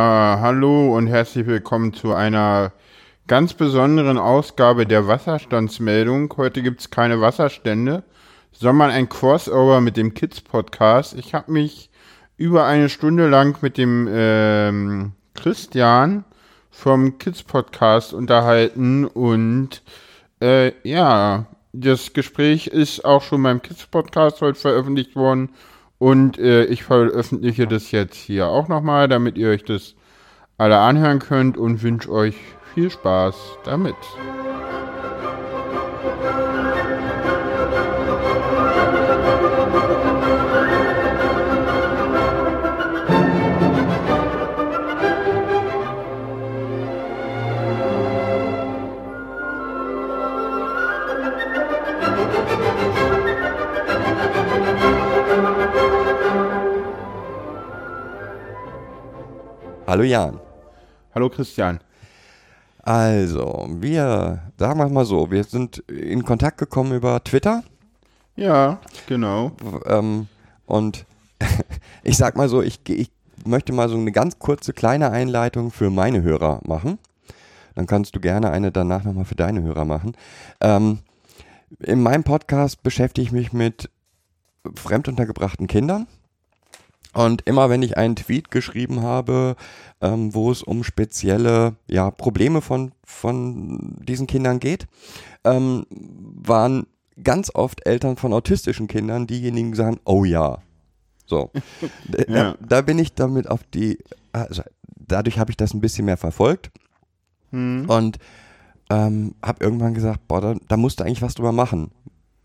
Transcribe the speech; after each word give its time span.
Hallo 0.00 0.96
und 0.96 1.08
herzlich 1.08 1.44
willkommen 1.48 1.92
zu 1.92 2.14
einer 2.14 2.70
ganz 3.26 3.54
besonderen 3.54 4.16
Ausgabe 4.16 4.86
der 4.86 5.08
Wasserstandsmeldung. 5.08 6.32
Heute 6.36 6.62
gibt 6.62 6.80
es 6.80 6.90
keine 6.90 7.20
Wasserstände, 7.20 8.04
sondern 8.52 8.90
ein 8.90 9.08
Crossover 9.08 9.80
mit 9.80 9.96
dem 9.96 10.14
Kids 10.14 10.40
Podcast. 10.40 11.16
Ich 11.18 11.34
habe 11.34 11.50
mich 11.50 11.90
über 12.36 12.64
eine 12.64 12.90
Stunde 12.90 13.28
lang 13.28 13.60
mit 13.60 13.76
dem 13.76 14.08
ähm, 14.08 15.12
Christian 15.34 16.24
vom 16.70 17.18
Kids 17.18 17.42
Podcast 17.42 18.14
unterhalten 18.14 19.04
und 19.04 19.82
äh, 20.40 20.74
ja, 20.88 21.46
das 21.72 22.12
Gespräch 22.12 22.68
ist 22.68 23.04
auch 23.04 23.22
schon 23.22 23.42
beim 23.42 23.62
Kids 23.62 23.84
Podcast 23.86 24.42
heute 24.42 24.60
veröffentlicht 24.60 25.16
worden 25.16 25.50
und 25.98 26.38
äh, 26.38 26.64
ich 26.64 26.84
veröffentliche 26.84 27.66
das 27.66 27.90
jetzt 27.90 28.16
hier 28.16 28.46
auch 28.46 28.68
nochmal, 28.68 29.08
damit 29.08 29.36
ihr 29.36 29.50
euch 29.50 29.64
das 29.64 29.94
alle 30.56 30.78
anhören 30.78 31.18
könnt 31.18 31.56
und 31.56 31.82
wünsche 31.82 32.10
euch 32.10 32.36
viel 32.74 32.90
Spaß 32.90 33.58
damit. 33.64 33.96
Hallo 59.88 60.02
Jan. 60.02 60.38
Hallo 61.14 61.30
Christian. 61.30 61.80
Also, 62.82 63.68
wir, 63.70 64.42
sagen 64.58 64.78
wir 64.78 64.86
mal 64.90 65.06
so, 65.06 65.30
wir 65.30 65.44
sind 65.44 65.78
in 65.88 66.26
Kontakt 66.26 66.58
gekommen 66.58 66.92
über 66.92 67.24
Twitter. 67.24 67.62
Ja, 68.36 68.80
genau. 69.06 69.52
Ähm, 69.86 70.28
und 70.66 71.06
ich 72.02 72.18
sag 72.18 72.36
mal 72.36 72.50
so, 72.50 72.60
ich, 72.60 72.86
ich 72.90 73.10
möchte 73.46 73.72
mal 73.72 73.88
so 73.88 73.96
eine 73.96 74.12
ganz 74.12 74.38
kurze 74.38 74.74
kleine 74.74 75.10
Einleitung 75.10 75.70
für 75.70 75.88
meine 75.88 76.20
Hörer 76.20 76.60
machen. 76.66 76.98
Dann 77.74 77.86
kannst 77.86 78.14
du 78.14 78.20
gerne 78.20 78.50
eine 78.50 78.70
danach 78.70 79.04
nochmal 79.04 79.24
für 79.24 79.36
deine 79.36 79.62
Hörer 79.62 79.86
machen. 79.86 80.12
Ähm, 80.60 80.98
in 81.78 82.02
meinem 82.02 82.24
Podcast 82.24 82.82
beschäftige 82.82 83.26
ich 83.26 83.32
mich 83.32 83.54
mit 83.54 83.88
fremduntergebrachten 84.74 85.66
Kindern. 85.66 86.06
Und 87.14 87.42
immer 87.46 87.70
wenn 87.70 87.82
ich 87.82 87.96
einen 87.96 88.16
Tweet 88.16 88.50
geschrieben 88.50 89.02
habe, 89.02 89.56
ähm, 90.00 90.34
wo 90.34 90.50
es 90.50 90.62
um 90.62 90.84
spezielle 90.84 91.76
ja, 91.88 92.10
Probleme 92.10 92.60
von, 92.60 92.92
von 93.04 93.96
diesen 94.02 94.26
Kindern 94.26 94.60
geht, 94.60 94.86
ähm, 95.44 95.86
waren 95.90 96.86
ganz 97.22 97.50
oft 97.54 97.86
Eltern 97.86 98.16
von 98.16 98.32
autistischen 98.32 98.88
Kindern 98.88 99.26
diejenigen, 99.26 99.72
die 99.72 99.76
sagen, 99.76 99.98
oh 100.04 100.24
ja. 100.24 100.58
So. 101.26 101.50
ja. 102.28 102.52
Da, 102.52 102.56
da, 102.60 102.80
bin 102.82 102.98
ich 102.98 103.14
damit 103.14 103.48
auf 103.48 103.62
die, 103.74 103.98
also 104.32 104.62
dadurch 104.96 105.38
habe 105.38 105.50
ich 105.50 105.56
das 105.56 105.74
ein 105.74 105.80
bisschen 105.80 106.04
mehr 106.04 106.16
verfolgt 106.16 106.70
hm. 107.50 107.88
und 107.88 108.18
ähm, 108.90 109.34
habe 109.42 109.64
irgendwann 109.64 109.94
gesagt, 109.94 110.28
boah, 110.28 110.40
da, 110.40 110.54
da 110.68 110.76
musst 110.76 111.00
du 111.00 111.04
eigentlich 111.04 111.22
was 111.22 111.34
drüber 111.34 111.52
machen. 111.52 111.90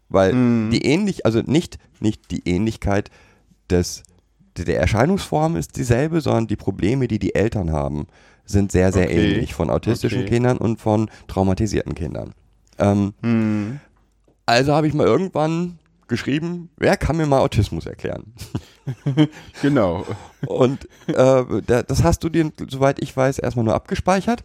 Weil 0.09 0.31
hm. 0.31 0.69
die 0.71 0.85
ähnlich, 0.85 1.25
also 1.25 1.41
nicht, 1.41 1.77
nicht 1.99 2.31
die 2.31 2.47
Ähnlichkeit 2.47 3.09
des 3.69 4.03
der 4.57 4.79
Erscheinungsform 4.79 5.55
ist 5.55 5.77
dieselbe, 5.77 6.21
sondern 6.21 6.47
die 6.47 6.55
Probleme, 6.55 7.07
die 7.07 7.19
die 7.19 7.35
Eltern 7.35 7.71
haben, 7.71 8.07
sind 8.45 8.71
sehr, 8.71 8.91
sehr 8.91 9.05
okay. 9.05 9.33
ähnlich 9.33 9.53
von 9.53 9.69
autistischen 9.69 10.21
okay. 10.21 10.29
Kindern 10.29 10.57
und 10.57 10.79
von 10.79 11.09
traumatisierten 11.27 11.95
Kindern. 11.95 12.33
Ähm, 12.77 13.13
hm. 13.21 13.79
Also 14.45 14.73
habe 14.73 14.87
ich 14.87 14.93
mal 14.93 15.07
irgendwann 15.07 15.79
geschrieben, 16.07 16.69
wer 16.77 16.97
kann 16.97 17.17
mir 17.17 17.25
mal 17.25 17.39
Autismus 17.39 17.85
erklären? 17.85 18.33
genau. 19.61 20.05
Und 20.45 20.87
äh, 21.07 21.61
das 21.65 22.03
hast 22.03 22.23
du 22.23 22.29
dir, 22.29 22.51
soweit 22.69 23.01
ich 23.01 23.15
weiß, 23.15 23.39
erstmal 23.39 23.65
nur 23.65 23.73
abgespeichert. 23.73 24.43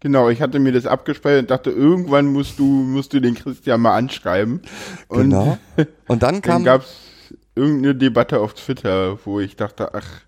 Genau, 0.00 0.30
ich 0.30 0.40
hatte 0.40 0.58
mir 0.58 0.72
das 0.72 0.86
abgespeichert 0.86 1.42
und 1.42 1.50
dachte, 1.50 1.70
irgendwann 1.70 2.26
musst 2.26 2.58
du, 2.58 2.64
musst 2.64 3.12
du 3.12 3.20
den 3.20 3.34
Christian 3.34 3.82
mal 3.82 3.96
anschreiben. 3.96 4.62
Und 5.08 5.30
genau. 5.30 5.58
Und 6.06 6.22
dann 6.22 6.40
kam. 6.42 6.64
Dann 6.64 6.80
irgendeine 7.54 7.94
Debatte 7.94 8.40
auf 8.40 8.54
Twitter, 8.54 9.18
wo 9.24 9.40
ich 9.40 9.56
dachte, 9.56 9.94
ach, 9.94 10.22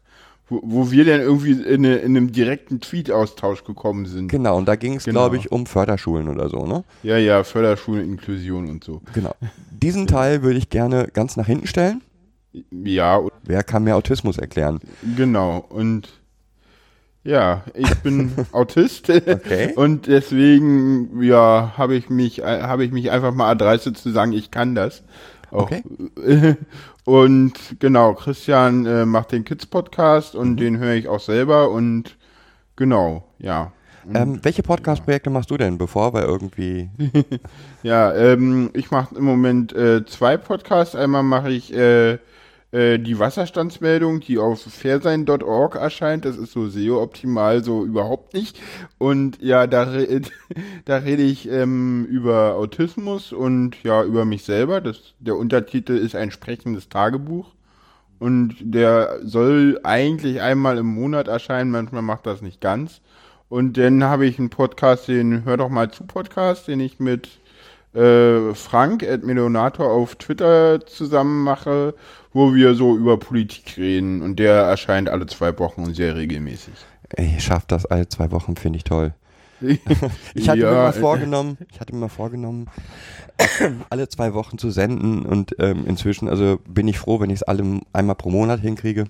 wo, 0.49 0.61
wo 0.63 0.91
wir 0.91 1.05
denn 1.05 1.21
irgendwie 1.21 1.53
in, 1.53 1.85
eine, 1.85 1.97
in 1.97 2.17
einem 2.17 2.33
direkten 2.33 2.81
Tweet-Austausch 2.81 3.65
gekommen 3.65 4.07
sind. 4.07 4.29
Genau, 4.29 4.59
und 4.59 4.67
da 4.67 4.77
ging 4.77 4.97
es, 4.97 5.05
genau. 5.05 5.21
glaube 5.21 5.37
ich, 5.37 5.51
um 5.51 5.67
Förderschulen 5.67 6.29
oder 6.29 6.49
so, 6.49 6.67
ne? 6.67 6.85
Ja, 7.03 7.17
ja, 7.17 7.45
Förderschulen, 7.45 8.05
Inklusion 8.05 8.69
und 8.69 8.85
so. 8.85 9.01
Genau. 9.15 9.35
Diesen 9.71 10.07
Teil 10.07 10.43
würde 10.43 10.59
ich 10.59 10.69
gerne 10.71 11.09
ganz 11.13 11.37
nach 11.37 11.47
hinten 11.47 11.67
stellen. 11.67 12.03
Ja. 12.71 13.21
Wer 13.45 13.63
kann 13.63 13.85
mir 13.85 13.97
Autismus 13.97 14.37
erklären? 14.39 14.81
Genau, 15.17 15.65
und 15.69 16.09
ja, 17.25 17.63
ich 17.75 17.95
bin 18.01 18.33
Autist 18.53 19.09
okay. 19.09 19.73
und 19.77 20.09
deswegen 20.09 21.23
ja 21.23 21.73
habe 21.77 21.95
ich 21.95 22.11
mich 22.11 22.41
habe 22.41 22.85
ich 22.85 22.91
mich 22.91 23.13
einfach 23.13 23.33
mal 23.33 23.49
erdreistet 23.49 23.97
zu 23.97 24.11
sagen, 24.11 24.33
ich 24.33 24.51
kann 24.51 24.75
das. 24.75 25.05
Okay. 25.53 25.83
Und 27.05 27.81
genau, 27.81 28.15
Christian 28.15 28.87
äh, 28.87 29.05
macht 29.05 29.33
den 29.33 29.45
Kids-Podcast 29.45 30.35
und 30.37 30.53
mhm. 30.53 30.57
den 30.57 30.79
höre 30.79 30.95
ich 30.95 31.09
auch 31.09 31.21
selber 31.21 31.71
und 31.71 32.17
genau, 32.77 33.25
ja. 33.39 33.73
Ähm, 34.13 34.41
welche 34.43 34.63
Podcast-Projekte 34.63 35.31
machst 35.31 35.51
du 35.51 35.57
denn, 35.57 35.79
bevor 35.79 36.13
wir 36.13 36.23
irgendwie. 36.23 36.91
ja, 37.83 38.13
ähm, 38.13 38.71
ich 38.75 38.91
mache 38.91 39.15
im 39.15 39.25
Moment 39.25 39.73
äh, 39.73 40.05
zwei 40.07 40.37
Podcasts. 40.37 40.97
Einmal 40.97 41.23
mache 41.23 41.53
ich 41.53 41.73
äh, 41.73 42.19
äh, 42.73 42.99
die 42.99 43.19
Wasserstandsmeldung, 43.19 44.21
die 44.21 44.39
auf 44.39 44.63
fairsein.org 44.63 45.77
erscheint. 45.77 46.25
Das 46.25 46.39
ist 46.39 46.53
so 46.53 46.69
SEO-optimal, 46.69 47.63
so 47.63 47.85
überhaupt 47.85 48.33
nicht. 48.33 48.59
Und 48.97 49.41
ja, 49.43 49.67
da, 49.67 49.83
re 49.83 50.23
da 50.87 50.97
rede 50.97 51.23
ich 51.23 51.49
ähm, 51.51 52.07
über 52.07 52.55
Autismus 52.55 53.33
und 53.33 53.83
ja, 53.83 54.03
über 54.03 54.25
mich 54.25 54.45
selber. 54.45 54.81
Das, 54.81 55.15
der 55.21 55.37
Untertitel 55.37 55.93
ist 55.93 56.17
ein 56.17 56.31
sprechendes 56.31 56.89
Tagebuch. 56.89 57.53
Und 58.19 58.57
der 58.61 59.19
soll 59.23 59.81
eigentlich 59.83 60.41
einmal 60.41 60.79
im 60.79 60.87
Monat 60.87 61.29
erscheinen, 61.29 61.73
manchmal 61.73 62.03
macht 62.03 62.25
das 62.25 62.41
nicht 62.41 62.61
ganz. 62.61 63.01
Und 63.49 63.77
dann 63.77 64.03
habe 64.05 64.25
ich 64.25 64.39
einen 64.39 64.49
Podcast, 64.49 65.09
den 65.09 65.45
Hör 65.45 65.59
doch 65.59 65.69
mal 65.69 65.91
zu 65.91 66.05
Podcast, 66.05 66.69
den 66.69 66.81
ich 66.81 67.01
mit 67.01 67.29
äh, 67.95 68.55
Frank, 68.55 69.03
Ed 69.03 69.25
Melonator 69.25 69.91
auf 69.91 70.15
Twitter 70.15 70.87
zusammen 70.87 71.43
mache 71.43 71.95
wo 72.33 72.55
wir 72.55 72.75
so 72.75 72.97
über 72.97 73.19
Politik 73.19 73.77
reden 73.77 74.23
und 74.23 74.39
der 74.39 74.55
erscheint 74.55 75.09
alle 75.09 75.27
zwei 75.27 75.59
Wochen 75.59 75.83
und 75.83 75.95
sehr 75.95 76.17
regelmäßig. 76.17 76.75
Ey, 77.11 77.41
schafft 77.41 77.73
das 77.73 77.87
alle 77.87 78.09
zwei 78.09 78.31
Wochen, 78.31 78.57
finde 78.57 78.79
ich 78.79 78.85
toll. 78.85 79.15
ich 80.35 80.49
hatte 80.49 80.61
ja, 80.61 80.71
mir 80.71 80.77
mal 80.77 80.93
vorgenommen, 80.93 81.57
ich 81.71 81.81
hatte 81.81 81.95
mir 81.95 82.01
mal 82.01 82.09
vorgenommen, 82.09 82.67
alle 83.91 84.09
zwei 84.09 84.35
Wochen 84.35 84.59
zu 84.59 84.71
senden 84.71 85.25
und 85.25 85.55
ähm, 85.59 85.85
inzwischen, 85.87 86.29
also 86.29 86.59
bin 86.67 86.89
ich 86.89 86.99
froh, 86.99 87.21
wenn 87.21 87.31
ich 87.31 87.37
es 87.37 87.43
alle 87.45 87.81
einmal 87.93 88.17
pro 88.17 88.31
Monat 88.31 88.61
hinkriege. 88.61 89.05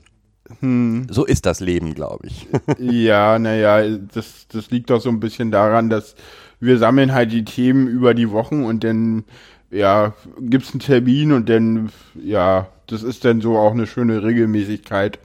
Hm. 0.61 1.07
So 1.09 1.25
ist 1.25 1.47
das 1.47 1.61
Leben, 1.61 1.95
glaube 1.95 2.27
ich. 2.27 2.49
ja, 2.79 3.39
naja, 3.39 3.97
das, 4.13 4.47
das 4.49 4.71
liegt 4.71 4.91
doch 4.91 5.01
so 5.01 5.09
ein 5.09 5.21
bisschen 5.21 5.51
daran, 5.51 5.89
dass 5.89 6.15
wir 6.61 6.79
sammeln 6.79 7.13
halt 7.13 7.33
die 7.33 7.45
Themen 7.45 7.89
über 7.89 8.15
die 8.15 8.31
Wochen 8.31 8.65
und 8.65 8.85
dann, 8.85 9.25
ja, 9.73 10.15
gibt 10.39 10.67
es 10.67 10.73
einen 10.73 10.81
Termin 10.81 11.33
und 11.33 11.49
dann, 11.49 11.91
ja, 12.23 12.69
das 12.87 13.03
ist 13.03 13.25
dann 13.25 13.41
so 13.41 13.57
auch 13.57 13.73
eine 13.73 13.87
schöne 13.87 14.23
Regelmäßigkeit. 14.23 15.19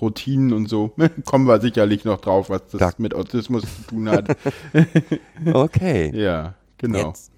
Routinen 0.00 0.52
und 0.52 0.68
so. 0.68 0.92
Kommen 1.24 1.46
wir 1.46 1.60
sicherlich 1.60 2.04
noch 2.04 2.20
drauf, 2.20 2.50
was 2.50 2.66
das 2.72 2.80
da. 2.80 2.90
mit 2.98 3.14
Autismus 3.14 3.62
zu 3.62 3.82
tun 3.90 4.10
hat. 4.10 4.36
okay. 5.54 6.10
Ja, 6.12 6.54
genau. 6.76 7.06
Jetzt 7.06 7.30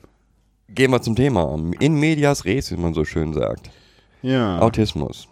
gehen 0.71 0.91
wir 0.91 1.03
zum 1.03 1.15
Thema. 1.15 1.59
In 1.79 2.01
medias 2.01 2.47
res, 2.47 2.73
wie 2.73 2.77
man 2.77 2.95
so 2.95 3.05
schön 3.05 3.35
sagt. 3.35 3.71
Ja. 4.23 4.61
Autismus. 4.61 5.29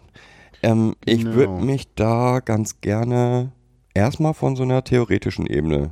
Ähm, 0.61 0.95
ich 1.03 1.23
genau. 1.23 1.35
würde 1.35 1.65
mich 1.65 1.93
da 1.95 2.39
ganz 2.39 2.81
gerne 2.81 3.51
erstmal 3.95 4.35
von 4.35 4.55
so 4.55 4.61
einer 4.61 4.83
theoretischen 4.83 5.47
Ebene 5.47 5.91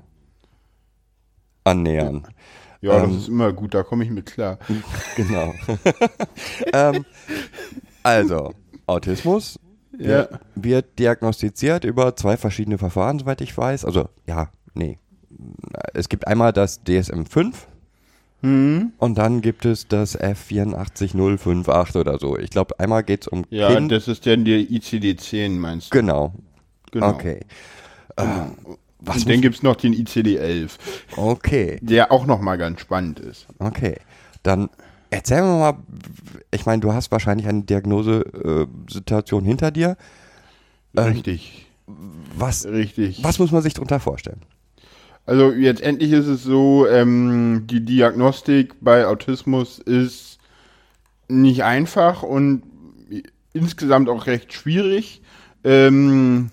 annähern. 1.64 2.24
Ja, 2.24 2.30
ähm, 2.81 3.13
das 3.13 3.24
ist 3.24 3.28
immer 3.28 3.54
gut, 3.54 3.74
da 3.74 3.83
komme 3.83 4.04
ich 4.04 4.10
mit 4.10 4.25
klar. 4.25 4.57
Genau. 5.16 5.54
ähm, 6.74 7.06
also, 8.04 8.54
Autismus 8.88 9.60
ja. 9.98 10.28
wird 10.56 10.98
diagnostiziert 11.00 11.83
über 11.83 12.16
zwei 12.16 12.38
verschiedene 12.38 12.78
Verfahren, 12.78 13.19
soweit 13.19 13.42
ich 13.42 13.56
weiß. 13.56 13.86
Also, 13.86 14.10
ja, 14.25 14.50
nee. 14.74 14.98
Es 15.94 16.10
gibt 16.10 16.28
einmal 16.28 16.54
das 16.54 16.83
DSM-5 16.86 17.54
hm. 18.42 18.94
und 18.98 19.18
dann 19.18 19.42
gibt 19.42 19.66
es 19.66 19.88
das 19.88 20.19
F84058 20.19 22.00
oder 22.00 22.19
so. 22.19 22.38
Ich 22.38 22.50
glaube, 22.50 22.80
einmal 22.80 23.04
geht 23.04 23.22
es 23.22 23.27
um 23.27 23.45
Ja, 23.50 23.74
kind. 23.74 23.92
das 23.92 24.07
ist 24.07 24.25
dann 24.25 24.45
der 24.45 24.60
ICD-10, 24.60 25.51
meinst 25.51 25.94
du? 25.94 25.98
Genau. 25.98 26.34
genau. 26.92 27.10
Okay. 27.10 27.42
Äh, 28.18 28.24
was 29.01 29.18
und 29.18 29.30
dann 29.30 29.42
gibt 29.42 29.56
es 29.56 29.63
noch 29.63 29.75
den 29.75 29.94
ICD-11. 29.94 30.71
Okay. 31.15 31.80
Der 31.81 32.12
auch 32.12 32.25
nochmal 32.25 32.57
ganz 32.57 32.81
spannend 32.81 33.19
ist. 33.19 33.48
Okay. 33.59 33.98
Dann 34.44 34.69
erzähl 35.09 35.42
mir 35.42 35.57
mal, 35.57 35.77
ich 36.51 36.65
meine, 36.65 36.81
du 36.81 36.94
hast 36.94 37.12
wahrscheinlich 37.12 37.48
eine 37.48 37.63
Diagnosesituation 37.63 39.44
hinter 39.44 39.71
dir. 39.71 39.98
Ähm, 40.95 41.13
Richtig. 41.13 41.68
Was, 42.36 42.65
Richtig. 42.65 43.24
was 43.24 43.39
muss 43.39 43.51
man 43.51 43.62
sich 43.62 43.74
darunter 43.74 44.00
vorstellen? 44.00 44.42
Also 45.25 45.51
jetzt 45.51 45.81
endlich 45.81 46.12
ist 46.12 46.27
es 46.27 46.44
so, 46.44 46.88
ähm, 46.88 47.68
die 47.69 47.86
Diagnostik 47.86 48.75
bei 48.81 49.06
Autismus 49.06 49.80
ist 49.80 50.39
nicht 51.27 51.63
einfach 51.63 52.24
und 52.24 52.63
insgesamt 53.53 54.09
auch 54.09 54.27
recht 54.27 54.53
schwierig. 54.53 55.21
Ähm, 55.63 56.50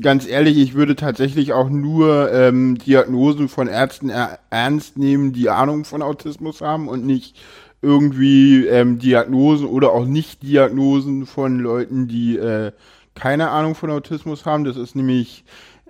ganz 0.00 0.26
ehrlich, 0.26 0.58
ich 0.58 0.74
würde 0.74 0.96
tatsächlich 0.96 1.52
auch 1.52 1.68
nur 1.68 2.32
ähm, 2.32 2.76
Diagnosen 2.78 3.48
von 3.48 3.68
Ärzten 3.68 4.10
er 4.10 4.40
ernst 4.50 4.98
nehmen, 4.98 5.32
die 5.32 5.48
Ahnung 5.48 5.84
von 5.84 6.02
Autismus 6.02 6.60
haben 6.60 6.88
und 6.88 7.06
nicht 7.06 7.36
irgendwie 7.80 8.66
ähm, 8.66 8.98
Diagnosen 8.98 9.66
oder 9.66 9.92
auch 9.92 10.06
Nicht-Diagnosen 10.06 11.24
von 11.24 11.60
Leuten, 11.60 12.08
die 12.08 12.36
äh, 12.36 12.72
keine 13.14 13.50
Ahnung 13.50 13.76
von 13.76 13.90
Autismus 13.90 14.44
haben. 14.44 14.64
Das 14.64 14.76
ist 14.76 14.96
nämlich, 14.96 15.44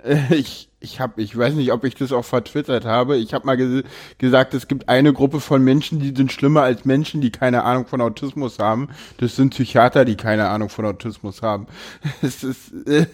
äh, 0.05 0.35
ich, 0.35 0.69
ich 0.79 1.01
habe, 1.01 1.23
ich 1.23 1.37
weiß 1.37 1.55
nicht, 1.55 1.73
ob 1.73 1.85
ich 1.85 1.95
das 1.95 2.13
auch 2.13 2.25
vertwittert 2.25 2.85
habe. 2.85 3.17
Ich 3.17 3.33
habe 3.33 3.47
mal 3.47 3.57
ge 3.57 3.83
gesagt, 4.19 4.53
es 4.53 4.69
gibt 4.69 4.91
eine 4.91 5.15
Gruppe 5.15 5.41
von 5.41 5.65
Menschen, 5.65 6.01
die 6.01 6.15
sind 6.15 6.33
schlimmer 6.33 6.63
als 6.63 6.85
Menschen, 6.85 7.23
die 7.23 7.31
keine 7.31 7.65
Ahnung 7.65 7.87
von 7.87 8.03
Autismus 8.03 8.59
haben. 8.59 8.89
Das 9.17 9.37
sind 9.37 9.55
Psychiater, 9.55 10.05
die 10.05 10.17
keine 10.17 10.49
Ahnung 10.51 10.69
von 10.69 10.85
Autismus 10.85 11.41
haben. 11.41 11.67
Es 12.23 12.45
ist, 12.45 12.73
äh, 12.87 13.07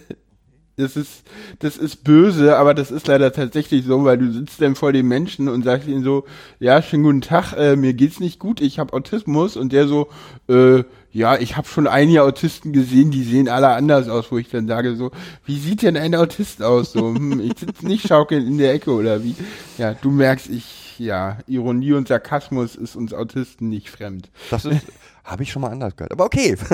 das 0.77 0.95
ist, 0.95 1.23
das 1.59 1.75
ist 1.75 2.03
böse, 2.03 2.55
aber 2.55 2.75
das 2.75 2.91
ist 2.91 3.07
leider 3.07 3.33
tatsächlich 3.33 3.83
so, 3.83 4.05
weil 4.05 4.19
du 4.19 4.31
sitzt 4.31 4.61
dann 4.61 4.75
vor 4.75 4.93
dem 4.93 5.07
Menschen 5.07 5.49
und 5.49 5.63
sagst 5.63 5.87
ihm 5.87 6.03
so, 6.03 6.25
ja, 6.59 6.83
schönen 6.83 7.03
guten 7.03 7.21
Tag, 7.21 7.53
äh, 7.53 7.75
mir 7.75 7.95
geht's 7.95 8.19
nicht 8.19 8.37
gut, 8.37 8.61
ich 8.61 8.77
habe 8.77 8.93
Autismus 8.93 9.57
und 9.57 9.73
der 9.73 9.87
so, 9.87 10.07
äh, 10.47 10.83
ja, 11.11 11.35
ich 11.39 11.57
habe 11.57 11.67
schon 11.67 11.87
einige 11.87 12.21
Autisten 12.21 12.73
gesehen, 12.73 13.09
die 13.09 13.23
sehen 13.23 13.49
alle 13.49 13.69
anders 13.69 14.07
aus, 14.07 14.31
wo 14.31 14.37
ich 14.37 14.49
dann 14.49 14.67
sage 14.67 14.95
so, 14.95 15.09
wie 15.45 15.57
sieht 15.57 15.81
denn 15.81 15.97
ein 15.97 16.13
Autist 16.13 16.61
aus? 16.61 16.91
So, 16.91 17.07
hm, 17.07 17.39
ich 17.39 17.57
sitze 17.57 17.87
nicht 17.87 18.07
schaukelnd 18.07 18.45
in 18.45 18.59
der 18.59 18.73
Ecke 18.73 18.91
oder 18.91 19.23
wie? 19.23 19.35
Ja, 19.79 19.95
du 19.95 20.11
merkst, 20.11 20.47
ich, 20.47 20.99
ja, 20.99 21.39
Ironie 21.47 21.93
und 21.93 22.07
Sarkasmus 22.07 22.75
ist 22.75 22.95
uns 22.95 23.15
Autisten 23.15 23.67
nicht 23.67 23.89
fremd. 23.89 24.29
Das 24.51 24.65
ist, 24.65 24.85
habe 25.23 25.41
ich 25.41 25.51
schon 25.51 25.63
mal 25.63 25.71
anders 25.71 25.95
gehört, 25.95 26.11
aber 26.11 26.25
okay. 26.25 26.55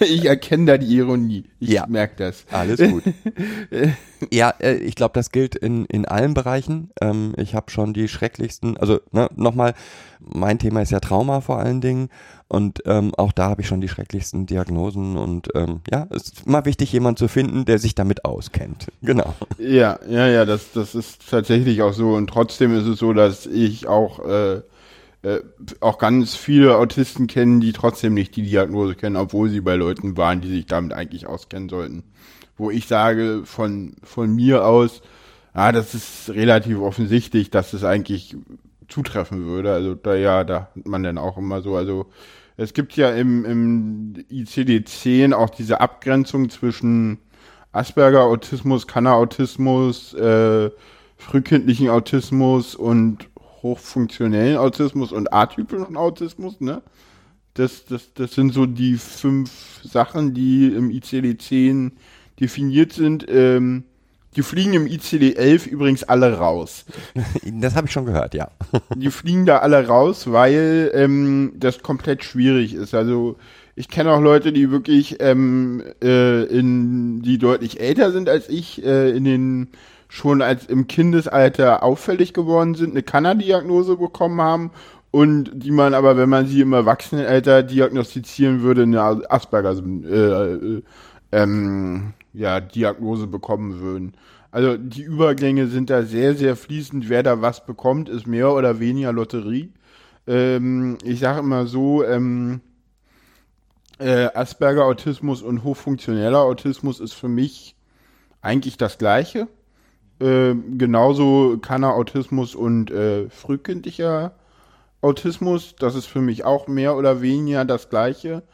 ich 0.00 0.24
erkenne 0.24 0.66
da 0.66 0.78
die 0.78 0.96
Ironie. 0.96 1.44
Ich 1.60 1.70
ja. 1.70 1.86
merke 1.86 2.16
das. 2.16 2.44
Alles 2.50 2.80
gut. 2.80 3.04
ja, 4.32 4.50
äh, 4.60 4.74
ich 4.74 4.94
glaube, 4.94 5.14
das 5.14 5.30
gilt 5.30 5.54
in, 5.54 5.86
in 5.86 6.06
allen 6.06 6.34
Bereichen. 6.34 6.90
Ähm, 7.00 7.34
ich 7.36 7.54
habe 7.54 7.70
schon 7.70 7.94
die 7.94 8.08
schrecklichsten, 8.08 8.76
also 8.76 9.00
ne, 9.12 9.28
nochmal, 9.36 9.74
mein 10.20 10.58
Thema 10.58 10.82
ist 10.82 10.92
ja 10.92 11.00
Trauma 11.00 11.40
vor 11.40 11.58
allen 11.58 11.80
Dingen. 11.80 12.08
Und 12.48 12.82
ähm, 12.84 13.14
auch 13.16 13.32
da 13.32 13.48
habe 13.48 13.62
ich 13.62 13.66
schon 13.66 13.80
die 13.80 13.88
schrecklichsten 13.88 14.44
Diagnosen. 14.44 15.16
Und 15.16 15.48
ähm, 15.54 15.80
ja, 15.90 16.06
es 16.10 16.24
ist 16.24 16.46
immer 16.46 16.66
wichtig, 16.66 16.92
jemanden 16.92 17.16
zu 17.16 17.28
finden, 17.28 17.64
der 17.64 17.78
sich 17.78 17.94
damit 17.94 18.24
auskennt. 18.24 18.88
Genau. 19.04 19.34
Ja, 19.58 19.98
ja, 20.08 20.28
ja, 20.28 20.44
das, 20.44 20.72
das 20.72 20.94
ist 20.94 21.28
tatsächlich 21.28 21.82
auch 21.82 21.92
so. 21.92 22.14
Und 22.14 22.28
trotzdem 22.28 22.76
ist 22.76 22.86
es 22.86 22.98
so, 22.98 23.12
dass 23.12 23.46
ich 23.46 23.88
auch 23.88 24.20
äh, 24.20 24.62
äh, 25.22 25.40
auch 25.80 25.98
ganz 25.98 26.34
viele 26.34 26.76
Autisten 26.76 27.26
kennen, 27.26 27.60
die 27.60 27.72
trotzdem 27.72 28.14
nicht 28.14 28.34
die 28.36 28.42
Diagnose 28.42 28.94
kennen, 28.94 29.16
obwohl 29.16 29.48
sie 29.48 29.60
bei 29.60 29.76
Leuten 29.76 30.16
waren, 30.16 30.40
die 30.40 30.48
sich 30.48 30.66
damit 30.66 30.92
eigentlich 30.92 31.26
auskennen 31.26 31.68
sollten. 31.68 32.02
Wo 32.56 32.70
ich 32.70 32.86
sage 32.86 33.42
von, 33.44 33.94
von 34.02 34.34
mir 34.34 34.66
aus, 34.66 35.00
ah, 35.52 35.72
das 35.72 35.94
ist 35.94 36.30
relativ 36.30 36.78
offensichtlich, 36.80 37.50
dass 37.50 37.72
es 37.72 37.84
eigentlich 37.84 38.36
zutreffen 38.88 39.46
würde. 39.46 39.72
Also 39.72 39.94
da 39.94 40.14
ja, 40.14 40.44
da 40.44 40.70
hat 40.74 40.86
man 40.86 41.02
dann 41.02 41.18
auch 41.18 41.38
immer 41.38 41.62
so, 41.62 41.76
also 41.76 42.06
es 42.56 42.74
gibt 42.74 42.96
ja 42.96 43.10
im, 43.10 43.44
im 43.44 44.14
ICD-10 44.30 45.32
auch 45.32 45.50
diese 45.50 45.80
Abgrenzung 45.80 46.50
zwischen 46.50 47.18
Asperger-Autismus, 47.72 48.86
Kanner-Autismus, 48.86 50.14
äh, 50.14 50.70
frühkindlichen 51.16 51.88
Autismus 51.88 52.74
und 52.74 53.28
hochfunktionellen 53.62 54.56
Autismus 54.56 55.12
und 55.12 55.32
atypischen 55.32 55.96
Autismus, 55.96 56.60
ne? 56.60 56.82
Das, 57.54 57.84
das, 57.84 58.14
das 58.14 58.32
sind 58.32 58.54
so 58.54 58.64
die 58.64 58.96
fünf 58.96 59.50
Sachen, 59.84 60.32
die 60.32 60.68
im 60.68 60.90
ICD-10 60.90 61.92
definiert 62.40 62.92
sind. 62.92 63.26
Ähm, 63.28 63.84
die 64.34 64.42
fliegen 64.42 64.72
im 64.72 64.86
ICD-11 64.86 65.68
übrigens 65.68 66.04
alle 66.04 66.38
raus. 66.38 66.86
Das 67.44 67.76
habe 67.76 67.86
ich 67.86 67.92
schon 67.92 68.06
gehört, 68.06 68.34
ja. 68.34 68.50
Die 68.96 69.10
fliegen 69.10 69.44
da 69.44 69.58
alle 69.58 69.86
raus, 69.86 70.32
weil 70.32 70.90
ähm, 70.94 71.52
das 71.56 71.82
komplett 71.82 72.24
schwierig 72.24 72.72
ist. 72.74 72.94
Also 72.94 73.36
ich 73.76 73.88
kenne 73.88 74.12
auch 74.12 74.20
Leute, 74.20 74.52
die 74.52 74.70
wirklich 74.70 75.16
ähm, 75.20 75.82
äh, 76.02 76.44
in, 76.44 77.20
die 77.22 77.38
deutlich 77.38 77.80
älter 77.80 78.10
sind 78.10 78.28
als 78.28 78.48
ich, 78.48 78.82
äh, 78.84 79.10
in 79.10 79.24
den 79.24 79.68
schon 80.12 80.42
als 80.42 80.66
im 80.66 80.88
Kindesalter 80.88 81.82
auffällig 81.82 82.34
geworden 82.34 82.74
sind, 82.74 82.90
eine 82.90 83.02
Kanner-Diagnose 83.02 83.96
bekommen 83.96 84.42
haben 84.42 84.70
und 85.10 85.50
die 85.54 85.70
man 85.70 85.94
aber, 85.94 86.18
wenn 86.18 86.28
man 86.28 86.46
sie 86.46 86.60
im 86.60 86.74
Erwachsenenalter 86.74 87.62
diagnostizieren 87.62 88.60
würde, 88.60 88.82
eine 88.82 89.00
Asperger 89.30 89.74
äh, 90.04 90.52
äh, 90.52 90.82
ähm, 91.32 92.12
ja, 92.34 92.60
Diagnose 92.60 93.26
bekommen 93.26 93.80
würden. 93.80 94.12
Also 94.50 94.76
die 94.76 95.00
Übergänge 95.00 95.68
sind 95.68 95.88
da 95.88 96.02
sehr, 96.02 96.34
sehr 96.34 96.56
fließend. 96.56 97.08
Wer 97.08 97.22
da 97.22 97.40
was 97.40 97.64
bekommt, 97.64 98.10
ist 98.10 98.26
mehr 98.26 98.52
oder 98.52 98.80
weniger 98.80 99.14
Lotterie. 99.14 99.72
Ähm, 100.26 100.98
ich 101.04 101.20
sage 101.20 101.40
immer 101.40 101.66
so, 101.66 102.04
ähm, 102.04 102.60
äh, 103.98 104.28
Asperger-Autismus 104.34 105.40
und 105.40 105.64
hochfunktioneller 105.64 106.40
Autismus 106.40 107.00
ist 107.00 107.14
für 107.14 107.28
mich 107.28 107.76
eigentlich 108.42 108.76
das 108.76 108.98
Gleiche. 108.98 109.48
Äh, 110.22 110.54
genauso 110.78 111.58
kann 111.60 111.82
er 111.82 111.94
Autismus 111.94 112.54
und 112.54 112.92
äh, 112.92 113.28
frühkindlicher 113.28 114.32
Autismus. 115.00 115.74
Das 115.76 115.96
ist 115.96 116.06
für 116.06 116.20
mich 116.20 116.44
auch 116.44 116.68
mehr 116.68 116.96
oder 116.96 117.22
weniger 117.22 117.64
das 117.64 117.90
Gleiche. 117.90 118.44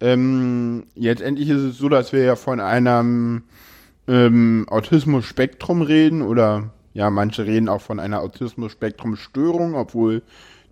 Ähm, 0.00 0.86
jetzt 0.94 1.20
endlich 1.20 1.50
ist 1.50 1.60
es 1.60 1.78
so, 1.78 1.90
dass 1.90 2.14
wir 2.14 2.22
ja 2.22 2.34
von 2.34 2.60
einem 2.60 3.42
ähm, 4.06 4.64
Autismus-Spektrum 4.70 5.82
reden 5.82 6.22
oder 6.22 6.70
ja, 6.94 7.10
manche 7.10 7.44
reden 7.44 7.68
auch 7.68 7.82
von 7.82 8.00
einer 8.00 8.22
Autismus-Spektrum-Störung, 8.22 9.74
obwohl 9.74 10.22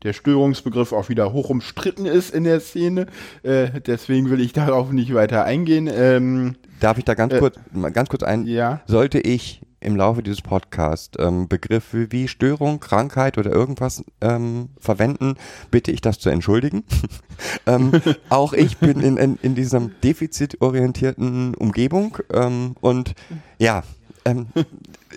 der 0.02 0.12
Störungsbegriff 0.12 0.92
auch 0.92 1.08
wieder 1.08 1.32
hoch 1.32 1.50
umstritten 1.50 2.06
ist 2.06 2.34
in 2.34 2.44
der 2.44 2.60
Szene. 2.60 3.06
Äh, 3.42 3.80
deswegen 3.86 4.30
will 4.30 4.40
ich 4.40 4.52
darauf 4.52 4.92
nicht 4.92 5.14
weiter 5.14 5.44
eingehen. 5.44 5.90
Ähm, 5.92 6.56
Darf 6.80 6.98
ich 6.98 7.04
da 7.04 7.14
ganz 7.14 7.32
äh, 7.32 7.38
kurz, 7.38 7.58
ganz 7.92 8.08
kurz 8.08 8.22
ein? 8.22 8.46
Ja. 8.46 8.80
Sollte 8.86 9.18
ich 9.18 9.62
im 9.80 9.96
Laufe 9.96 10.22
dieses 10.22 10.42
Podcasts 10.42 11.16
ähm, 11.18 11.48
Begriffe 11.48 12.10
wie 12.10 12.28
Störung, 12.28 12.80
Krankheit 12.80 13.38
oder 13.38 13.52
irgendwas 13.52 14.04
ähm, 14.20 14.70
verwenden, 14.78 15.34
bitte 15.70 15.92
ich 15.92 16.00
das 16.00 16.18
zu 16.18 16.30
entschuldigen. 16.30 16.84
ähm, 17.66 17.92
auch 18.28 18.52
ich 18.52 18.78
bin 18.78 19.00
in, 19.00 19.16
in, 19.16 19.38
in 19.42 19.54
diesem 19.54 19.92
defizitorientierten 20.02 21.54
Umgebung 21.54 22.18
ähm, 22.32 22.74
und 22.80 23.14
ja, 23.58 23.84
ähm, 24.26 24.46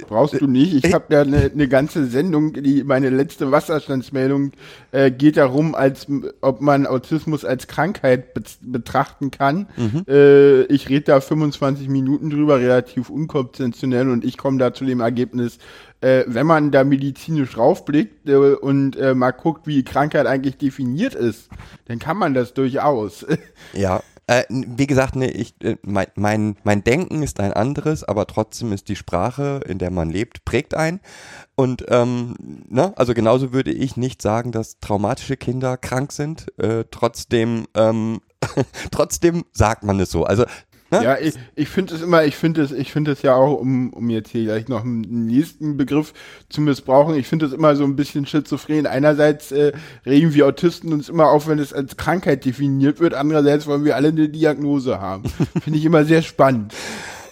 Brauchst 0.08 0.40
du 0.40 0.48
nicht. 0.48 0.86
Ich 0.86 0.94
habe 0.94 1.06
da 1.10 1.22
eine 1.22 1.52
ne 1.54 1.68
ganze 1.68 2.06
Sendung, 2.06 2.54
die 2.54 2.84
meine 2.84 3.10
letzte 3.10 3.52
Wasserstandsmeldung 3.52 4.52
äh, 4.92 5.12
geht 5.12 5.38
darum, 5.38 5.76
als 5.76 6.08
ob 6.42 6.62
man 6.62 6.88
Autismus 6.88 7.44
als 7.44 7.68
Krankheit 7.68 8.34
be 8.34 8.42
betrachten 8.62 9.32
kann. 9.32 9.68
Mhm. 9.76 10.06
Äh, 10.08 10.62
ich 10.64 10.90
rede 10.90 11.06
da 11.06 11.22
25 11.22 11.90
Minuten 11.90 12.30
drüber, 12.30 12.60
relativ 12.60 13.10
unkonventionell 13.10 14.10
und 14.10 14.24
ich 14.24 14.38
komme 14.38 14.58
da 14.58 14.74
zu 14.74 14.86
dem 14.86 15.02
Ergebnis, 15.02 15.58
äh, 16.02 16.24
wenn 16.28 16.48
man 16.48 16.72
da 16.72 16.84
medizinisch 16.84 17.58
raufblickt 17.58 18.30
äh, 18.30 18.36
und 18.36 18.96
äh, 18.96 19.14
mal 19.14 19.32
guckt, 19.32 19.68
wie 19.68 19.84
Krankheit 19.84 20.28
eigentlich 20.28 20.58
definiert 20.58 21.14
ist, 21.14 21.50
dann 21.86 22.00
kann 22.00 22.18
man 22.18 22.34
das 22.34 22.54
durchaus. 22.54 23.26
Ja, 23.74 24.02
äh, 24.30 24.46
wie 24.50 24.86
gesagt, 24.86 25.16
nee, 25.16 25.26
ich, 25.26 25.56
äh, 25.64 25.78
mein, 25.82 26.06
mein, 26.14 26.56
mein 26.64 26.84
Denken 26.84 27.24
ist 27.24 27.40
ein 27.40 27.52
anderes, 27.52 28.04
aber 28.04 28.28
trotzdem 28.28 28.72
ist 28.72 28.88
die 28.88 28.96
Sprache, 28.96 29.62
in 29.68 29.80
der 29.80 29.90
man 29.90 30.12
lebt, 30.12 30.46
prägt 30.46 30.76
ein. 30.76 31.00
Und 31.56 31.86
ähm, 31.88 32.36
ne, 32.68 32.94
also 32.96 33.16
genauso 33.16 33.54
würde 33.54 33.72
ich 33.72 33.98
nicht 33.98 34.22
sagen, 34.22 34.52
dass 34.52 34.80
traumatische 34.80 35.36
Kinder 35.36 35.78
krank 35.78 36.12
sind. 36.12 36.46
Äh, 36.60 36.86
trotzdem, 36.92 37.66
ähm, 37.74 38.22
trotzdem 38.92 39.46
sagt 39.52 39.84
man 39.84 40.00
es 40.00 40.12
so. 40.12 40.26
Also 40.26 40.46
Ne? 40.92 41.04
Ja, 41.04 41.18
ich, 41.20 41.36
ich 41.56 41.70
finde 41.70 41.94
es 41.96 42.02
immer, 42.02 42.26
ich 42.26 42.36
finde 42.36 42.62
es, 42.62 42.72
ich 42.72 42.92
finde 42.92 43.12
es 43.12 43.22
ja 43.22 43.36
auch, 43.36 43.60
um, 43.60 43.94
um 43.94 44.10
jetzt 44.10 44.32
hier 44.32 44.44
gleich 44.46 44.68
noch 44.68 44.84
einen 44.84 45.28
nächsten 45.28 45.78
Begriff 45.78 46.14
zu 46.50 46.62
missbrauchen, 46.62 47.16
ich 47.16 47.28
finde 47.28 47.46
es 47.46 47.54
immer 47.54 47.76
so 47.76 47.84
ein 47.84 47.96
bisschen 47.96 48.26
schizophren. 48.26 48.88
Einerseits 48.88 49.52
äh, 49.52 49.72
regen 50.06 50.34
wir 50.34 50.48
Autisten 50.48 50.92
uns 50.92 51.08
immer 51.10 51.30
auf, 51.30 51.48
wenn 51.48 51.60
es 51.60 51.74
als 51.74 51.96
Krankheit 51.98 52.44
definiert 52.46 53.00
wird, 53.00 53.14
andererseits 53.14 53.68
wollen 53.68 53.86
wir 53.86 53.96
alle 53.96 54.08
eine 54.10 54.30
Diagnose 54.30 55.00
haben. 55.00 55.30
finde 55.62 55.78
ich 55.78 55.86
immer 55.86 56.06
sehr 56.06 56.22
spannend. 56.22 56.74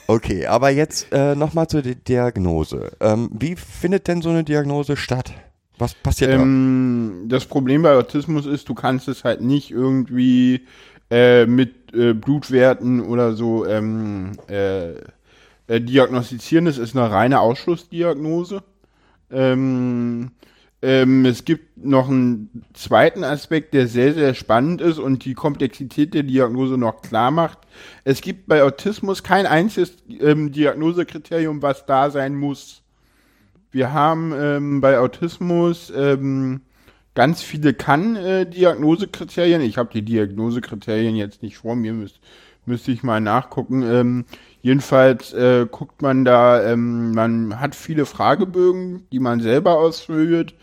Okay, 0.09 0.45
aber 0.45 0.69
jetzt 0.69 1.07
äh, 1.11 1.35
nochmal 1.35 1.67
zur 1.67 1.81
Di- 1.81 1.95
Diagnose. 1.95 2.91
Ähm, 3.01 3.29
wie 3.33 3.55
findet 3.55 4.07
denn 4.07 4.21
so 4.21 4.29
eine 4.29 4.43
Diagnose 4.43 4.95
statt? 4.95 5.33
Was 5.79 5.93
passiert 5.93 6.31
Ähm, 6.31 7.25
das 7.27 7.45
Problem 7.45 7.81
bei 7.81 7.93
Autismus 7.95 8.45
ist, 8.45 8.69
du 8.69 8.73
kannst 8.73 9.07
es 9.07 9.23
halt 9.23 9.41
nicht 9.41 9.69
irgendwie 9.69 10.61
äh, 11.09 11.45
mit 11.45 11.93
äh, 11.93 12.13
Blutwerten 12.13 13.01
oder 13.01 13.33
so 13.33 13.65
ähm, 13.65 14.33
äh, 14.49 14.91
äh, 15.67 15.81
diagnostizieren. 15.81 16.67
Es 16.67 16.77
ist 16.77 16.95
eine 16.95 17.11
reine 17.11 17.39
Ausschlussdiagnose. 17.39 18.63
Ähm, 19.31 20.31
ähm, 20.81 21.25
es 21.25 21.43
gibt 21.43 21.83
noch 21.83 22.07
einen 22.07 22.63
zweiten 22.73 23.23
Aspekt, 23.23 23.73
der 23.73 23.87
sehr, 23.87 24.13
sehr 24.13 24.33
spannend 24.33 24.79
ist 24.79 24.99
und 24.99 25.25
die 25.25 25.33
Komplexität 25.33 26.13
der 26.13 26.23
Diagnose 26.23 26.77
noch 26.77 27.01
klar 27.01 27.31
macht. 27.31 27.59
Es 28.03 28.21
gibt 28.21 28.47
bei 28.47 28.61
Autismus 28.63 29.23
kein 29.23 29.45
einziges 29.45 29.97
ähm, 30.19 30.51
Diagnosekriterium, 30.51 31.61
was 31.61 31.85
da 31.85 32.11
sein 32.11 32.35
muss. 32.35 32.83
Wir 33.71 33.91
haben 33.91 34.33
ähm, 34.35 34.81
bei 34.81 34.99
Autismus 34.99 35.91
ähm, 35.95 36.61
ganz 37.17 37.41
viele 37.41 37.73
Kann-Diagnosekriterien. 37.73 39.61
ich 39.61 39.79
habe 39.79 39.89
die 39.91 40.03
Diagnosekriterien 40.03 41.15
jetzt 41.15 41.41
nicht 41.41 41.57
vor 41.57 41.75
mir, 41.75 41.91
müsst, 41.91 42.19
müsste 42.67 42.91
ich 42.91 43.01
mal 43.01 43.19
nachgucken. 43.19 43.81
Ähm, 43.81 44.25
jedenfalls 44.61 45.33
äh, 45.33 45.65
guckt 45.65 46.03
man 46.03 46.25
da, 46.25 46.63
ähm, 46.63 47.13
man 47.13 47.59
hat 47.59 47.73
viele 47.73 48.05
Fragebögen, 48.05 49.07
die 49.11 49.17
man 49.19 49.39
selber 49.39 49.79
ausfüllt, 49.79 50.53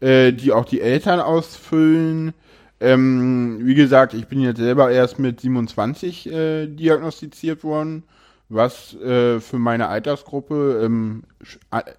äh, 0.00 0.32
die 0.32 0.50
auch 0.50 0.64
die 0.64 0.80
Eltern 0.80 1.20
ausfüllen. 1.20 2.32
Ähm, 2.80 3.60
wie 3.62 3.76
gesagt, 3.76 4.12
ich 4.12 4.26
bin 4.26 4.40
jetzt 4.40 4.58
selber 4.58 4.90
erst 4.90 5.20
mit 5.20 5.40
27 5.40 6.26
äh, 6.26 6.66
diagnostiziert 6.66 7.62
worden, 7.62 8.02
was 8.48 8.94
äh, 8.94 9.38
für 9.38 9.60
meine 9.60 9.86
Altersgruppe 9.86 10.80
ähm, 10.82 11.22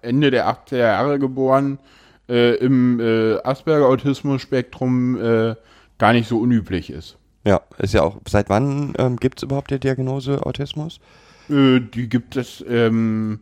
Ende 0.02 0.30
der 0.30 0.48
80er 0.50 0.76
Jahre 0.76 1.18
geboren 1.18 1.78
äh, 1.78 2.01
im 2.34 3.00
äh, 3.00 3.38
Asperger-Autismus-Spektrum 3.42 5.20
äh, 5.20 5.54
gar 5.98 6.12
nicht 6.12 6.28
so 6.28 6.38
unüblich 6.38 6.90
ist. 6.90 7.16
Ja, 7.44 7.60
ist 7.78 7.94
ja 7.94 8.02
auch. 8.02 8.18
Seit 8.28 8.48
wann 8.48 8.94
ähm, 8.98 9.16
gibt 9.16 9.38
es 9.38 9.42
überhaupt 9.42 9.70
die 9.70 9.80
Diagnose 9.80 10.44
Autismus? 10.46 11.00
Äh, 11.48 11.80
die 11.80 12.08
gibt 12.08 12.36
es, 12.36 12.64
ähm, 12.68 13.40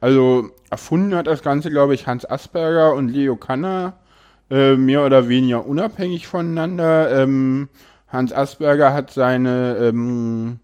also 0.00 0.50
erfunden 0.70 1.14
hat 1.14 1.26
das 1.26 1.42
Ganze, 1.42 1.70
glaube 1.70 1.94
ich, 1.94 2.06
Hans 2.06 2.24
Asperger 2.24 2.94
und 2.94 3.08
Leo 3.08 3.36
Kanner, 3.36 3.94
äh, 4.50 4.76
mehr 4.76 5.04
oder 5.04 5.28
weniger 5.28 5.66
unabhängig 5.66 6.26
voneinander. 6.26 7.22
Ähm, 7.22 7.68
Hans 8.08 8.32
Asperger 8.32 8.92
hat 8.92 9.10
seine 9.10 9.76
ähm, 9.76 10.60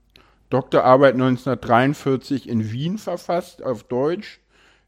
Doktorarbeit 0.50 1.14
1943 1.14 2.48
in 2.48 2.72
Wien 2.72 2.98
verfasst, 2.98 3.62
auf 3.62 3.84
Deutsch. 3.84 4.40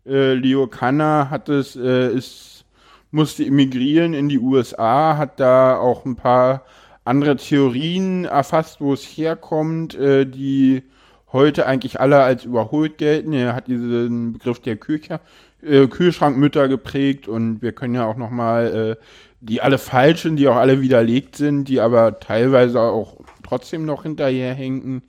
Äh, 0.06 0.35
Leo 0.35 0.66
Kanner 0.66 1.28
hat 1.30 1.49
es, 1.49 1.76
äh, 1.76 2.12
ist, 2.12 2.60
musste 3.11 3.45
emigrieren 3.45 4.14
in 4.14 4.29
die 4.29 4.38
USA, 4.38 5.17
hat 5.17 5.40
da 5.40 5.79
auch 5.79 6.05
ein 6.05 6.17
paar 6.17 6.64
andere 7.05 7.37
Theorien 7.37 8.25
erfasst, 8.25 8.81
wo 8.81 8.93
es 8.93 9.05
herkommt, 9.05 9.95
äh, 9.95 10.26
die 10.26 10.83
heute 11.33 11.67
eigentlich 11.67 12.00
alle 12.00 12.23
als 12.23 12.45
überholt 12.45 12.99
gelten. 12.99 13.33
Er 13.33 13.55
hat 13.55 13.69
diesen 13.69 14.35
Begriff 14.35 14.61
der 14.61 14.76
Küche, 14.76 15.21
äh, 15.62 15.87
Kühlschrankmütter 15.87 16.69
geprägt 16.69 17.29
und 17.29 17.62
wir 17.62 17.73
können 17.73 17.95
ja 17.95 18.07
auch 18.07 18.17
nochmal 18.17 18.97
äh, 18.99 19.05
die 19.40 19.62
alle 19.62 19.79
falschen, 19.79 20.37
die 20.37 20.49
auch 20.49 20.57
alle 20.57 20.81
widerlegt 20.81 21.37
sind, 21.37 21.64
die 21.64 21.81
aber 21.81 22.21
teilweise 22.21 22.81
auch 22.81 23.17
trotzdem 23.43 23.87
noch 23.87 24.02
hinterherhinken. 24.02 25.02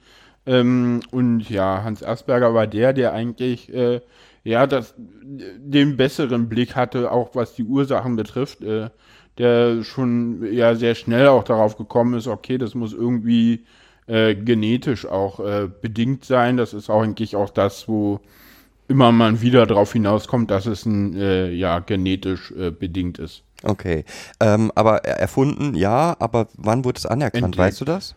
Ähm, 0.45 1.01
und 1.11 1.49
ja, 1.49 1.83
Hans 1.83 2.03
Asperger 2.03 2.53
war 2.53 2.67
der, 2.67 2.93
der 2.93 3.13
eigentlich 3.13 3.73
äh, 3.73 4.01
ja 4.43 4.67
das, 4.67 4.93
den 4.97 5.97
besseren 5.97 6.49
Blick 6.49 6.75
hatte, 6.75 7.11
auch 7.11 7.35
was 7.35 7.53
die 7.55 7.63
Ursachen 7.63 8.15
betrifft, 8.15 8.61
äh, 8.61 8.89
der 9.37 9.83
schon 9.83 10.43
ja 10.53 10.75
sehr 10.75 10.95
schnell 10.95 11.27
auch 11.27 11.43
darauf 11.43 11.77
gekommen 11.77 12.15
ist, 12.15 12.27
okay, 12.27 12.57
das 12.57 12.75
muss 12.75 12.93
irgendwie 12.93 13.65
äh, 14.07 14.35
genetisch 14.35 15.05
auch 15.05 15.39
äh, 15.39 15.69
bedingt 15.81 16.25
sein. 16.25 16.57
Das 16.57 16.73
ist 16.73 16.89
auch 16.89 17.01
eigentlich 17.03 17.35
auch 17.35 17.49
das, 17.49 17.87
wo 17.87 18.19
immer 18.87 19.11
man 19.11 19.41
wieder 19.41 19.65
darauf 19.65 19.93
hinauskommt, 19.93 20.51
dass 20.51 20.65
es 20.65 20.85
ein 20.85 21.15
äh, 21.15 21.51
ja 21.51 21.79
genetisch 21.79 22.51
äh, 22.51 22.71
bedingt 22.71 23.19
ist. 23.19 23.43
Okay. 23.63 24.05
Ähm, 24.39 24.71
aber 24.75 25.05
er- 25.05 25.19
erfunden, 25.19 25.75
ja, 25.75 26.15
aber 26.19 26.47
wann 26.57 26.83
wurde 26.83 26.97
es 26.99 27.05
anerkannt? 27.05 27.57
Entdeckt. 27.57 27.57
Weißt 27.57 27.81
du 27.81 27.85
das? 27.85 28.15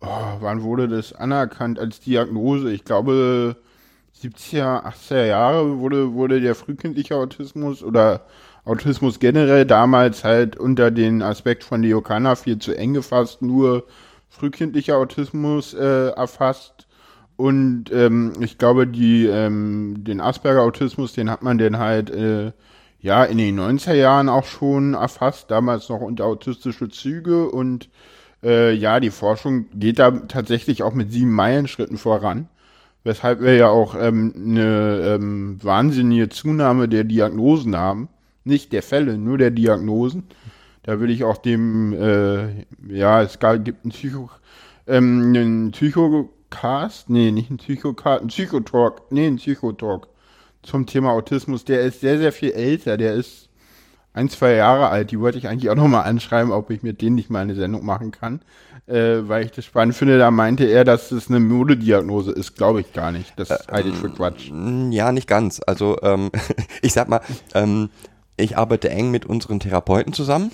Oh, 0.00 0.36
wann 0.40 0.62
wurde 0.62 0.88
das 0.88 1.12
anerkannt 1.12 1.78
als 1.78 2.00
Diagnose? 2.00 2.72
Ich 2.72 2.84
glaube 2.84 3.56
70er, 4.22 4.84
80er 4.84 5.26
Jahre 5.26 5.78
wurde, 5.78 6.14
wurde 6.14 6.40
der 6.40 6.54
frühkindliche 6.54 7.16
Autismus 7.16 7.82
oder 7.82 8.22
Autismus 8.64 9.18
generell 9.18 9.66
damals 9.66 10.22
halt 10.22 10.56
unter 10.56 10.90
den 10.90 11.22
Aspekt 11.22 11.64
von 11.64 11.82
Leo 11.82 12.00
Kanner 12.00 12.36
viel 12.36 12.58
zu 12.58 12.76
eng 12.76 12.94
gefasst, 12.94 13.42
nur 13.42 13.84
frühkindlicher 14.28 14.96
Autismus 14.96 15.74
äh, 15.74 16.10
erfasst. 16.10 16.86
Und 17.36 17.86
ähm, 17.92 18.34
ich 18.40 18.58
glaube, 18.58 18.86
die, 18.86 19.26
ähm, 19.26 20.04
den 20.04 20.20
Asperger-Autismus, 20.20 21.12
den 21.12 21.28
hat 21.28 21.42
man 21.42 21.58
dann 21.58 21.78
halt 21.78 22.10
äh, 22.10 22.52
ja 23.00 23.24
in 23.24 23.38
den 23.38 23.58
90er 23.58 23.94
Jahren 23.94 24.28
auch 24.28 24.44
schon 24.44 24.94
erfasst, 24.94 25.50
damals 25.50 25.88
noch 25.88 26.00
unter 26.00 26.26
autistische 26.26 26.88
Züge 26.88 27.48
und 27.50 27.88
äh, 28.44 28.72
ja, 28.74 29.00
die 29.00 29.10
Forschung 29.10 29.66
geht 29.74 29.98
da 29.98 30.10
tatsächlich 30.10 30.82
auch 30.82 30.94
mit 30.94 31.12
sieben 31.12 31.32
Meilenschritten 31.32 31.98
voran, 31.98 32.48
weshalb 33.04 33.40
wir 33.40 33.54
ja 33.54 33.68
auch 33.68 33.94
ähm, 33.98 34.32
eine 34.36 35.16
ähm, 35.16 35.58
wahnsinnige 35.62 36.28
Zunahme 36.28 36.88
der 36.88 37.04
Diagnosen 37.04 37.76
haben. 37.76 38.08
Nicht 38.44 38.72
der 38.72 38.82
Fälle, 38.82 39.18
nur 39.18 39.38
der 39.38 39.50
Diagnosen. 39.50 40.24
Da 40.82 41.00
will 41.00 41.10
ich 41.10 41.24
auch 41.24 41.36
dem, 41.36 41.92
äh, 41.92 42.64
ja, 42.88 43.22
es 43.22 43.38
gab, 43.38 43.64
gibt 43.64 43.84
einen 43.84 43.92
Psycho, 43.92 44.30
ähm, 44.86 45.32
einen 45.34 45.70
Psychocast, 45.70 47.08
nee, 47.08 47.30
nicht 47.30 47.50
einen 47.50 47.58
Psychocast, 47.58 48.20
einen 48.20 48.28
Psychotalk, 48.28 49.02
nee, 49.10 49.26
einen 49.26 49.36
Psychotalk 49.36 50.08
zum 50.62 50.86
Thema 50.86 51.12
Autismus. 51.12 51.64
Der 51.64 51.82
ist 51.82 52.00
sehr, 52.00 52.18
sehr 52.18 52.32
viel 52.32 52.50
älter, 52.50 52.96
der 52.96 53.14
ist 53.14 53.48
ein, 54.12 54.28
zwei 54.28 54.54
Jahre 54.54 54.88
alt. 54.88 55.10
Die 55.10 55.20
wollte 55.20 55.38
ich 55.38 55.48
eigentlich 55.48 55.70
auch 55.70 55.76
nochmal 55.76 56.04
anschreiben, 56.04 56.52
ob 56.52 56.70
ich 56.70 56.82
mit 56.82 57.00
denen 57.00 57.16
nicht 57.16 57.30
mal 57.30 57.40
eine 57.40 57.54
Sendung 57.54 57.84
machen 57.84 58.10
kann, 58.10 58.40
äh, 58.86 59.28
weil 59.28 59.44
ich 59.44 59.52
das 59.52 59.64
spannend 59.64 59.94
finde. 59.94 60.18
Da 60.18 60.30
meinte 60.30 60.64
er, 60.64 60.84
dass 60.84 61.10
das 61.10 61.28
eine 61.28 61.40
Modediagnose 61.40 62.32
ist. 62.32 62.54
Glaube 62.56 62.80
ich 62.80 62.92
gar 62.92 63.12
nicht. 63.12 63.32
Das 63.36 63.50
halte 63.70 63.90
ich 63.90 63.96
für 63.96 64.10
Quatsch. 64.10 64.50
Mm, 64.50 64.90
Ja, 64.92 65.12
nicht 65.12 65.28
ganz. 65.28 65.60
Also 65.66 65.98
ähm, 66.02 66.30
ich 66.82 66.92
sag 66.92 67.08
mal, 67.08 67.20
ähm, 67.54 67.90
ich 68.36 68.56
arbeite 68.56 68.90
eng 68.90 69.10
mit 69.10 69.26
unseren 69.26 69.60
Therapeuten 69.60 70.12
zusammen 70.12 70.50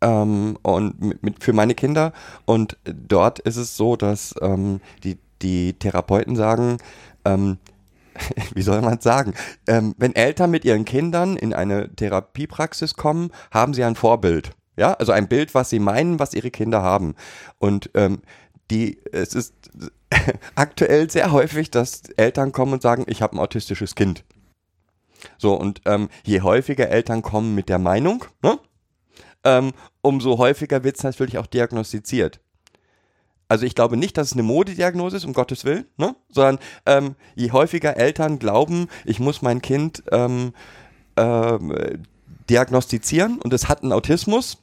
ähm, 0.00 0.58
und 0.62 1.00
mit, 1.00 1.22
mit, 1.22 1.44
für 1.44 1.52
meine 1.52 1.74
Kinder 1.74 2.12
und 2.44 2.76
dort 2.84 3.38
ist 3.40 3.56
es 3.56 3.76
so, 3.76 3.96
dass 3.96 4.34
ähm, 4.40 4.80
die, 5.04 5.18
die 5.42 5.74
Therapeuten 5.74 6.36
sagen, 6.36 6.78
ähm, 7.24 7.58
wie 8.54 8.62
soll 8.62 8.80
man 8.82 8.98
es 8.98 9.04
sagen, 9.04 9.34
ähm, 9.66 9.94
wenn 9.98 10.14
Eltern 10.14 10.50
mit 10.50 10.64
ihren 10.64 10.84
Kindern 10.84 11.36
in 11.36 11.52
eine 11.52 11.94
Therapiepraxis 11.94 12.94
kommen, 12.94 13.30
haben 13.50 13.74
sie 13.74 13.84
ein 13.84 13.96
Vorbild. 13.96 14.52
Ja, 14.76 14.92
also 14.94 15.12
ein 15.12 15.28
Bild, 15.28 15.54
was 15.54 15.70
sie 15.70 15.78
meinen, 15.78 16.18
was 16.18 16.34
ihre 16.34 16.50
Kinder 16.50 16.82
haben. 16.82 17.14
Und 17.58 17.90
ähm, 17.94 18.20
die, 18.70 18.98
es 19.12 19.34
ist 19.34 19.54
aktuell 20.54 21.10
sehr 21.10 21.32
häufig, 21.32 21.70
dass 21.70 22.02
Eltern 22.16 22.52
kommen 22.52 22.74
und 22.74 22.82
sagen, 22.82 23.04
ich 23.08 23.22
habe 23.22 23.36
ein 23.36 23.40
autistisches 23.40 23.94
Kind. 23.94 24.24
So, 25.38 25.54
und 25.54 25.80
ähm, 25.86 26.08
je 26.24 26.42
häufiger 26.42 26.88
Eltern 26.88 27.22
kommen 27.22 27.54
mit 27.54 27.68
der 27.68 27.78
Meinung, 27.78 28.24
ne, 28.42 28.58
ähm, 29.44 29.72
umso 30.02 30.38
häufiger 30.38 30.84
wird 30.84 30.96
es 30.96 31.04
natürlich 31.04 31.38
auch 31.38 31.46
diagnostiziert. 31.46 32.40
Also 33.48 33.64
ich 33.64 33.76
glaube 33.76 33.96
nicht, 33.96 34.16
dass 34.16 34.28
es 34.28 34.32
eine 34.32 34.42
Modediagnose 34.42 35.18
ist, 35.18 35.24
um 35.24 35.32
Gottes 35.32 35.64
Willen, 35.64 35.86
ne? 35.96 36.16
sondern 36.28 36.58
ähm, 36.84 37.14
je 37.36 37.52
häufiger 37.52 37.96
Eltern 37.96 38.40
glauben, 38.40 38.88
ich 39.04 39.20
muss 39.20 39.40
mein 39.40 39.62
Kind 39.62 40.02
ähm, 40.10 40.52
ähm, 41.16 42.02
diagnostizieren 42.50 43.38
und 43.38 43.52
es 43.52 43.68
hat 43.68 43.82
einen 43.82 43.92
Autismus, 43.92 44.58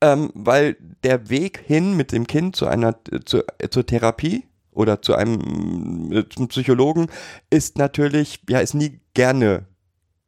ähm, 0.00 0.30
weil 0.34 0.76
der 1.04 1.28
Weg 1.28 1.62
hin 1.66 1.96
mit 1.96 2.12
dem 2.12 2.26
Kind 2.26 2.56
zu 2.56 2.66
einer 2.66 2.96
zu, 3.24 3.44
zur 3.70 3.86
Therapie 3.86 4.44
oder 4.72 5.02
zu 5.02 5.14
einem 5.14 6.12
äh, 6.12 6.28
zum 6.28 6.48
Psychologen 6.48 7.08
ist 7.50 7.78
natürlich 7.78 8.40
ja 8.48 8.60
ist 8.60 8.74
nie 8.74 9.00
gerne 9.14 9.66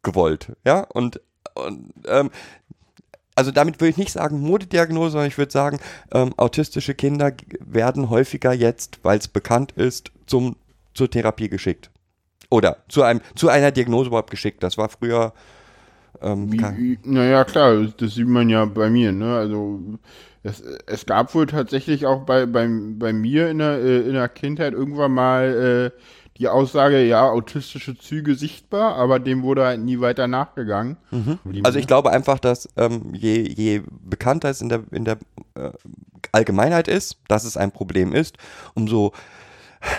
gewollt, 0.02 0.52
ja 0.64 0.81
und, 0.81 1.21
und 1.55 1.93
ähm, 2.07 2.31
also 3.35 3.50
damit 3.50 3.81
würde 3.81 3.91
ich 3.91 3.97
nicht 3.97 4.12
sagen 4.12 4.41
Modediagnose, 4.41 5.12
sondern 5.12 5.29
ich 5.29 5.38
würde 5.38 5.52
sagen, 5.52 5.81
ähm, 6.12 6.35
autistische 6.37 6.95
Kinder 6.95 7.33
werden 7.61 8.11
häufiger 8.11 8.52
jetzt, 8.52 8.99
weil 9.02 9.19
es 9.19 9.29
bekannt 9.29 9.73
ist, 9.73 10.12
zum, 10.26 10.57
zur 10.95 11.11
Therapie 11.11 11.49
geschickt. 11.49 11.91
Oder 12.50 12.85
zu, 12.88 13.02
einem, 13.02 13.23
zu 13.35 13.49
einer 13.49 13.71
Diagnose 13.71 14.09
überhaupt 14.09 14.31
geschickt. 14.31 14.62
Das 14.62 14.76
war 14.76 14.91
früher 14.91 15.33
Ähm, 16.21 16.52
Wie, 16.76 16.99
naja, 17.04 17.45
klar, 17.45 17.87
das 17.97 18.14
sieht 18.14 18.28
man 18.28 18.49
ja 18.49 18.64
bei 18.64 18.90
mir, 18.90 19.12
ne? 19.12 19.35
Also 19.37 19.81
es, 20.42 20.61
es 20.87 21.07
gab 21.07 21.35
wohl 21.35 21.47
tatsächlich 21.47 22.07
auch 22.07 22.25
bei, 22.25 22.47
bei, 22.47 22.69
bei 22.69 23.12
mir 23.12 23.49
in 23.50 23.59
der, 23.59 23.78
äh, 23.81 24.00
in 24.00 24.12
der 24.14 24.28
Kindheit 24.28 24.73
irgendwann 24.73 25.12
mal 25.12 25.92
äh, 25.95 26.00
die 26.38 26.49
Aussage, 26.49 27.04
ja, 27.04 27.28
autistische 27.28 27.97
Züge 27.97 28.35
sichtbar, 28.35 28.97
aber 28.97 29.19
dem 29.21 29.42
wurde 29.42 29.64
halt 29.64 29.81
nie 29.81 30.00
weiter 30.00 30.26
nachgegangen. 30.26 30.97
Die- 31.45 31.64
Also 31.64 31.78
ich 31.78 31.87
glaube 31.87 32.11
einfach, 32.11 32.38
dass 32.38 32.69
ähm, 32.76 33.12
je, 33.14 33.42
je 33.42 33.83
bekannter 34.00 34.49
es 34.50 34.61
in 34.62 34.69
der, 34.69 34.83
in 34.90 35.04
der 35.04 35.19
äh, 35.54 35.71
Allgemeinheit 36.33 36.88
ist, 36.88 37.19
dass 37.28 37.45
es 37.45 37.57
ein 37.57 37.71
Problem 37.71 38.12
ist, 38.12 38.38
umso 38.75 39.12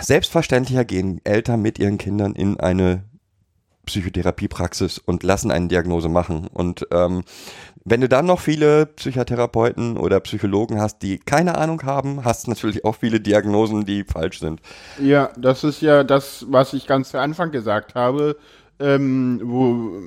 selbstverständlicher 0.00 0.84
gehen 0.84 1.20
Eltern 1.24 1.62
mit 1.62 1.78
ihren 1.78 1.98
Kindern 1.98 2.32
in 2.34 2.58
eine 2.60 3.04
Psychotherapiepraxis 3.84 4.98
und 4.98 5.22
lassen 5.22 5.50
eine 5.50 5.68
Diagnose 5.68 6.08
machen. 6.08 6.48
Und 6.52 6.86
ähm, 6.90 7.22
wenn 7.84 8.00
du 8.00 8.08
dann 8.08 8.26
noch 8.26 8.40
viele 8.40 8.86
Psychotherapeuten 8.86 9.96
oder 9.96 10.20
Psychologen 10.20 10.80
hast, 10.80 11.02
die 11.02 11.18
keine 11.18 11.58
Ahnung 11.58 11.82
haben, 11.82 12.24
hast 12.24 12.46
du 12.46 12.50
natürlich 12.50 12.84
auch 12.84 12.96
viele 12.96 13.20
Diagnosen, 13.20 13.84
die 13.84 14.04
falsch 14.04 14.40
sind. 14.40 14.60
Ja, 15.00 15.30
das 15.36 15.64
ist 15.64 15.82
ja 15.82 16.04
das, 16.04 16.46
was 16.48 16.72
ich 16.72 16.86
ganz 16.86 17.10
zu 17.10 17.20
Anfang 17.20 17.50
gesagt 17.50 17.94
habe, 17.94 18.36
ähm, 18.80 19.40
wo 19.42 20.00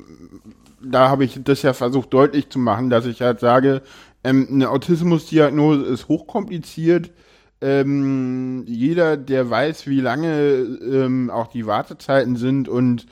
da 0.82 1.10
habe 1.10 1.26
ich 1.26 1.40
das 1.44 1.62
ja 1.62 1.74
versucht 1.74 2.14
deutlich 2.14 2.50
zu 2.50 2.60
machen, 2.60 2.90
dass 2.90 3.06
ich 3.06 3.22
halt 3.22 3.40
sage, 3.40 3.82
ähm, 4.24 4.48
eine 4.52 4.70
Autismusdiagnose 4.70 5.86
ist 5.86 6.08
hochkompliziert. 6.08 7.12
Ähm, 7.60 8.66
jeder, 8.68 9.18
der 9.18 9.50
weiß, 9.50 9.88
wie 9.88 10.02
lange 10.02 10.52
ähm, 10.62 11.32
auch 11.32 11.48
die 11.48 11.66
Wartezeiten 11.66 12.36
sind 12.36 12.70
und 12.70 13.08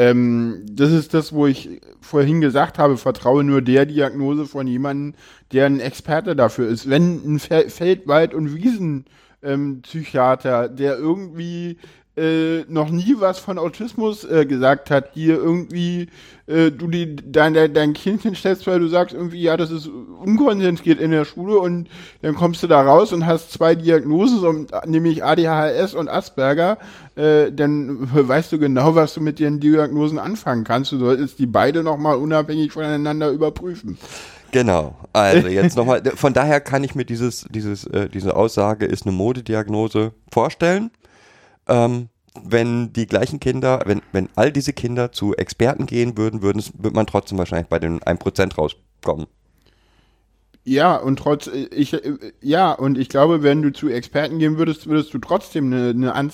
ähm, 0.00 0.64
das 0.64 0.92
ist 0.92 1.12
das, 1.12 1.34
wo 1.34 1.46
ich 1.46 1.82
vorhin 2.00 2.40
gesagt 2.40 2.78
habe, 2.78 2.96
vertraue 2.96 3.44
nur 3.44 3.60
der 3.60 3.84
Diagnose 3.84 4.46
von 4.46 4.66
jemandem, 4.66 5.12
der 5.52 5.66
ein 5.66 5.78
Experte 5.78 6.34
dafür 6.34 6.68
ist. 6.68 6.88
Wenn 6.88 7.34
ein 7.34 7.38
Fe 7.38 7.68
Feldwald- 7.68 8.32
und 8.32 8.54
Wiesen 8.54 9.04
ähm, 9.42 9.82
der 10.68 10.96
irgendwie 10.96 11.76
äh, 12.16 12.64
noch 12.68 12.90
nie 12.90 13.16
was 13.18 13.38
von 13.38 13.58
Autismus 13.58 14.24
äh, 14.24 14.44
gesagt 14.44 14.90
hat, 14.90 15.14
dir 15.14 15.36
irgendwie 15.36 16.08
äh, 16.50 16.72
du 16.72 16.88
die, 16.88 17.14
dein, 17.14 17.54
dein, 17.54 17.72
dein 17.72 17.92
Kind 17.92 18.22
hinstellst, 18.22 18.66
weil 18.66 18.80
du 18.80 18.88
sagst 18.88 19.14
irgendwie, 19.14 19.40
ja, 19.40 19.56
das 19.56 19.70
ist 19.70 19.86
unkonzentriert 19.86 21.00
in 21.00 21.12
der 21.12 21.24
Schule 21.24 21.58
und 21.58 21.88
dann 22.22 22.34
kommst 22.34 22.62
du 22.62 22.66
da 22.66 22.82
raus 22.82 23.12
und 23.12 23.26
hast 23.26 23.52
zwei 23.52 23.74
Diagnosen, 23.74 24.40
und, 24.40 24.72
nämlich 24.86 25.22
ADHS 25.22 25.94
und 25.94 26.08
Asperger, 26.08 26.78
äh, 27.14 27.52
dann 27.52 28.08
weißt 28.12 28.50
du 28.52 28.58
genau, 28.58 28.96
was 28.96 29.14
du 29.14 29.20
mit 29.20 29.38
den 29.38 29.60
Diagnosen 29.60 30.18
anfangen 30.18 30.64
kannst. 30.64 30.90
Du 30.90 30.98
solltest 30.98 31.38
die 31.38 31.46
beide 31.46 31.84
nochmal 31.84 32.16
unabhängig 32.16 32.72
voneinander 32.72 33.30
überprüfen. 33.30 33.98
Genau. 34.50 34.96
Also 35.12 35.46
jetzt 35.48 35.76
nochmal, 35.76 36.02
von 36.16 36.32
daher 36.32 36.60
kann 36.60 36.82
ich 36.82 36.96
mir 36.96 37.04
dieses, 37.04 37.46
dieses, 37.50 37.84
äh, 37.86 38.08
diese 38.08 38.34
Aussage 38.34 38.86
ist 38.86 39.06
eine 39.06 39.14
Modediagnose 39.14 40.12
vorstellen. 40.32 40.90
Ähm, 41.68 42.08
wenn 42.44 42.92
die 42.92 43.06
gleichen 43.06 43.40
Kinder, 43.40 43.82
wenn, 43.86 44.02
wenn 44.12 44.28
all 44.36 44.52
diese 44.52 44.72
Kinder 44.72 45.12
zu 45.12 45.34
Experten 45.34 45.86
gehen 45.86 46.16
würden, 46.16 46.42
würden 46.42 46.62
würde 46.78 46.94
man 46.94 47.06
trotzdem 47.06 47.38
wahrscheinlich 47.38 47.68
bei 47.68 47.78
den 47.78 48.00
1% 48.00 48.54
rauskommen. 48.54 49.26
Ja, 50.62 50.96
und 50.96 51.18
trotz, 51.18 51.46
ich, 51.46 51.96
ja, 52.42 52.72
und 52.72 52.98
ich 52.98 53.08
glaube, 53.08 53.42
wenn 53.42 53.62
du 53.62 53.72
zu 53.72 53.88
Experten 53.88 54.38
gehen 54.38 54.58
würdest, 54.58 54.86
würdest 54.86 55.12
du 55.14 55.18
trotzdem 55.18 55.72
eine, 55.72 55.90
eine, 55.90 56.30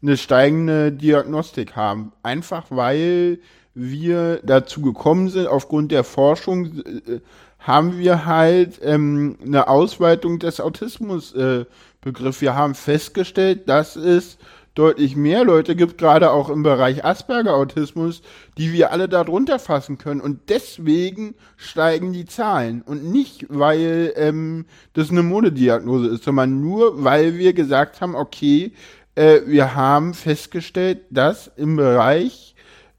eine 0.00 0.16
steigende 0.16 0.92
Diagnostik 0.92 1.74
haben. 1.74 2.12
Einfach 2.22 2.66
weil 2.70 3.40
wir 3.74 4.40
dazu 4.44 4.80
gekommen 4.80 5.28
sind, 5.28 5.48
aufgrund 5.48 5.90
der 5.90 6.04
Forschung, 6.04 6.78
äh, 6.78 7.20
haben 7.58 7.98
wir 7.98 8.26
halt 8.26 8.78
ähm, 8.82 9.38
eine 9.44 9.68
Ausweitung 9.68 10.38
des 10.38 10.60
Autismusbegriffs. 10.60 12.38
Äh, 12.38 12.40
wir 12.40 12.54
haben 12.54 12.74
festgestellt, 12.74 13.68
dass 13.68 13.96
es 13.96 14.38
deutlich 14.74 15.16
mehr 15.16 15.44
Leute 15.44 15.76
gibt, 15.76 15.98
gerade 15.98 16.30
auch 16.30 16.48
im 16.50 16.62
Bereich 16.62 17.04
Asperger-Autismus, 17.04 18.22
die 18.58 18.72
wir 18.72 18.90
alle 18.92 19.08
darunter 19.08 19.58
fassen 19.58 19.98
können. 19.98 20.20
Und 20.20 20.48
deswegen 20.48 21.34
steigen 21.56 22.12
die 22.12 22.24
Zahlen. 22.24 22.82
Und 22.82 23.04
nicht, 23.04 23.46
weil 23.48 24.12
ähm, 24.16 24.66
das 24.94 25.10
eine 25.10 25.22
Modediagnose 25.22 26.08
ist, 26.08 26.24
sondern 26.24 26.60
nur, 26.60 27.04
weil 27.04 27.36
wir 27.38 27.52
gesagt 27.52 28.00
haben, 28.00 28.14
okay, 28.16 28.72
äh, 29.14 29.40
wir 29.46 29.74
haben 29.74 30.12
festgestellt, 30.14 31.02
dass 31.10 31.50
im 31.56 31.76
Bereich 31.76 32.54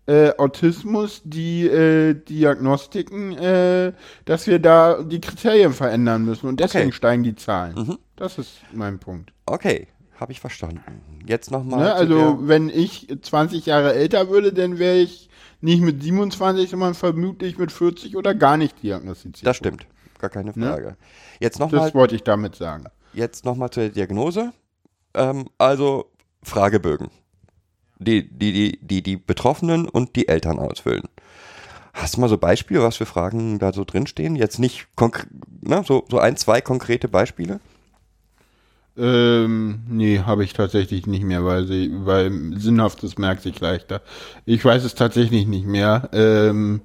äh, 0.08 0.32
Autismus 0.38 1.22
die 1.24 1.66
äh, 1.68 2.14
Diagnostiken, 2.14 3.38
äh, 3.38 3.92
dass 4.26 4.48
wir 4.48 4.60
da 4.60 5.02
die 5.04 5.20
Kriterien 5.20 5.74
verändern 5.74 6.24
müssen. 6.26 6.48
Und 6.48 6.60
deswegen 6.60 6.90
Okay. 6.90 6.96
steigen 6.96 7.24
die 7.24 7.36
Zahlen. 7.36 7.98
Das 8.16 8.38
ist 8.38 8.62
mein 8.72 9.00
Punkt. 9.00 9.34
Okay, 9.48 9.88
habe 10.20 10.32
ich 10.32 10.40
verstanden. 10.40 10.82
Jetzt 11.26 11.52
nochmal. 11.52 11.80
Ne? 11.80 11.94
Also, 11.94 12.40
wenn 12.42 12.70
ich 12.70 13.08
20 13.22 13.66
Jahre 13.66 13.94
älter 13.94 14.30
würde, 14.30 14.54
dann 14.54 14.80
wäre 14.80 14.98
ich 14.98 15.30
nicht 15.62 15.82
mit 15.82 16.02
27, 16.04 16.70
sondern 16.70 16.94
vermutlich 16.94 17.58
mit 17.58 17.72
40 17.72 18.16
oder 18.16 18.36
gar 18.36 18.58
nicht 18.58 18.82
diagnostiziert. 18.84 19.48
das 19.48 19.58
stimmt, 19.58 19.88
gar 20.20 20.30
keine 20.30 20.52
Ne? 20.56 20.68
Frage. 20.68 20.96
Jetzt 21.40 21.60
nochmal 21.60 21.82
Das 21.86 21.96
wollte 21.96 22.16
ich 22.16 22.24
damit 22.24 22.56
sagen. 22.56 22.86
Jetzt 23.14 23.46
nochmal 23.46 23.70
zur 23.72 23.90
Diagnose. 23.90 24.54
Ähm, 25.14 25.50
also 25.58 26.12
Fragebögen, 26.44 27.10
die 27.98 28.28
die, 28.28 28.52
die 28.52 28.80
die 28.82 29.02
die 29.02 29.18
Betroffenen 29.18 29.88
und 29.88 30.16
die 30.16 30.28
Eltern 30.28 30.60
ausfüllen. 30.60 31.04
Hast 31.94 32.18
du 32.18 32.22
mal 32.22 32.28
so 32.28 32.38
Beispiele, 32.38 32.84
was 32.84 32.98
für 32.98 33.06
Fragen 33.06 33.58
da 33.58 33.72
so 33.72 33.86
drinstehen? 33.86 34.36
Jetzt 34.36 34.60
nicht 34.60 34.88
konkret, 34.98 35.30
ne, 35.62 35.82
so, 35.88 36.04
so 36.12 36.20
ein, 36.20 36.36
zwei 36.36 36.60
konkrete 36.60 37.08
Beispiele? 37.08 37.62
Ähm, 38.98 39.82
nee, 39.90 40.20
habe 40.20 40.44
ich 40.46 40.54
tatsächlich 40.54 41.06
nicht 41.06 41.24
mehr, 41.24 41.44
weil 41.44 41.66
sie, 41.68 41.92
weil 41.94 42.32
Sinnhaftes 42.58 43.18
merkt 43.18 43.42
sich 43.42 43.60
leichter. 43.60 44.02
Ich 44.46 44.64
weiß 44.64 44.86
es 44.86 44.96
tatsächlich 44.96 45.48
nicht 45.48 45.66
mehr. 45.66 46.10
Ähm, 46.14 46.82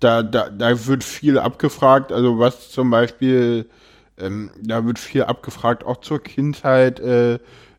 da, 0.00 0.22
da, 0.22 0.50
da 0.50 0.86
wird 0.86 1.04
viel 1.04 1.38
abgefragt, 1.38 2.12
also 2.12 2.38
was 2.38 2.70
zum 2.70 2.90
Beispiel, 2.90 3.66
ähm, 4.18 4.50
da 4.60 4.84
wird 4.84 4.98
viel 4.98 5.24
abgefragt, 5.24 5.84
auch 5.84 5.98
zur 5.98 6.22
Kindheit, 6.22 7.00
äh, 7.00 7.34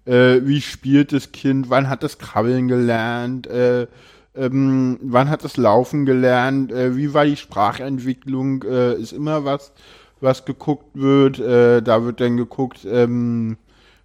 äh, 0.05 0.41
wie 0.45 0.61
spielt 0.61 1.13
das 1.13 1.31
Kind, 1.31 1.69
wann 1.69 1.89
hat 1.89 2.03
es 2.03 2.17
Krabbeln 2.17 2.67
gelernt, 2.67 3.47
äh, 3.47 3.87
ähm, 4.35 4.97
wann 5.01 5.29
hat 5.29 5.43
es 5.43 5.57
Laufen 5.57 6.05
gelernt, 6.05 6.71
äh, 6.71 6.95
wie 6.95 7.13
war 7.13 7.25
die 7.25 7.37
Sprachentwicklung, 7.37 8.63
äh, 8.63 8.93
ist 8.95 9.13
immer 9.13 9.45
was, 9.45 9.73
was 10.21 10.45
geguckt 10.45 10.87
wird. 10.93 11.39
Äh, 11.39 11.81
da 11.81 12.03
wird 12.03 12.21
dann 12.21 12.37
geguckt 12.37 12.85
ähm, 12.85 13.57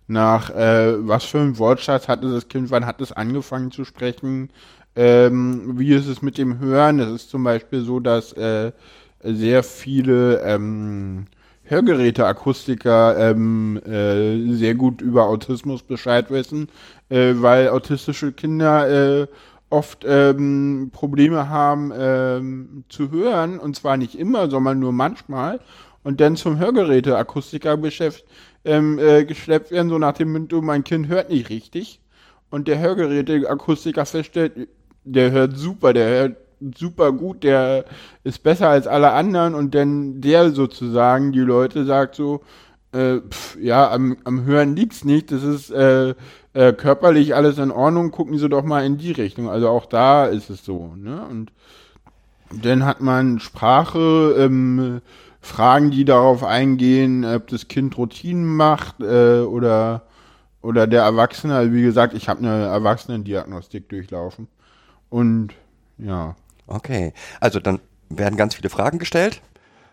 nach, 0.09 0.51
äh, 0.51 1.07
was 1.07 1.25
für 1.25 1.39
ein 1.39 1.59
Wortschatz 1.59 2.09
hatte 2.09 2.31
das 2.31 2.49
Kind, 2.49 2.71
wann 2.71 2.87
hat 2.87 3.01
es 3.01 3.13
angefangen 3.13 3.71
zu 3.71 3.85
sprechen, 3.85 4.51
ähm, 4.95 5.79
wie 5.79 5.93
ist 5.93 6.07
es 6.07 6.23
mit 6.23 6.39
dem 6.39 6.59
Hören. 6.59 7.01
Es 7.01 7.11
ist 7.11 7.31
zum 7.31 7.45
Beispiel 7.45 7.83
so, 7.83 8.01
dass 8.01 8.33
äh, 8.33 8.73
sehr 9.23 9.63
viele 9.63 10.41
ähm, 10.43 11.27
Hörgeräteakustiker 11.65 13.19
ähm, 13.19 13.81
äh, 13.85 14.55
sehr 14.55 14.75
gut 14.75 15.03
über 15.03 15.27
Autismus 15.27 15.83
Bescheid 15.83 16.31
wissen, 16.31 16.69
äh, 17.09 17.35
weil 17.37 17.69
autistische 17.69 18.33
Kinder 18.33 19.23
äh, 19.23 19.27
oft 19.69 20.05
ähm, 20.07 20.91
Probleme 20.93 21.49
haben 21.49 21.93
ähm, 21.97 22.85
zu 22.89 23.11
hören 23.11 23.59
und 23.59 23.75
zwar 23.75 23.97
nicht 23.97 24.17
immer, 24.17 24.49
sondern 24.49 24.79
nur 24.79 24.93
manchmal 24.93 25.59
und 26.07 26.21
dann 26.21 26.37
zum 26.37 26.61
Hörgeräteakustikergeschäft 26.61 28.25
ähm, 28.65 28.97
äh, 29.01 29.25
geschleppt 29.25 29.73
werden, 29.73 29.89
so 29.89 29.99
nach 29.99 30.13
dem 30.13 30.31
Motto, 30.31 30.63
mein 30.63 30.85
Kind 30.85 31.09
hört 31.09 31.31
nicht 31.31 31.51
richtig 31.51 32.01
und 32.49 32.69
der 32.69 32.79
Hörgeräteakustiker 32.79 34.07
feststellt, 34.07 34.69
der 35.03 35.33
hört 35.33 35.57
super, 35.57 35.93
der 35.93 36.09
hört 36.09 36.37
super 36.79 37.11
gut, 37.11 37.43
der 37.43 37.87
ist 38.23 38.45
besser 38.45 38.69
als 38.69 38.87
alle 38.87 39.11
anderen 39.11 39.57
und 39.57 39.75
dann 39.75 40.21
der 40.21 40.53
sozusagen 40.53 41.33
die 41.33 41.41
Leute 41.41 41.85
sagt 41.85 42.15
so, 42.15 42.43
äh, 42.93 43.17
pf, 43.29 43.57
ja, 43.61 43.91
am, 43.91 44.17
am 44.23 44.45
Hören 44.45 44.77
liegt's 44.77 45.05
nicht, 45.05 45.33
das 45.33 45.43
ist 45.43 45.73
äh, 45.73 46.15
äh, 46.53 46.73
körperlich 46.73 47.35
alles 47.35 47.59
in 47.59 47.73
Ordnung, 47.73 48.13
gucken 48.13 48.39
Sie 48.39 48.49
doch 48.49 48.63
mal 48.63 48.87
in 48.87 48.97
die 48.97 49.11
Richtung. 49.11 49.51
Also 49.51 49.69
auch 49.69 49.87
da 49.87 50.27
ist 50.27 50.51
es 50.51 50.65
so, 50.65 50.95
ne? 50.97 51.27
Und 51.29 51.51
dann 52.63 52.85
hat 52.85 53.01
man 53.01 53.41
Sprache, 53.41 54.37
ähm, 54.39 55.01
Fragen, 55.47 55.91
die 55.91 56.05
darauf 56.05 56.45
eingehen, 56.45 57.25
ob 57.25 57.47
das 57.49 57.69
Kind 57.69 57.97
Routinen 57.97 58.45
macht 58.45 59.01
äh, 59.01 59.41
oder 59.41 60.03
oder 60.63 60.87
der 60.87 61.03
Erwachsene. 61.03 61.55
Also 61.55 61.73
wie 61.73 61.83
gesagt, 61.83 62.15
ich 62.15 62.29
habe 62.29 62.41
eine 62.41 62.67
Erwachsenendiagnostik 62.67 63.89
durchlaufen 63.89 64.49
und 65.09 65.55
ja. 65.99 66.35
Okay, 66.67 67.13
also 67.41 67.61
dann 67.61 67.81
werden 68.09 68.37
ganz 68.37 68.57
viele 68.57 68.69
Fragen 68.69 68.99
gestellt 68.99 69.41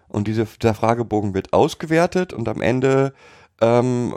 und 0.08 0.28
diese, 0.28 0.48
der 0.62 0.74
Fragebogen 0.74 1.34
wird 1.34 1.54
ausgewertet 1.54 2.34
und 2.34 2.48
am 2.50 2.62
Ende, 2.62 3.14
ähm, 3.62 4.14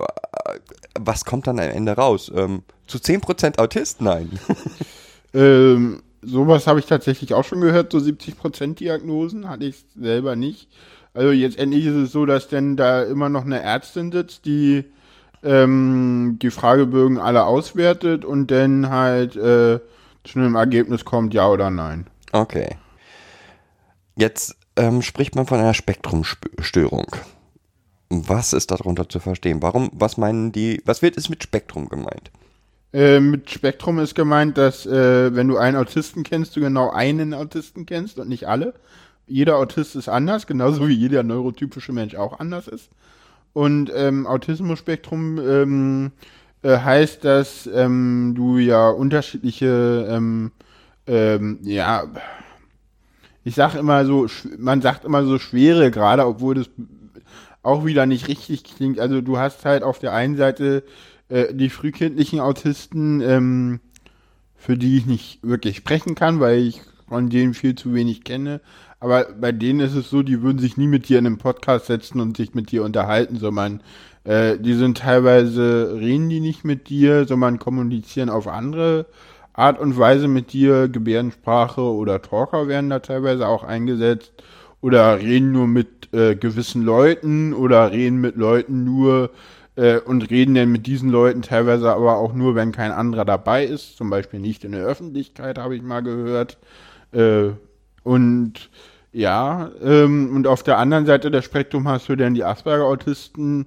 äh, 0.46 0.58
was 0.98 1.24
kommt 1.24 1.46
dann 1.46 1.60
am 1.60 1.68
Ende 1.68 1.92
raus? 1.92 2.32
Ähm, 2.34 2.62
zu 2.86 2.98
10% 2.98 3.58
Autist? 3.58 4.00
Nein. 4.00 4.38
Ähm, 5.34 6.02
sowas 6.22 6.66
habe 6.66 6.80
ich 6.80 6.86
tatsächlich 6.86 7.34
auch 7.34 7.44
schon 7.44 7.60
gehört, 7.60 7.92
so 7.92 7.98
70% 7.98 8.76
Diagnosen 8.76 9.50
hatte 9.50 9.66
ich 9.66 9.84
selber 9.94 10.34
nicht. 10.34 10.68
Also 11.16 11.32
jetzt 11.32 11.58
endlich 11.58 11.86
ist 11.86 11.94
es 11.94 12.12
so, 12.12 12.26
dass 12.26 12.48
denn 12.48 12.76
da 12.76 13.02
immer 13.02 13.28
noch 13.28 13.44
eine 13.44 13.62
Ärztin 13.62 14.12
sitzt, 14.12 14.44
die 14.44 14.84
ähm, 15.42 16.38
die 16.42 16.50
Fragebögen 16.50 17.18
alle 17.18 17.44
auswertet 17.44 18.24
und 18.24 18.50
dann 18.50 18.90
halt 18.90 19.34
äh, 19.36 19.80
zu 20.24 20.38
einem 20.38 20.56
Ergebnis 20.56 21.04
kommt, 21.04 21.32
ja 21.32 21.48
oder 21.48 21.70
nein. 21.70 22.06
Okay. 22.32 22.76
Jetzt 24.16 24.56
ähm, 24.76 25.02
spricht 25.02 25.34
man 25.34 25.46
von 25.46 25.58
einer 25.58 25.74
Spektrumstörung. 25.74 27.16
Was 28.10 28.52
ist 28.52 28.70
darunter 28.70 29.08
zu 29.08 29.18
verstehen? 29.18 29.62
Warum, 29.62 29.90
was 29.92 30.16
meinen 30.16 30.52
die, 30.52 30.82
was 30.84 31.02
wird 31.02 31.16
es 31.16 31.28
mit 31.28 31.42
Spektrum 31.42 31.88
gemeint? 31.88 32.30
Äh, 32.92 33.20
mit 33.20 33.50
Spektrum 33.50 33.98
ist 33.98 34.14
gemeint, 34.14 34.58
dass 34.58 34.86
äh, 34.86 35.34
wenn 35.34 35.48
du 35.48 35.56
einen 35.56 35.76
Autisten 35.76 36.22
kennst, 36.22 36.56
du 36.56 36.60
genau 36.60 36.90
einen 36.90 37.34
Autisten 37.34 37.86
kennst 37.86 38.18
und 38.18 38.28
nicht 38.28 38.48
alle. 38.48 38.74
Jeder 39.26 39.56
Autist 39.56 39.96
ist 39.96 40.08
anders, 40.08 40.46
genauso 40.46 40.88
wie 40.88 40.94
jeder 40.94 41.22
neurotypische 41.22 41.92
Mensch 41.92 42.14
auch 42.14 42.38
anders 42.38 42.68
ist. 42.68 42.90
Und 43.52 43.90
ähm, 43.94 44.26
Autismus-Spektrum 44.26 45.38
ähm, 45.38 46.12
äh, 46.62 46.78
heißt, 46.78 47.24
dass 47.24 47.66
ähm, 47.72 48.34
du 48.36 48.58
ja 48.58 48.90
unterschiedliche, 48.90 50.06
ähm, 50.10 50.52
ähm, 51.06 51.58
ja, 51.62 52.04
ich 53.44 53.54
sag 53.54 53.74
immer 53.74 54.04
so, 54.04 54.26
man 54.58 54.82
sagt 54.82 55.04
immer 55.04 55.24
so 55.24 55.38
schwere 55.38 55.90
gerade, 55.90 56.26
obwohl 56.26 56.56
das 56.56 56.68
auch 57.62 57.84
wieder 57.84 58.06
nicht 58.06 58.28
richtig 58.28 58.64
klingt. 58.64 59.00
Also 59.00 59.20
du 59.20 59.38
hast 59.38 59.64
halt 59.64 59.82
auf 59.82 59.98
der 59.98 60.12
einen 60.12 60.36
Seite 60.36 60.84
äh, 61.28 61.52
die 61.52 61.70
frühkindlichen 61.70 62.40
Autisten, 62.40 63.20
ähm, 63.20 63.80
für 64.54 64.76
die 64.76 64.98
ich 64.98 65.06
nicht 65.06 65.42
wirklich 65.42 65.76
sprechen 65.76 66.14
kann, 66.14 66.40
weil 66.40 66.58
ich 66.58 66.82
von 67.08 67.30
denen 67.30 67.54
viel 67.54 67.74
zu 67.74 67.94
wenig 67.94 68.24
kenne. 68.24 68.60
Aber 69.00 69.26
bei 69.38 69.52
denen 69.52 69.80
ist 69.80 69.94
es 69.94 70.10
so, 70.10 70.22
die 70.22 70.42
würden 70.42 70.58
sich 70.58 70.76
nie 70.76 70.86
mit 70.86 71.08
dir 71.08 71.18
in 71.18 71.26
einem 71.26 71.38
Podcast 71.38 71.86
setzen 71.86 72.20
und 72.20 72.36
sich 72.36 72.54
mit 72.54 72.70
dir 72.70 72.82
unterhalten, 72.82 73.36
sondern 73.36 73.82
äh, 74.24 74.58
die 74.58 74.74
sind 74.74 74.98
teilweise, 74.98 75.96
reden 75.98 76.28
die 76.28 76.40
nicht 76.40 76.64
mit 76.64 76.88
dir, 76.88 77.26
sondern 77.26 77.58
kommunizieren 77.58 78.30
auf 78.30 78.48
andere 78.48 79.06
Art 79.52 79.78
und 79.80 79.98
Weise 79.98 80.28
mit 80.28 80.52
dir. 80.52 80.88
Gebärdensprache 80.88 81.80
oder 81.80 82.22
Talker 82.22 82.68
werden 82.68 82.90
da 82.90 82.98
teilweise 83.00 83.46
auch 83.46 83.64
eingesetzt. 83.64 84.32
Oder 84.80 85.18
reden 85.18 85.52
nur 85.52 85.66
mit 85.66 86.12
äh, 86.12 86.36
gewissen 86.36 86.82
Leuten 86.82 87.54
oder 87.54 87.90
reden 87.90 88.20
mit 88.20 88.36
Leuten 88.36 88.84
nur 88.84 89.30
äh, 89.76 89.98
und 89.98 90.30
reden 90.30 90.54
dann 90.54 90.70
mit 90.70 90.86
diesen 90.86 91.10
Leuten 91.10 91.42
teilweise 91.42 91.92
aber 91.92 92.16
auch 92.18 92.34
nur, 92.34 92.54
wenn 92.54 92.72
kein 92.72 92.92
anderer 92.92 93.24
dabei 93.24 93.64
ist. 93.64 93.96
Zum 93.96 94.10
Beispiel 94.10 94.40
nicht 94.40 94.64
in 94.64 94.72
der 94.72 94.84
Öffentlichkeit, 94.84 95.58
habe 95.58 95.76
ich 95.76 95.82
mal 95.82 96.02
gehört. 96.02 96.58
Äh, 97.12 97.50
und 98.06 98.70
ja, 99.12 99.72
ähm, 99.82 100.30
und 100.32 100.46
auf 100.46 100.62
der 100.62 100.78
anderen 100.78 101.06
Seite 101.06 101.28
des 101.28 101.44
Spektrum 101.44 101.88
hast 101.88 102.08
du 102.08 102.14
dann 102.14 102.34
die 102.34 102.44
Asperger-Autisten, 102.44 103.66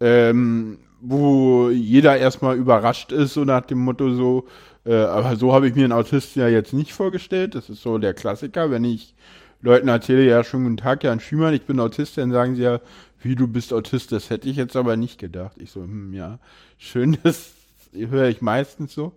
ähm, 0.00 0.78
wo 1.00 1.70
jeder 1.70 2.16
erstmal 2.16 2.56
überrascht 2.56 3.12
ist, 3.12 3.34
so 3.34 3.44
nach 3.44 3.60
dem 3.60 3.78
Motto 3.78 4.10
so, 4.10 4.48
äh, 4.84 4.96
aber 4.96 5.36
so 5.36 5.52
habe 5.52 5.68
ich 5.68 5.76
mir 5.76 5.84
einen 5.84 5.92
Autisten 5.92 6.40
ja 6.42 6.48
jetzt 6.48 6.72
nicht 6.72 6.94
vorgestellt. 6.94 7.54
Das 7.54 7.70
ist 7.70 7.80
so 7.80 7.98
der 7.98 8.12
Klassiker, 8.12 8.72
wenn 8.72 8.82
ich 8.82 9.14
Leuten 9.62 9.86
erzähle, 9.86 10.26
ja, 10.26 10.42
schon 10.42 10.64
guten 10.64 10.78
Tag, 10.78 11.04
ja, 11.04 11.12
ein 11.12 11.20
Schümann, 11.20 11.54
ich 11.54 11.62
bin 11.62 11.78
Autist, 11.78 12.18
dann 12.18 12.32
sagen 12.32 12.56
sie 12.56 12.62
ja, 12.62 12.80
wie 13.22 13.36
du 13.36 13.46
bist 13.46 13.72
Autist, 13.72 14.10
das 14.10 14.30
hätte 14.30 14.48
ich 14.48 14.56
jetzt 14.56 14.74
aber 14.74 14.96
nicht 14.96 15.20
gedacht. 15.20 15.56
Ich 15.58 15.70
so, 15.70 15.82
hm, 15.82 16.12
ja, 16.12 16.40
schön, 16.76 17.18
das 17.22 17.52
höre 17.92 18.26
ich 18.26 18.42
meistens 18.42 18.94
so. 18.94 19.12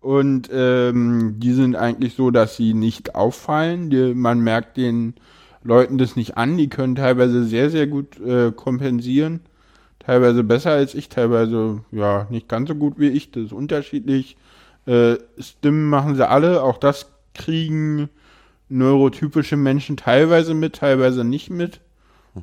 Und 0.00 0.48
ähm, 0.52 1.36
die 1.38 1.52
sind 1.52 1.76
eigentlich 1.76 2.14
so, 2.14 2.30
dass 2.30 2.56
sie 2.56 2.74
nicht 2.74 3.14
auffallen. 3.14 3.90
Die, 3.90 4.14
man 4.14 4.40
merkt 4.40 4.76
den 4.76 5.14
Leuten 5.62 5.98
das 5.98 6.16
nicht 6.16 6.36
an. 6.36 6.56
Die 6.56 6.68
können 6.68 6.96
teilweise 6.96 7.44
sehr, 7.44 7.70
sehr 7.70 7.86
gut 7.86 8.18
äh, 8.20 8.50
kompensieren. 8.52 9.40
Teilweise 9.98 10.42
besser 10.42 10.70
als 10.70 10.94
ich, 10.94 11.10
teilweise 11.10 11.82
ja 11.92 12.26
nicht 12.30 12.48
ganz 12.48 12.68
so 12.68 12.74
gut 12.74 12.94
wie 12.98 13.08
ich. 13.08 13.30
Das 13.30 13.44
ist 13.44 13.52
unterschiedlich. 13.52 14.38
Äh, 14.86 15.16
Stimmen 15.38 15.90
machen 15.90 16.14
sie 16.14 16.26
alle. 16.26 16.62
Auch 16.62 16.78
das 16.78 17.10
kriegen 17.34 18.08
neurotypische 18.70 19.56
Menschen 19.56 19.98
teilweise 19.98 20.54
mit, 20.54 20.76
teilweise 20.76 21.24
nicht 21.24 21.50
mit. 21.50 21.80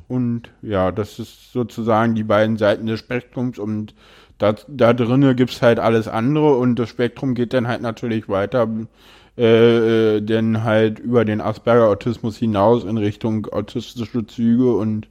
Und 0.08 0.50
ja, 0.62 0.92
das 0.92 1.18
ist 1.18 1.52
sozusagen 1.52 2.14
die 2.14 2.24
beiden 2.24 2.56
Seiten 2.56 2.86
des 2.86 3.00
Spektrums 3.00 3.58
und 3.58 3.94
da, 4.38 4.54
da 4.68 4.92
drinnen 4.92 5.34
gibt 5.34 5.50
es 5.50 5.62
halt 5.62 5.78
alles 5.78 6.06
andere 6.08 6.56
und 6.56 6.76
das 6.76 6.88
Spektrum 6.88 7.34
geht 7.34 7.52
dann 7.52 7.66
halt 7.66 7.82
natürlich 7.82 8.28
weiter, 8.28 8.68
äh, 9.36 10.16
äh, 10.16 10.20
denn 10.20 10.62
halt 10.62 10.98
über 10.98 11.24
den 11.24 11.40
Asperger-Autismus 11.40 12.36
hinaus 12.36 12.84
in 12.84 12.98
Richtung 12.98 13.46
autistische 13.46 14.26
Züge 14.26 14.74
und 14.74 15.08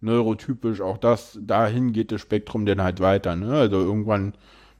neurotypisch, 0.00 0.80
auch 0.80 0.98
das, 0.98 1.38
dahin 1.40 1.92
geht 1.92 2.12
das 2.12 2.20
Spektrum 2.20 2.66
dann 2.66 2.82
halt 2.82 3.00
weiter. 3.00 3.34
Ne? 3.34 3.52
Also 3.52 3.76
irgendwann 3.76 4.34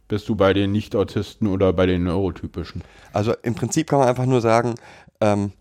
bist 0.08 0.28
du 0.28 0.36
bei 0.36 0.52
den 0.52 0.72
Nicht-Autisten 0.72 1.48
oder 1.48 1.72
bei 1.72 1.86
den 1.86 2.04
Neurotypischen. 2.04 2.82
Also 3.12 3.34
im 3.42 3.54
Prinzip 3.54 3.88
kann 3.88 3.98
man 3.98 4.08
einfach 4.08 4.26
nur 4.26 4.40
sagen, 4.40 4.74
ähm, 5.20 5.52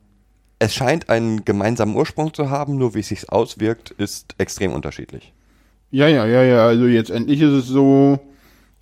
es 0.65 0.73
scheint 0.73 1.09
einen 1.09 1.45
gemeinsamen 1.45 1.95
Ursprung 1.95 2.33
zu 2.33 2.49
haben, 2.49 2.77
nur 2.77 2.95
wie 2.95 2.99
es 2.99 3.09
sich 3.09 3.31
auswirkt, 3.31 3.91
ist 3.91 4.33
extrem 4.39 4.73
unterschiedlich. 4.73 5.33
Ja, 5.91 6.07
ja, 6.07 6.25
ja, 6.25 6.43
ja. 6.43 6.65
Also 6.65 6.87
jetzt 6.87 7.11
endlich 7.11 7.41
ist 7.41 7.51
es 7.51 7.67
so, 7.67 8.19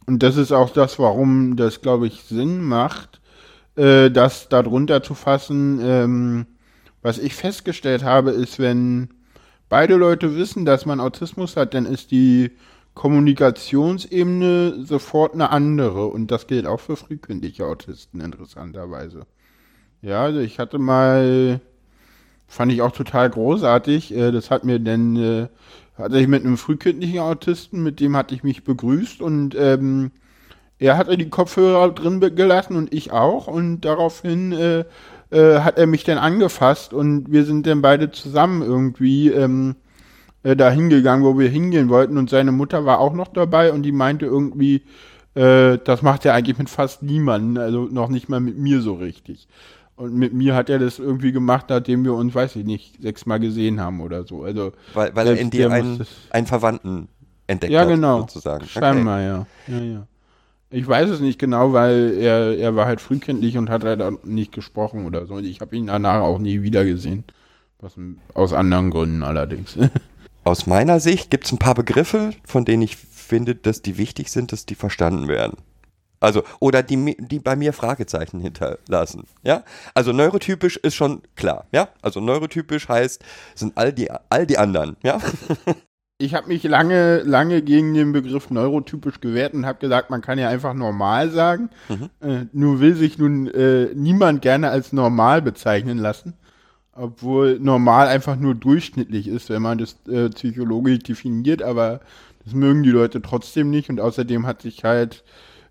und 0.05 0.23
das 0.23 0.37
ist 0.37 0.51
auch 0.51 0.69
das, 0.69 0.97
warum 0.97 1.57
das, 1.57 1.81
glaube 1.81 2.07
ich, 2.07 2.23
Sinn 2.23 2.63
macht, 2.63 3.21
äh, 3.75 4.09
das 4.09 4.47
darunter 4.49 5.03
zu 5.03 5.13
fassen. 5.13 5.79
Ähm, 5.83 6.45
was 7.01 7.17
ich 7.17 7.35
festgestellt 7.35 8.03
habe, 8.03 8.31
ist, 8.31 8.59
wenn 8.59 9.09
beide 9.67 9.95
Leute 9.95 10.37
wissen, 10.37 10.63
dass 10.63 10.85
man 10.85 11.01
Autismus 11.01 11.57
hat, 11.57 11.73
dann 11.73 11.85
ist 11.85 12.11
die 12.11 12.51
Kommunikationsebene 12.93 14.85
sofort 14.85 15.33
eine 15.33 15.49
andere. 15.49 16.07
Und 16.07 16.31
das 16.31 16.47
gilt 16.47 16.65
auch 16.65 16.79
für 16.79 16.95
frühkindliche 16.95 17.65
Autisten, 17.65 18.21
interessanterweise. 18.21 19.25
Ja, 20.01 20.23
also 20.23 20.39
ich 20.39 20.59
hatte 20.59 20.79
mal, 20.79 21.61
fand 22.53 22.71
ich 22.71 22.81
auch 22.81 22.91
total 22.91 23.29
großartig, 23.29 24.15
äh, 24.15 24.31
das 24.31 24.51
hat 24.51 24.63
mir 24.63 24.79
dann 24.79 25.15
äh, 25.15 25.47
hatte 25.97 26.19
ich 26.19 26.27
mit 26.27 26.45
einem 26.45 26.57
frühkindlichen 26.57 27.19
Autisten, 27.19 27.83
mit 27.83 27.99
dem 27.99 28.15
hatte 28.15 28.35
ich 28.35 28.43
mich 28.43 28.63
begrüßt 28.63 29.21
und 29.21 29.55
ähm, 29.55 30.11
er 30.79 30.97
hatte 30.97 31.17
die 31.17 31.29
Kopfhörer 31.29 31.91
drin 31.91 32.19
gelassen 32.35 32.75
und 32.75 32.93
ich 32.93 33.11
auch 33.11 33.47
und 33.47 33.81
daraufhin 33.81 34.51
äh, 34.51 34.85
äh, 35.31 35.59
hat 35.61 35.77
er 35.77 35.87
mich 35.87 36.03
dann 36.03 36.17
angefasst 36.17 36.93
und 36.93 37.31
wir 37.31 37.45
sind 37.45 37.65
dann 37.65 37.81
beide 37.81 38.11
zusammen 38.11 38.61
irgendwie 38.61 39.29
ähm, 39.29 39.75
äh, 40.43 40.55
da 40.55 40.69
hingegangen, 40.69 41.25
wo 41.25 41.37
wir 41.39 41.49
hingehen 41.49 41.89
wollten 41.89 42.17
und 42.17 42.29
seine 42.29 42.51
Mutter 42.51 42.85
war 42.85 42.99
auch 42.99 43.13
noch 43.13 43.29
dabei 43.29 43.71
und 43.71 43.83
die 43.83 43.91
meinte 43.91 44.25
irgendwie, 44.25 44.83
äh, 45.35 45.77
das 45.83 46.01
macht 46.01 46.25
er 46.25 46.33
eigentlich 46.33 46.57
mit 46.57 46.69
fast 46.69 47.01
niemandem, 47.01 47.63
also 47.63 47.85
noch 47.85 48.09
nicht 48.09 48.29
mal 48.29 48.39
mit 48.39 48.57
mir 48.57 48.81
so 48.81 48.95
richtig. 48.95 49.47
Und 49.95 50.15
mit 50.15 50.33
mir 50.33 50.55
hat 50.55 50.69
er 50.69 50.79
das 50.79 50.97
irgendwie 50.99 51.31
gemacht, 51.31 51.67
nachdem 51.69 52.03
wir 52.03 52.13
uns, 52.13 52.33
weiß 52.33 52.55
ich 52.55 52.65
nicht, 52.65 53.01
sechsmal 53.01 53.39
gesehen 53.39 53.79
haben 53.79 54.01
oder 54.01 54.23
so. 54.25 54.43
Also, 54.43 54.73
weil, 54.93 55.15
weil 55.15 55.27
er 55.27 55.37
in 55.37 55.51
dir 55.51 55.71
einen, 55.71 56.05
einen 56.31 56.47
Verwandten 56.47 57.07
entdeckt 57.47 57.71
ja, 57.71 57.81
hat, 57.81 57.89
genau. 57.89 58.21
sozusagen. 58.21 58.65
Scheinbar, 58.65 59.19
okay. 59.19 59.27
ja. 59.27 59.77
ja, 59.77 59.83
ja. 59.83 60.07
Ich 60.71 60.87
weiß 60.87 61.11
es 61.11 61.19
nicht 61.19 61.37
genau, 61.37 61.73
weil 61.73 62.15
er, 62.19 62.57
er 62.57 62.75
war 62.75 62.87
halt 62.87 62.99
frühkindlich 62.99 63.59
und 63.59 63.69
hat 63.69 63.83
halt 63.83 64.25
nicht 64.25 64.51
gesprochen 64.51 65.05
oder 65.05 65.27
so. 65.27 65.35
Und 65.35 65.45
ich 65.45 65.61
habe 65.61 65.75
ihn 65.75 65.85
danach 65.85 66.21
auch 66.21 66.39
nie 66.39 66.63
wieder 66.63 66.83
gesehen. 66.83 67.25
Was, 67.79 67.93
aus 68.33 68.53
anderen 68.53 68.89
Gründen 68.89 69.23
allerdings. 69.23 69.77
Aus 70.45 70.67
meiner 70.67 70.99
Sicht 70.99 71.31
gibt 71.31 71.45
es 71.45 71.53
ein 71.53 71.57
paar 71.57 71.73
Begriffe, 71.73 72.31
von 72.43 72.65
denen 72.65 72.81
ich 72.81 72.97
finde, 72.97 73.55
dass 73.55 73.81
die 73.81 73.97
wichtig 73.97 74.29
sind, 74.29 74.51
dass 74.51 74.65
die 74.65 74.75
verstanden 74.75 75.29
werden. 75.29 75.57
Also, 76.23 76.43
oder 76.61 76.83
die, 76.83 77.17
die 77.19 77.39
bei 77.39 77.57
mir 77.57 77.73
Fragezeichen 77.73 78.39
hinterlassen. 78.39 79.25
Ja? 79.43 79.63
Also 79.93 80.13
neurotypisch 80.13 80.77
ist 80.77 80.95
schon 80.95 81.21
klar, 81.35 81.67
ja? 81.73 81.89
Also 82.01 82.21
neurotypisch 82.21 82.87
heißt, 82.87 83.21
sind 83.55 83.73
all 83.75 83.91
die, 83.91 84.09
all 84.29 84.47
die 84.47 84.57
anderen, 84.57 84.95
ja? 85.03 85.19
Ich 86.19 86.35
habe 86.35 86.47
mich 86.47 86.63
lange, 86.63 87.21
lange 87.23 87.61
gegen 87.63 87.93
den 87.95 88.13
Begriff 88.13 88.49
neurotypisch 88.49 89.19
gewehrt 89.19 89.55
und 89.55 89.65
habe 89.65 89.79
gesagt, 89.79 90.09
man 90.09 90.21
kann 90.21 90.39
ja 90.39 90.47
einfach 90.47 90.73
normal 90.73 91.31
sagen. 91.31 91.69
Mhm. 91.89 92.09
Äh, 92.21 92.45
nur 92.53 92.79
will 92.79 92.95
sich 92.95 93.17
nun 93.17 93.47
äh, 93.47 93.89
niemand 93.93 94.41
gerne 94.41 94.69
als 94.69 94.93
normal 94.93 95.41
bezeichnen 95.41 95.97
lassen. 95.97 96.35
Obwohl 96.93 97.59
normal 97.59 98.07
einfach 98.07 98.37
nur 98.37 98.55
durchschnittlich 98.55 99.27
ist, 99.27 99.49
wenn 99.49 99.63
man 99.63 99.79
das 99.79 99.97
äh, 100.07 100.29
psychologisch 100.29 100.99
definiert, 100.99 101.61
aber 101.61 101.99
das 102.45 102.53
mögen 102.53 102.83
die 102.83 102.91
Leute 102.91 103.21
trotzdem 103.21 103.69
nicht 103.69 103.89
und 103.89 103.99
außerdem 103.99 104.45
hat 104.45 104.61
sich 104.61 104.85
halt 104.85 105.25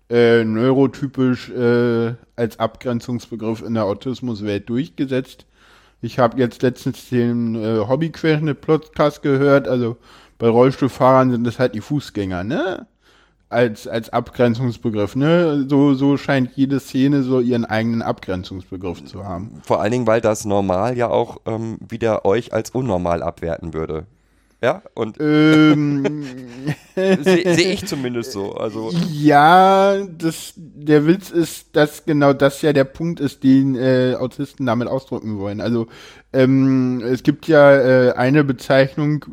äh, 0.09 0.43
neurotypisch 0.43 1.49
äh, 1.49 2.13
als 2.35 2.59
Abgrenzungsbegriff 2.59 3.61
in 3.61 3.73
der 3.73 3.85
Autismuswelt 3.85 4.69
durchgesetzt. 4.69 5.45
Ich 6.01 6.19
habe 6.19 6.39
jetzt 6.39 6.61
letztens 6.61 7.09
den 7.09 7.55
äh, 7.55 7.79
Hobbyquerschnitt-Podcast 7.87 9.21
gehört, 9.21 9.67
also 9.67 9.97
bei 10.37 10.49
Rollstuhlfahrern 10.49 11.31
sind 11.31 11.45
das 11.45 11.59
halt 11.59 11.75
die 11.75 11.81
Fußgänger, 11.81 12.43
ne? 12.43 12.87
als, 13.53 13.87
als 13.87 14.09
Abgrenzungsbegriff, 14.09 15.15
ne? 15.15 15.65
So, 15.69 15.93
so 15.93 16.17
scheint 16.17 16.51
jede 16.55 16.79
Szene 16.79 17.23
so 17.23 17.39
ihren 17.39 17.65
eigenen 17.65 18.01
Abgrenzungsbegriff 18.01 19.05
zu 19.05 19.23
haben. 19.23 19.61
Vor 19.63 19.79
allen 19.79 19.91
Dingen, 19.91 20.07
weil 20.07 20.21
das 20.21 20.43
normal 20.43 20.97
ja 20.97 21.07
auch 21.07 21.37
ähm, 21.45 21.77
wieder 21.87 22.25
euch 22.25 22.51
als 22.51 22.71
unnormal 22.71 23.23
abwerten 23.23 23.73
würde. 23.73 24.05
Ja, 24.63 24.81
und 24.93 25.17
Ähm, 25.19 26.23
sehe 26.95 27.53
seh 27.53 27.73
ich 27.73 27.85
zumindest 27.85 28.31
so. 28.31 28.53
Also, 28.53 28.91
ja, 29.11 29.97
das, 30.05 30.53
der 30.55 31.05
Witz 31.05 31.31
ist, 31.31 31.75
dass 31.75 32.05
genau 32.05 32.31
das 32.31 32.61
ja 32.61 32.71
der 32.71 32.85
Punkt 32.85 33.19
ist, 33.19 33.43
den 33.43 33.75
äh, 33.75 34.15
Autisten 34.17 34.65
damit 34.65 34.87
ausdrücken 34.87 35.37
wollen. 35.37 35.59
Also 35.59 35.87
ähm, 36.31 37.01
es 37.01 37.23
gibt 37.23 37.49
ja 37.49 37.75
äh, 37.75 38.13
eine 38.13 38.45
Bezeichnung, 38.45 39.25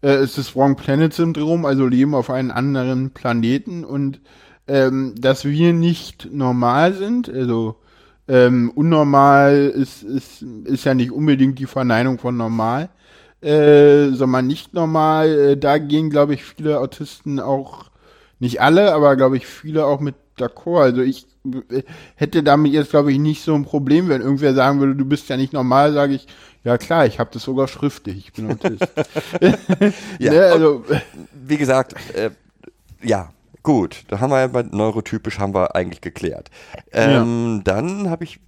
äh, 0.00 0.08
es 0.08 0.30
ist 0.30 0.38
das 0.38 0.56
Wrong 0.56 0.74
Planet 0.76 1.12
Syndrom, 1.12 1.66
also 1.66 1.86
Leben 1.86 2.14
auf 2.14 2.30
einem 2.30 2.50
anderen 2.50 3.10
Planeten 3.10 3.84
und 3.84 4.22
ähm, 4.68 5.14
dass 5.18 5.44
wir 5.44 5.74
nicht 5.74 6.30
normal 6.32 6.94
sind, 6.94 7.28
also 7.28 7.76
ähm, 8.26 8.72
unnormal 8.74 9.70
ist, 9.74 10.02
ist, 10.02 10.40
ist 10.64 10.84
ja 10.84 10.94
nicht 10.94 11.10
unbedingt 11.10 11.58
die 11.58 11.66
Verneinung 11.66 12.18
von 12.18 12.38
normal, 12.38 12.88
äh, 13.42 14.10
sondern 14.10 14.46
nicht 14.46 14.74
normal. 14.74 15.28
Äh, 15.28 15.56
da 15.56 15.78
gehen, 15.78 16.10
glaube 16.10 16.34
ich, 16.34 16.44
viele 16.44 16.80
Autisten 16.80 17.40
auch, 17.40 17.86
nicht 18.38 18.60
alle, 18.60 18.92
aber 18.94 19.16
glaube 19.16 19.36
ich, 19.36 19.46
viele 19.46 19.86
auch 19.86 20.00
mit 20.00 20.14
d'accord. 20.38 20.82
Also 20.82 21.02
ich 21.02 21.26
äh, 21.70 21.82
hätte 22.16 22.42
damit 22.42 22.72
jetzt, 22.72 22.90
glaube 22.90 23.12
ich, 23.12 23.18
nicht 23.18 23.42
so 23.42 23.54
ein 23.54 23.64
Problem, 23.64 24.08
wenn 24.08 24.22
irgendwer 24.22 24.54
sagen 24.54 24.80
würde, 24.80 24.94
du 24.94 25.04
bist 25.04 25.28
ja 25.28 25.36
nicht 25.36 25.52
normal, 25.52 25.92
sage 25.92 26.14
ich, 26.14 26.26
ja 26.64 26.78
klar, 26.78 27.06
ich 27.06 27.18
habe 27.18 27.30
das 27.32 27.42
sogar 27.42 27.68
schriftlich, 27.68 28.18
ich 28.18 28.32
bin 28.32 28.50
Autist. 28.50 28.86
Ja, 30.18 30.32
ne, 30.32 30.42
also, 30.46 30.84
wie 31.32 31.56
gesagt, 31.56 31.94
äh, 32.14 32.30
ja, 33.02 33.30
gut. 33.62 34.04
Da 34.08 34.20
haben 34.20 34.30
wir 34.30 34.40
ja 34.40 34.62
neurotypisch 34.70 35.38
haben 35.38 35.54
wir 35.54 35.74
eigentlich 35.74 36.00
geklärt. 36.00 36.50
Ähm, 36.92 37.62
Dann 37.64 38.10
habe 38.10 38.24
ich 38.24 38.40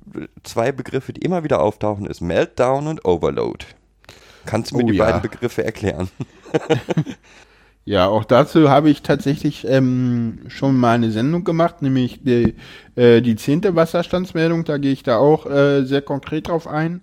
zwei 0.43 0.73
Begriffe, 0.73 1.13
die 1.13 1.23
immer 1.23 1.45
wieder 1.45 1.61
auftauchen, 1.61 2.07
ist 2.07 2.21
Meltdown 2.21 2.87
und 2.87 3.05
Overload. 3.05 3.67
Kannst 4.47 4.73
du 4.73 4.77
mir 4.77 4.85
Oh 4.85 4.89
die 4.89 4.97
ja. 4.97 5.05
beiden 5.05 5.23
Begriffe 5.23 5.65
erklären? 5.65 6.09
Ja, 7.87 8.07
auch 8.07 8.25
dazu 8.25 8.71
habe 8.71 8.89
ich 8.89 9.03
tatsächlich 9.03 9.67
ähm, 9.69 10.39
schon 10.49 10.79
mal 10.79 10.95
eine 10.95 11.11
Sendung 11.11 11.45
gemacht, 11.45 11.83
nämlich 11.83 12.23
die, 12.23 12.55
äh, 12.97 13.21
die 13.21 13.37
zehnte 13.37 13.77
Wasserstandsmeldung. 13.77 14.65
Da 14.65 14.79
gehe 14.79 14.93
ich 14.93 15.03
da 15.03 15.19
auch 15.19 15.45
äh, 15.45 15.85
sehr 15.85 16.01
konkret 16.01 16.49
drauf 16.49 16.67
ein. 16.67 17.03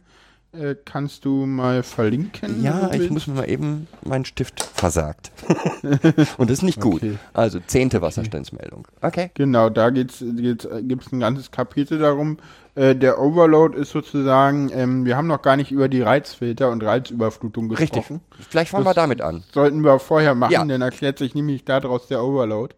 Äh, 0.53 0.75
kannst 0.83 1.23
du 1.23 1.45
mal 1.45 1.83
verlinken? 1.83 2.63
Ja, 2.63 2.91
ich 2.91 3.11
muss 3.11 3.27
mir 3.27 3.35
mal 3.35 3.49
eben, 3.49 3.87
mein 4.03 4.25
Stift 4.25 4.61
versagt. 4.61 5.31
Und 6.37 6.49
das 6.49 6.57
ist 6.57 6.63
nicht 6.63 6.81
gut. 6.81 7.03
Okay. 7.03 7.17
Also 7.31 7.59
zehnte 7.65 8.01
Wasserstandsmeldung. 8.01 8.87
Okay. 9.01 9.29
Genau, 9.35 9.69
da 9.69 9.91
geht's, 9.91 10.23
geht's, 10.35 10.67
gibt's 10.81 11.11
ein 11.11 11.19
ganzes 11.19 11.51
Kapitel 11.51 11.99
darum. 11.99 12.37
Äh, 12.75 12.95
der 12.95 13.19
Overload 13.19 13.77
ist 13.77 13.91
sozusagen, 13.91 14.69
ähm, 14.73 15.03
wir 15.05 15.17
haben 15.17 15.27
noch 15.27 15.41
gar 15.41 15.57
nicht 15.57 15.71
über 15.71 15.89
die 15.89 16.01
Reizfilter 16.01 16.71
und 16.71 16.83
Reizüberflutung 16.83 17.69
Richtig. 17.69 17.89
gesprochen. 18.07 18.21
Vielleicht 18.49 18.71
fangen 18.71 18.85
wir 18.85 18.93
Das 18.93 19.03
damit 19.03 19.21
an. 19.21 19.43
Sollten 19.53 19.83
wir 19.83 19.99
vorher 19.99 20.35
machen, 20.35 20.51
Ja. 20.53 20.63
dann 20.65 20.81
erklärt 20.81 21.17
sich 21.17 21.35
nämlich 21.35 21.65
daraus 21.65 22.07
der 22.07 22.23
Overload. 22.23 22.75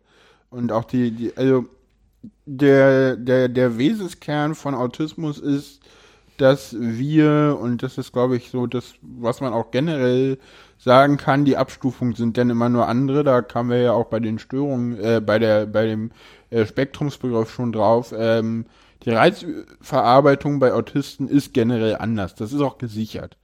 Und 0.49 0.71
auch 0.71 0.85
die, 0.85 1.11
die 1.11 1.37
also 1.37 1.65
der, 2.45 3.15
der, 3.17 3.49
der 3.49 3.77
Wesenskern 3.77 4.55
von 4.55 4.75
Autismus 4.75 5.39
ist, 5.39 5.81
dass 6.37 6.75
wir, 6.79 7.57
und 7.61 7.83
das 7.83 7.97
ist, 7.99 8.11
glaube 8.11 8.35
ich, 8.37 8.49
so 8.49 8.65
das, 8.65 8.95
was 9.01 9.41
man 9.41 9.53
auch 9.53 9.69
generell 9.71 10.39
sagen 10.79 11.17
kann, 11.17 11.45
die 11.45 11.57
Abstufungen 11.57 12.15
sind 12.15 12.37
dann 12.37 12.49
immer 12.49 12.69
nur 12.69 12.87
andere. 12.87 13.23
Da 13.23 13.41
kamen 13.41 13.69
wir 13.69 13.77
ja 13.77 13.91
auch 13.93 14.05
bei 14.05 14.19
den 14.19 14.39
Störungen, 14.39 14.99
äh, 14.99 15.21
bei 15.23 15.37
der, 15.37 15.67
bei 15.67 15.85
dem 15.85 16.11
äh, 16.49 16.65
Spektrumsbegriff 16.65 17.51
schon 17.51 17.71
drauf. 17.71 18.13
Ähm, 18.17 18.65
die 19.05 19.11
Reizverarbeitung 19.11 20.59
bei 20.59 20.73
Autisten 20.73 21.27
ist 21.27 21.53
generell 21.53 21.97
anders. 21.97 22.35
Das 22.35 22.53
ist 22.53 22.61
auch 22.61 22.77
gesichert. 22.77 23.37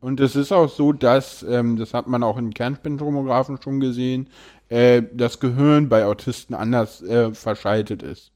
Und 0.00 0.20
es 0.20 0.36
ist 0.36 0.52
auch 0.52 0.68
so, 0.68 0.92
dass, 0.92 1.42
ähm, 1.42 1.78
das 1.78 1.94
hat 1.94 2.08
man 2.08 2.22
auch 2.22 2.36
in 2.36 2.52
Kernspintomographen 2.52 3.58
schon 3.62 3.80
gesehen, 3.80 4.28
äh, 4.68 5.02
das 5.14 5.40
Gehirn 5.40 5.88
bei 5.88 6.04
Autisten 6.04 6.54
anders 6.54 7.00
äh, 7.02 7.32
verschaltet 7.32 8.02
ist. 8.02 8.32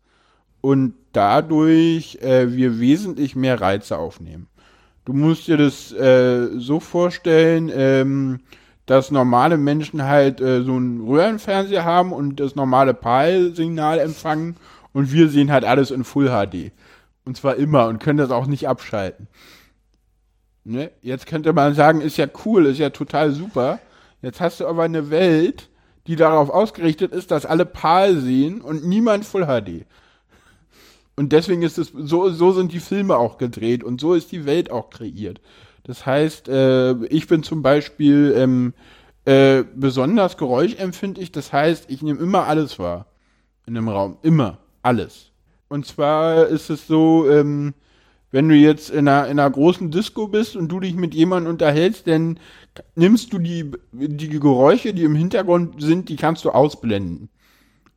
Und 0.60 0.94
dadurch 1.12 2.18
äh, 2.22 2.54
wir 2.54 2.80
wesentlich 2.80 3.36
mehr 3.36 3.60
Reize 3.60 3.98
aufnehmen. 3.98 4.48
Du 5.04 5.12
musst 5.12 5.46
dir 5.46 5.56
das 5.56 5.92
äh, 5.92 6.48
so 6.58 6.80
vorstellen, 6.80 7.70
ähm, 7.74 8.40
dass 8.86 9.10
normale 9.10 9.58
Menschen 9.58 10.02
halt 10.02 10.40
äh, 10.40 10.62
so 10.62 10.72
einen 10.72 11.06
Röhrenfernseher 11.06 11.84
haben 11.84 12.12
und 12.12 12.40
das 12.40 12.56
normale 12.56 12.94
PAL-Signal 12.94 13.98
empfangen 13.98 14.56
und 14.98 15.12
wir 15.12 15.28
sehen 15.28 15.52
halt 15.52 15.64
alles 15.64 15.92
in 15.92 16.02
Full 16.02 16.26
HD. 16.26 16.72
Und 17.24 17.36
zwar 17.36 17.54
immer 17.54 17.86
und 17.86 18.00
können 18.00 18.18
das 18.18 18.32
auch 18.32 18.46
nicht 18.46 18.66
abschalten. 18.66 19.28
Ne? 20.64 20.90
Jetzt 21.02 21.26
könnte 21.26 21.52
man 21.52 21.74
sagen, 21.74 22.00
ist 22.00 22.16
ja 22.16 22.26
cool, 22.44 22.66
ist 22.66 22.80
ja 22.80 22.90
total 22.90 23.30
super. 23.30 23.78
Jetzt 24.22 24.40
hast 24.40 24.58
du 24.58 24.66
aber 24.66 24.82
eine 24.82 25.08
Welt, 25.10 25.68
die 26.08 26.16
darauf 26.16 26.50
ausgerichtet 26.50 27.12
ist, 27.12 27.30
dass 27.30 27.46
alle 27.46 27.64
PAL 27.64 28.16
sehen 28.16 28.60
und 28.60 28.84
niemand 28.88 29.24
Full 29.24 29.46
HD. 29.46 29.86
Und 31.14 31.30
deswegen 31.30 31.62
ist 31.62 31.78
es, 31.78 31.92
so, 31.94 32.30
so 32.30 32.50
sind 32.50 32.72
die 32.72 32.80
Filme 32.80 33.18
auch 33.18 33.38
gedreht 33.38 33.84
und 33.84 34.00
so 34.00 34.14
ist 34.14 34.32
die 34.32 34.46
Welt 34.46 34.68
auch 34.72 34.90
kreiert. 34.90 35.40
Das 35.84 36.06
heißt, 36.06 36.48
äh, 36.48 37.04
ich 37.04 37.28
bin 37.28 37.44
zum 37.44 37.62
Beispiel 37.62 38.34
ähm, 38.36 38.74
äh, 39.26 39.62
besonders 39.76 40.36
geräuschempfindlich, 40.36 41.30
das 41.30 41.52
heißt, 41.52 41.88
ich 41.88 42.02
nehme 42.02 42.18
immer 42.18 42.48
alles 42.48 42.80
wahr 42.80 43.06
in 43.64 43.76
einem 43.76 43.88
Raum. 43.88 44.18
Immer. 44.22 44.58
Alles. 44.82 45.30
Und 45.68 45.86
zwar 45.86 46.46
ist 46.46 46.70
es 46.70 46.86
so, 46.86 47.28
ähm, 47.30 47.74
wenn 48.30 48.48
du 48.48 48.54
jetzt 48.54 48.90
in 48.90 49.08
einer, 49.08 49.26
in 49.26 49.38
einer 49.38 49.50
großen 49.50 49.90
Disco 49.90 50.28
bist 50.28 50.56
und 50.56 50.68
du 50.68 50.80
dich 50.80 50.94
mit 50.94 51.14
jemandem 51.14 51.52
unterhältst, 51.52 52.06
dann 52.06 52.38
nimmst 52.94 53.32
du 53.32 53.38
die, 53.38 53.70
die 53.92 54.28
Geräusche, 54.28 54.92
die 54.92 55.04
im 55.04 55.14
Hintergrund 55.14 55.82
sind, 55.82 56.08
die 56.08 56.16
kannst 56.16 56.44
du 56.44 56.50
ausblenden. 56.50 57.30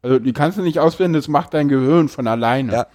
Also 0.01 0.19
die 0.19 0.33
kannst 0.33 0.57
du 0.57 0.61
nicht 0.61 0.79
ausblenden, 0.79 1.19
das 1.19 1.27
macht 1.27 1.53
dein 1.53 1.67
Gehirn 1.67 2.07
von 2.07 2.27
alleine. 2.27 2.73
Ja. 2.73 2.87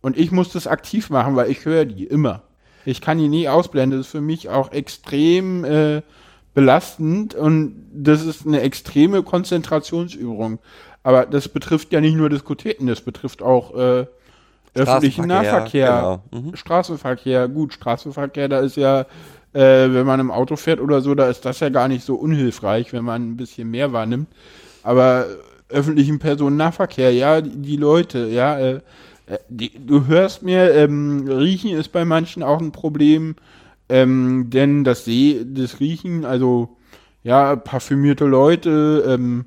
Und 0.00 0.18
ich 0.18 0.32
muss 0.32 0.52
das 0.52 0.66
aktiv 0.66 1.10
machen, 1.10 1.34
weil 1.36 1.50
ich 1.50 1.64
höre 1.64 1.84
die 1.84 2.04
immer. 2.04 2.42
Ich 2.84 3.00
kann 3.00 3.18
die 3.18 3.28
nie 3.28 3.48
ausblenden. 3.48 3.98
Das 3.98 4.06
ist 4.06 4.12
für 4.12 4.20
mich 4.20 4.48
auch 4.48 4.72
extrem 4.72 5.64
äh, 5.64 6.02
belastend 6.54 7.34
und 7.34 7.86
das 7.92 8.24
ist 8.24 8.46
eine 8.46 8.60
extreme 8.60 9.22
Konzentrationsübung. 9.22 10.58
Aber 11.02 11.26
das 11.26 11.48
betrifft 11.48 11.92
ja 11.92 12.00
nicht 12.00 12.16
nur 12.16 12.28
Diskotheken, 12.28 12.86
das 12.86 13.00
betrifft 13.00 13.42
auch 13.42 13.74
äh, 13.74 14.06
öffentlichen 14.74 15.26
Nahverkehr, 15.26 16.22
genau. 16.30 16.42
Mhm. 16.42 16.56
Straßenverkehr. 16.56 17.48
Gut, 17.48 17.74
Straßenverkehr, 17.74 18.48
da 18.48 18.60
ist 18.60 18.76
ja, 18.76 19.00
äh, 19.52 19.92
wenn 19.92 20.06
man 20.06 20.20
im 20.20 20.30
Auto 20.30 20.56
fährt 20.56 20.80
oder 20.80 21.00
so, 21.00 21.14
da 21.14 21.28
ist 21.28 21.44
das 21.44 21.60
ja 21.60 21.68
gar 21.68 21.88
nicht 21.88 22.04
so 22.04 22.14
unhilfreich, 22.14 22.92
wenn 22.92 23.04
man 23.04 23.30
ein 23.30 23.36
bisschen 23.36 23.70
mehr 23.70 23.92
wahrnimmt. 23.92 24.28
Aber 24.82 25.26
öffentlichen 25.68 26.18
Personennahverkehr, 26.18 27.12
ja, 27.12 27.40
die, 27.40 27.56
die 27.56 27.76
Leute, 27.76 28.28
ja, 28.28 28.58
äh, 28.58 28.80
äh, 29.26 29.38
die, 29.48 29.72
du 29.86 30.06
hörst 30.06 30.42
mir, 30.42 30.72
ähm, 30.74 31.28
Riechen 31.28 31.76
ist 31.76 31.92
bei 31.92 32.04
manchen 32.04 32.42
auch 32.42 32.60
ein 32.60 32.72
Problem, 32.72 33.36
ähm, 33.88 34.50
denn 34.50 34.84
das 34.84 35.04
See, 35.04 35.44
das 35.44 35.80
Riechen, 35.80 36.24
also 36.24 36.76
ja, 37.22 37.56
parfümierte 37.56 38.24
Leute, 38.24 39.04
ähm, 39.06 39.44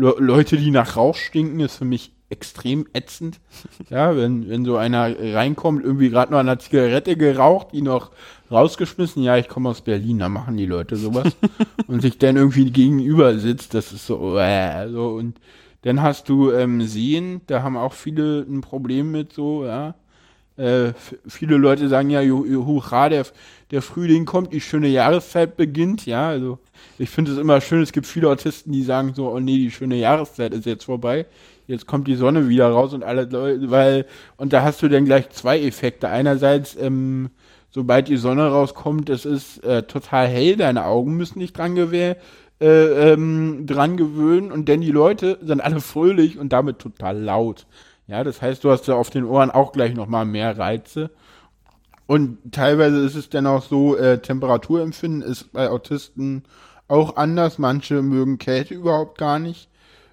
Le 0.00 0.14
Leute, 0.18 0.56
die 0.56 0.70
nach 0.70 0.96
Rauch 0.96 1.14
stinken, 1.14 1.60
ist 1.60 1.76
für 1.76 1.84
mich 1.84 2.12
extrem 2.30 2.86
ätzend. 2.94 3.38
Ja, 3.90 4.16
wenn, 4.16 4.48
wenn 4.48 4.64
so 4.64 4.76
einer 4.76 5.14
reinkommt, 5.18 5.84
irgendwie 5.84 6.10
gerade 6.10 6.30
noch 6.30 6.38
an 6.38 6.48
einer 6.48 6.60
Zigarette 6.60 7.16
geraucht, 7.16 7.68
die 7.72 7.82
noch 7.82 8.12
rausgeschmissen, 8.50 9.22
ja, 9.22 9.36
ich 9.36 9.48
komme 9.48 9.68
aus 9.68 9.80
Berlin, 9.80 10.20
da 10.20 10.28
machen 10.28 10.56
die 10.56 10.66
Leute 10.66 10.94
sowas. 10.94 11.36
und 11.88 12.00
sich 12.02 12.18
dann 12.18 12.36
irgendwie 12.36 12.70
gegenüber 12.70 13.36
sitzt, 13.36 13.74
das 13.74 13.92
ist 13.92 14.06
so, 14.06 14.38
äh, 14.38 14.88
so 14.90 15.08
und 15.08 15.40
dann 15.82 16.02
hast 16.02 16.28
du 16.28 16.52
ähm, 16.52 16.82
Seen, 16.82 17.40
da 17.48 17.62
haben 17.62 17.76
auch 17.76 17.94
viele 17.94 18.46
ein 18.48 18.60
Problem 18.60 19.10
mit 19.10 19.32
so, 19.32 19.64
ja. 19.64 19.94
Äh, 20.60 20.92
viele 21.26 21.56
Leute 21.56 21.88
sagen 21.88 22.10
ja, 22.10 22.20
hurra, 22.20 23.08
der, 23.08 23.24
der 23.70 23.80
Frühling 23.80 24.26
kommt, 24.26 24.52
die 24.52 24.60
schöne 24.60 24.88
Jahreszeit 24.88 25.56
beginnt, 25.56 26.04
ja. 26.04 26.28
Also 26.28 26.58
ich 26.98 27.08
finde 27.08 27.32
es 27.32 27.38
immer 27.38 27.62
schön, 27.62 27.80
es 27.80 27.92
gibt 27.92 28.06
viele 28.06 28.28
Autisten, 28.28 28.70
die 28.72 28.82
sagen 28.82 29.14
so, 29.14 29.30
oh 29.30 29.40
nee, 29.40 29.56
die 29.56 29.70
schöne 29.70 29.96
Jahreszeit 29.96 30.52
ist 30.52 30.66
jetzt 30.66 30.84
vorbei. 30.84 31.24
Jetzt 31.66 31.86
kommt 31.86 32.08
die 32.08 32.16
Sonne 32.16 32.48
wieder 32.48 32.68
raus 32.68 32.92
und 32.92 33.04
alle 33.04 33.24
Leute, 33.24 33.70
weil, 33.70 34.04
und 34.36 34.52
da 34.52 34.62
hast 34.62 34.82
du 34.82 34.88
dann 34.88 35.06
gleich 35.06 35.30
zwei 35.30 35.58
Effekte. 35.60 36.08
Einerseits, 36.08 36.76
ähm, 36.78 37.30
sobald 37.70 38.08
die 38.08 38.18
Sonne 38.18 38.48
rauskommt, 38.48 39.08
es 39.08 39.24
ist 39.24 39.64
äh, 39.64 39.84
total 39.84 40.26
hell, 40.26 40.56
deine 40.56 40.84
Augen 40.84 41.16
müssen 41.16 41.38
nicht 41.38 41.56
dran 41.56 41.74
gewähren, 41.74 42.16
äh, 42.60 43.12
ähm, 43.12 43.64
dran 43.66 43.96
gewöhnen 43.96 44.52
und 44.52 44.68
denn 44.68 44.82
die 44.82 44.90
Leute 44.90 45.38
sind 45.42 45.62
alle 45.62 45.80
fröhlich 45.80 46.38
und 46.38 46.52
damit 46.52 46.80
total 46.80 47.18
laut. 47.18 47.66
Ja, 48.10 48.24
das 48.24 48.42
heißt, 48.42 48.64
du 48.64 48.72
hast 48.72 48.88
ja 48.88 48.96
auf 48.96 49.10
den 49.10 49.24
Ohren 49.24 49.52
auch 49.52 49.70
gleich 49.70 49.94
nochmal 49.94 50.24
mehr 50.24 50.58
Reize. 50.58 51.10
Und 52.08 52.38
teilweise 52.50 52.98
ist 53.06 53.14
es 53.14 53.30
dann 53.30 53.46
auch 53.46 53.62
so, 53.62 53.96
äh, 53.96 54.18
Temperaturempfinden 54.18 55.22
ist 55.22 55.52
bei 55.52 55.70
Autisten 55.70 56.42
auch 56.88 57.14
anders. 57.14 57.58
Manche 57.58 58.02
mögen 58.02 58.38
Kälte 58.38 58.74
überhaupt 58.74 59.16
gar 59.16 59.38
nicht. 59.38 59.68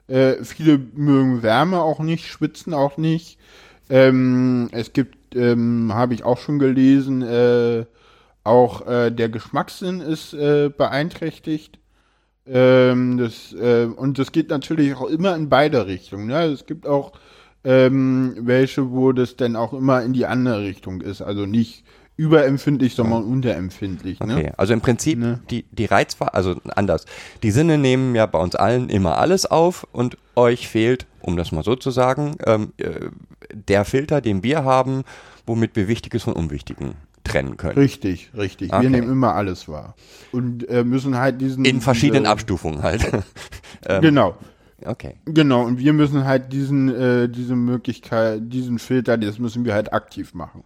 Äh, 0.07 0.43
viele 0.43 0.77
mögen 0.77 1.41
Wärme 1.41 1.81
auch 1.81 1.97
nicht, 1.97 2.27
schwitzen 2.27 2.75
auch 2.75 2.97
nicht. 2.97 3.39
Ähm, 3.89 4.69
es 4.73 4.93
gibt, 4.93 5.35
ähm, 5.35 5.91
habe 5.91 6.13
ich 6.13 6.23
auch 6.23 6.37
schon 6.37 6.59
gelesen, 6.59 7.23
äh, 7.23 7.85
auch 8.43 8.85
äh, 8.85 9.09
der 9.09 9.29
Geschmackssinn 9.29 10.01
ist 10.01 10.35
äh, 10.35 10.69
beeinträchtigt. 10.69 11.79
Ähm, 12.45 13.17
das, 13.17 13.53
äh, 13.53 13.85
und 13.85 14.19
das 14.19 14.31
geht 14.31 14.51
natürlich 14.51 14.93
auch 14.93 15.09
immer 15.09 15.35
in 15.35 15.49
beide 15.49 15.87
Richtungen. 15.87 16.27
Ne? 16.27 16.43
Es 16.43 16.67
gibt 16.67 16.85
auch 16.85 17.13
ähm, 17.67 18.33
welche, 18.39 18.91
wo 18.91 19.11
das 19.11 19.35
dann 19.35 19.57
auch 19.57 19.73
immer 19.73 20.01
in 20.01 20.13
die 20.13 20.25
andere 20.25 20.61
Richtung 20.61 21.01
ist. 21.01 21.21
Also 21.21 21.45
nicht 21.45 21.83
überempfindlich, 22.15 22.95
sondern 22.95 23.25
unterempfindlich. 23.25 24.21
Ne? 24.21 24.37
Okay, 24.37 24.51
also 24.55 24.71
im 24.71 24.79
Prinzip 24.79 25.19
ne? 25.19 25.41
die, 25.51 25.65
die 25.71 25.85
Reizwahl, 25.85 26.29
also 26.29 26.55
anders. 26.75 27.05
Die 27.43 27.51
Sinne 27.51 27.77
nehmen 27.77 28.15
ja 28.15 28.25
bei 28.25 28.39
uns 28.39 28.55
allen 28.55 28.89
immer 28.89 29.17
alles 29.17 29.45
auf 29.45 29.85
und 29.91 30.17
euch 30.35 30.69
fehlt, 30.69 31.05
um 31.21 31.35
das 31.35 31.51
mal 31.51 31.63
so 31.63 31.75
zu 31.75 31.91
sagen, 31.91 32.37
ähm, 32.45 32.71
äh, 32.77 33.09
der 33.53 33.83
Filter, 33.83 34.21
den 34.21 34.43
wir 34.43 34.63
haben, 34.63 35.03
womit 35.45 35.75
wir 35.75 35.89
Wichtiges 35.89 36.23
von 36.23 36.33
Unwichtigen 36.33 36.93
trennen 37.25 37.57
können. 37.57 37.77
Richtig, 37.77 38.31
richtig. 38.35 38.71
Okay. 38.71 38.81
Wir 38.81 38.89
nehmen 38.89 39.11
immer 39.11 39.35
alles 39.35 39.67
wahr. 39.67 39.95
Und 40.31 40.67
äh, 40.69 40.85
müssen 40.85 41.17
halt 41.17 41.41
diesen. 41.41 41.65
In 41.65 41.81
verschiedenen 41.81 42.23
diese, 42.23 42.31
Abstufungen 42.31 42.81
halt. 42.81 43.11
ähm, 43.85 44.01
genau. 44.01 44.37
Okay. 44.85 45.15
Genau, 45.25 45.63
und 45.63 45.79
wir 45.79 45.93
müssen 45.93 46.25
halt 46.25 46.53
diesen, 46.53 46.93
äh, 46.93 47.27
diese 47.29 47.55
Möglichkeit, 47.55 48.41
diesen 48.43 48.77
Filter, 48.79 49.17
das 49.17 49.39
müssen 49.39 49.65
wir 49.65 49.73
halt 49.73 49.91
aktiv 49.91 50.33
machen. 50.33 50.63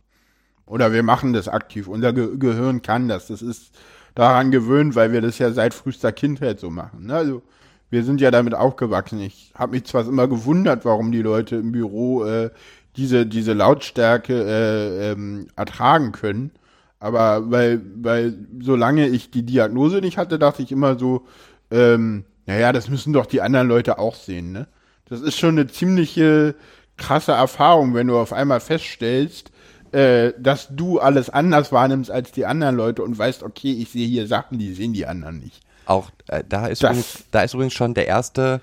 Oder 0.66 0.94
wir 0.94 1.04
machen 1.04 1.34
das 1.34 1.48
aktiv. 1.48 1.88
Unser 1.88 2.14
Ge 2.14 2.38
Gehirn 2.38 2.82
kann 2.82 3.08
das. 3.08 3.28
Das 3.28 3.42
ist 3.42 3.74
daran 4.16 4.52
gewöhnt, 4.52 4.96
weil 4.96 5.12
wir 5.12 5.22
das 5.22 5.38
ja 5.38 5.52
seit 5.52 5.74
frühester 5.74 6.12
Kindheit 6.12 6.60
so 6.60 6.70
machen. 6.70 7.08
Ne? 7.08 7.14
Also 7.14 7.42
wir 7.90 8.04
sind 8.04 8.22
ja 8.22 8.32
damit 8.32 8.56
aufgewachsen. 8.56 9.20
Ich 9.20 9.54
habe 9.56 9.74
mich 9.74 9.86
zwar 9.86 10.08
immer 10.08 10.28
gewundert, 10.28 10.86
warum 10.86 11.12
die 11.12 11.22
Leute 11.22 11.58
im 11.58 11.72
Büro 11.72 12.24
äh, 12.26 12.52
diese, 12.96 13.26
diese 13.26 13.54
Lautstärke 13.54 14.34
äh, 14.34 15.12
ähm, 15.12 15.48
ertragen 15.56 16.12
können. 16.12 16.52
Aber 17.00 17.50
weil, 17.52 17.82
weil 17.96 18.38
solange 18.62 19.08
ich 19.08 19.32
die 19.32 19.44
Diagnose 19.44 20.00
nicht 20.00 20.18
hatte, 20.18 20.40
dachte 20.40 20.62
ich 20.62 20.72
immer 20.72 20.98
so, 20.98 21.26
ähm, 21.70 22.26
naja, 22.52 22.74
das 22.74 22.90
müssen 22.90 23.14
doch 23.14 23.28
die 23.28 23.40
anderen 23.40 23.70
Leute 23.70 23.98
auch 23.98 24.14
sehen, 24.14 24.52
ne? 24.52 24.68
Das 25.06 25.22
ist 25.22 25.38
schon 25.38 25.58
eine 25.58 25.68
ziemliche 25.68 26.54
krasse 26.98 27.32
Erfahrung, 27.32 27.94
wenn 27.94 28.08
du 28.08 28.18
auf 28.18 28.34
einmal 28.34 28.60
feststellst, 28.60 29.52
äh, 29.94 30.34
dass 30.38 30.68
du 30.70 31.00
alles 31.00 31.30
anders 31.30 31.72
wahrnimmst 31.72 32.12
als 32.12 32.34
die 32.34 32.46
anderen 32.46 32.76
Leute 32.76 33.04
und 33.04 33.18
weißt, 33.18 33.44
okay, 33.44 33.72
ich 33.72 33.92
sehe 33.92 34.06
hier 34.06 34.28
Sachen, 34.28 34.60
die 34.60 34.74
sehen 34.74 34.92
die 34.92 35.06
anderen 35.06 35.40
nicht. 35.40 35.62
Auch 35.86 36.12
äh, 36.28 36.44
da, 36.48 36.68
ist 36.68 36.84
übrigens, 36.84 37.24
da 37.32 37.42
ist 37.42 37.54
übrigens 37.54 37.74
schon 37.74 37.94
der 37.94 38.08
erste 38.08 38.60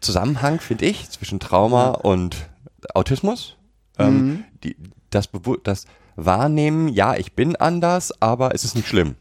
Zusammenhang, 0.00 0.58
finde 0.58 0.86
ich, 0.86 1.10
zwischen 1.10 1.40
Trauma 1.40 1.90
und 1.90 2.48
Autismus. 2.94 3.56
Ähm, 3.98 4.14
mhm. 4.14 4.44
die, 4.62 4.76
das, 5.10 5.28
das 5.64 5.84
Wahrnehmen, 6.16 6.88
ja, 6.88 7.14
ich 7.14 7.34
bin 7.34 7.56
anders, 7.56 8.22
aber 8.22 8.54
es 8.54 8.64
ist 8.64 8.74
nicht 8.74 8.88
schlimm. 8.88 9.16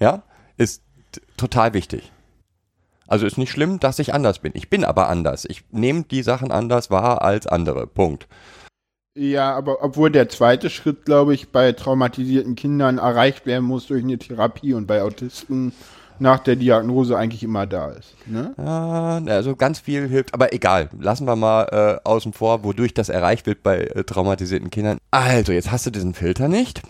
Ja, 0.00 0.22
ist 0.56 0.82
total 1.36 1.74
wichtig. 1.74 2.12
Also 3.08 3.26
ist 3.26 3.38
nicht 3.38 3.50
schlimm, 3.50 3.80
dass 3.80 3.98
ich 3.98 4.14
anders 4.14 4.38
bin. 4.38 4.52
Ich 4.54 4.70
bin 4.70 4.84
aber 4.84 5.08
anders. 5.08 5.46
Ich 5.46 5.64
nehme 5.70 6.04
die 6.04 6.22
Sachen 6.22 6.52
anders 6.52 6.90
wahr 6.90 7.22
als 7.22 7.46
andere. 7.46 7.86
Punkt. 7.86 8.28
Ja, 9.16 9.56
aber 9.56 9.82
obwohl 9.82 10.12
der 10.12 10.28
zweite 10.28 10.70
Schritt, 10.70 11.04
glaube 11.04 11.34
ich, 11.34 11.48
bei 11.48 11.72
traumatisierten 11.72 12.54
Kindern 12.54 12.98
erreicht 12.98 13.46
werden 13.46 13.64
muss 13.64 13.88
durch 13.88 14.04
eine 14.04 14.18
Therapie 14.18 14.74
und 14.74 14.86
bei 14.86 15.02
Autisten 15.02 15.72
nach 16.20 16.40
der 16.40 16.56
Diagnose 16.56 17.16
eigentlich 17.16 17.42
immer 17.42 17.66
da 17.66 17.90
ist. 17.90 18.14
Ne? 18.26 18.54
Ja, 18.56 19.20
also 19.34 19.56
ganz 19.56 19.80
viel 19.80 20.08
hilft, 20.08 20.34
aber 20.34 20.52
egal, 20.52 20.88
lassen 21.00 21.26
wir 21.26 21.36
mal 21.36 21.64
äh, 22.04 22.08
außen 22.08 22.32
vor, 22.32 22.64
wodurch 22.64 22.94
das 22.94 23.08
erreicht 23.08 23.46
wird 23.46 23.62
bei 23.62 23.78
äh, 23.78 24.04
traumatisierten 24.04 24.70
Kindern. 24.70 24.98
Also, 25.10 25.52
jetzt 25.52 25.70
hast 25.70 25.86
du 25.86 25.90
diesen 25.90 26.14
Filter 26.14 26.48
nicht 26.48 26.82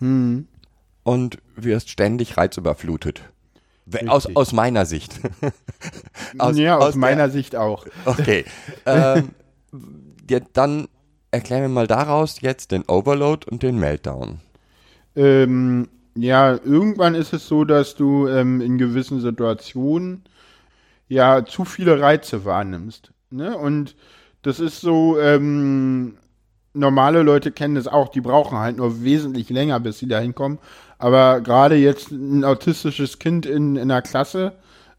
hm. 0.00 0.46
und 1.02 1.38
wirst 1.56 1.90
ständig 1.90 2.36
reizüberflutet. 2.36 3.22
Aus, 4.06 4.26
aus 4.34 4.52
meiner 4.52 4.86
Sicht. 4.86 5.20
aus, 6.38 6.56
ja, 6.56 6.76
aus, 6.76 6.84
aus 6.84 6.94
meiner 6.94 7.24
der, 7.24 7.30
Sicht 7.30 7.56
auch. 7.56 7.86
Okay. 8.04 8.44
ähm, 8.86 9.30
ja, 10.28 10.40
dann 10.52 10.88
erklär 11.30 11.60
mir 11.60 11.68
mal 11.68 11.86
daraus 11.86 12.40
jetzt 12.40 12.70
den 12.70 12.84
Overload 12.88 13.46
und 13.50 13.62
den 13.62 13.78
Meltdown. 13.78 14.40
Ähm, 15.16 15.88
ja, 16.16 16.52
irgendwann 16.64 17.14
ist 17.14 17.32
es 17.32 17.46
so, 17.46 17.64
dass 17.64 17.94
du 17.94 18.28
ähm, 18.28 18.60
in 18.60 18.78
gewissen 18.78 19.20
Situationen 19.20 20.24
ja 21.08 21.44
zu 21.44 21.64
viele 21.64 22.00
Reize 22.00 22.44
wahrnimmst. 22.44 23.12
Ne? 23.30 23.56
Und 23.56 23.96
das 24.42 24.60
ist 24.60 24.80
so, 24.80 25.18
ähm, 25.18 26.16
normale 26.72 27.22
Leute 27.22 27.52
kennen 27.52 27.76
das 27.76 27.88
auch, 27.88 28.08
die 28.08 28.20
brauchen 28.20 28.58
halt 28.58 28.76
nur 28.76 29.02
wesentlich 29.02 29.50
länger, 29.50 29.80
bis 29.80 29.98
sie 29.98 30.08
da 30.08 30.18
hinkommen. 30.18 30.58
Aber 30.98 31.40
gerade 31.40 31.76
jetzt 31.76 32.10
ein 32.10 32.44
autistisches 32.44 33.18
Kind 33.18 33.46
in, 33.46 33.76
in 33.76 33.90
einer 33.90 34.02
Klasse, 34.02 34.52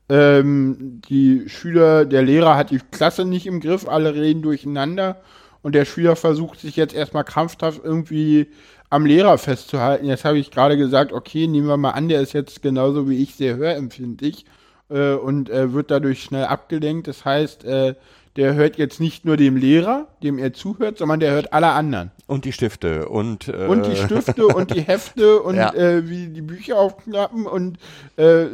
ähm, 0.10 1.01
die 1.10 1.49
Schüler, 1.49 2.05
der 2.05 2.21
Lehrer 2.21 2.55
hat 2.55 2.71
die 2.71 2.79
Klasse 2.91 3.25
nicht 3.25 3.47
im 3.47 3.60
Griff, 3.60 3.88
alle 3.88 4.13
reden 4.13 4.41
durcheinander 4.41 5.21
und 5.63 5.73
der 5.73 5.86
Schüler 5.86 6.15
versucht 6.15 6.60
sich 6.60 6.75
jetzt 6.75 6.93
erstmal 6.93 7.23
krampfhaft 7.23 7.81
irgendwie 7.84 8.47
am 8.91 9.05
Lehrer 9.05 9.39
festzuhalten. 9.39 10.05
Jetzt 10.05 10.23
habe 10.23 10.38
ich 10.38 10.51
gerade 10.51 10.77
gesagt, 10.77 11.12
okay, 11.12 11.47
nehmen 11.47 11.67
wir 11.67 11.77
mal 11.77 11.91
an, 11.91 12.08
der 12.08 12.21
ist 12.21 12.34
jetzt 12.34 12.62
genauso 12.62 13.10
wie 13.10 13.21
ich 13.21 13.36
sehr 13.36 13.55
hörempfindlich 13.55 14.45
äh, 14.89 15.13
und 15.13 15.49
äh, 15.49 15.73
wird 15.73 15.89
dadurch 15.89 16.21
schnell 16.21 16.45
abgelenkt. 16.45 17.08
Das 17.08 17.25
heißt, 17.25 17.65
äh, 17.65 17.95
der 18.36 18.54
hört 18.56 18.78
jetzt 18.78 19.00
nicht 19.00 19.24
nur 19.24 19.38
dem 19.38 19.56
Lehrer, 19.56 20.08
dem 20.21 20.38
er 20.38 20.52
zuhört, 20.52 20.98
sondern 20.98 21.21
der 21.21 21.32
hört 21.32 21.54
alle 21.54 21.69
anderen. 21.69 22.12
Und 22.28 22.43
die 22.43 22.52
Stifte 22.52 23.08
und 23.08 23.48
äh 23.48 23.67
und 23.67 23.86
die 23.86 23.95
Stifte 23.95 24.48
und 24.48 24.76
die 24.76 24.82
Hefte 24.82 25.39
und 25.41 25.56
ja. 25.56 25.74
äh, 25.74 26.10
wie 26.10 26.28
die 26.28 26.41
Bücher 26.41 26.78
aufklappen 26.78 27.45
und 27.45 27.78
äh, 28.17 28.45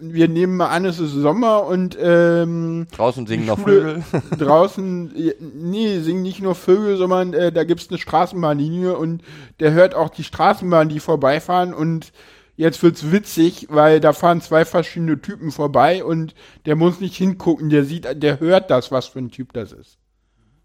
wir 0.00 0.28
nehmen 0.28 0.56
mal 0.56 0.68
an, 0.68 0.84
es 0.84 0.98
ist 0.98 1.12
Sommer 1.12 1.64
und 1.64 1.96
ähm, 2.00 2.86
draußen 2.90 3.26
singen 3.26 3.46
noch 3.46 3.60
Vögel. 3.60 4.02
draußen, 4.38 5.12
nee, 5.54 6.00
singen 6.00 6.22
nicht 6.22 6.42
nur 6.42 6.54
Vögel, 6.54 6.96
sondern 6.96 7.32
äh, 7.32 7.50
da 7.52 7.64
gibt's 7.64 7.88
eine 7.88 7.98
Straßenbahnlinie 7.98 8.96
und 8.96 9.22
der 9.60 9.72
hört 9.72 9.94
auch 9.94 10.10
die 10.10 10.24
Straßenbahn, 10.24 10.88
die 10.88 11.00
vorbeifahren 11.00 11.72
und 11.72 12.12
jetzt 12.60 12.82
wird's 12.82 13.10
witzig, 13.10 13.68
weil 13.70 14.00
da 14.00 14.12
fahren 14.12 14.42
zwei 14.42 14.66
verschiedene 14.66 15.20
Typen 15.20 15.50
vorbei 15.50 16.04
und 16.04 16.34
der 16.66 16.76
muss 16.76 17.00
nicht 17.00 17.16
hingucken, 17.16 17.70
der 17.70 17.84
sieht, 17.84 18.22
der 18.22 18.38
hört 18.38 18.70
das, 18.70 18.92
was 18.92 19.06
für 19.06 19.18
ein 19.18 19.30
Typ 19.30 19.54
das 19.54 19.72
ist. 19.72 19.98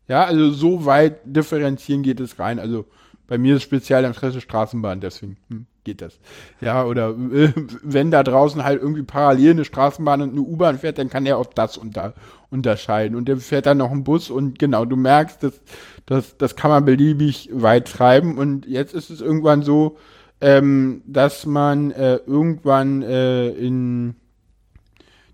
Ja, 0.07 0.25
also 0.25 0.51
so 0.51 0.85
weit 0.85 1.19
differenzieren 1.23 2.03
geht 2.03 2.19
es 2.19 2.37
rein. 2.37 2.59
Also 2.59 2.85
bei 3.27 3.37
mir 3.37 3.55
ist 3.55 3.63
Spezialinteresse 3.63 4.41
Straßenbahn, 4.41 4.99
deswegen 4.99 5.37
hm, 5.47 5.67
geht 5.85 6.01
das. 6.01 6.19
Ja, 6.59 6.83
oder 6.83 7.11
äh, 7.11 7.53
wenn 7.81 8.11
da 8.11 8.23
draußen 8.23 8.65
halt 8.65 8.81
irgendwie 8.81 9.03
parallel 9.03 9.51
eine 9.51 9.65
Straßenbahn 9.65 10.21
und 10.21 10.31
eine 10.31 10.41
U-Bahn 10.41 10.79
fährt, 10.79 10.97
dann 10.97 11.09
kann 11.09 11.25
er 11.25 11.37
auch 11.37 11.45
das 11.45 11.77
unter, 11.77 12.13
unterscheiden. 12.49 13.15
Und 13.15 13.29
der 13.29 13.37
fährt 13.37 13.67
dann 13.67 13.77
noch 13.77 13.91
ein 13.91 14.03
Bus 14.03 14.29
und 14.29 14.59
genau, 14.59 14.83
du 14.83 14.97
merkst, 14.97 15.41
das, 15.41 15.61
das, 16.05 16.37
das 16.37 16.57
kann 16.57 16.71
man 16.71 16.83
beliebig 16.83 17.49
weit 17.53 17.87
treiben. 17.87 18.37
Und 18.37 18.65
jetzt 18.65 18.93
ist 18.93 19.09
es 19.09 19.21
irgendwann 19.21 19.63
so, 19.63 19.97
ähm, 20.41 21.01
dass 21.05 21.45
man 21.45 21.91
äh, 21.91 22.17
irgendwann 22.27 23.01
äh, 23.01 23.49
in 23.49 24.15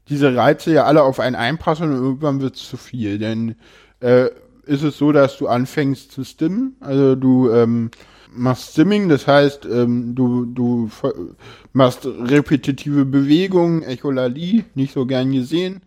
diese 0.09 0.35
Reize 0.35 0.73
ja 0.73 0.83
alle 0.83 1.03
auf 1.03 1.19
einen 1.19 1.35
einpassen 1.35 1.91
und 1.91 1.97
irgendwann 1.97 2.41
wird 2.41 2.55
es 2.55 2.67
zu 2.67 2.77
viel. 2.77 3.17
Denn 3.17 3.55
äh, 3.99 4.27
ist 4.65 4.83
es 4.83 4.97
so, 4.97 5.11
dass 5.11 5.37
du 5.37 5.47
anfängst 5.47 6.11
zu 6.11 6.23
stimmen, 6.23 6.75
also 6.79 7.15
du 7.15 7.49
ähm, 7.51 7.91
machst 8.33 8.71
Stimming, 8.71 9.09
das 9.09 9.27
heißt, 9.27 9.65
ähm, 9.65 10.15
du, 10.15 10.45
du 10.45 10.89
machst 11.73 12.05
repetitive 12.05 13.05
Bewegungen, 13.05 13.83
Echolalie, 13.83 14.65
nicht 14.75 14.93
so 14.93 15.05
gern 15.05 15.31
gesehen. 15.31 15.81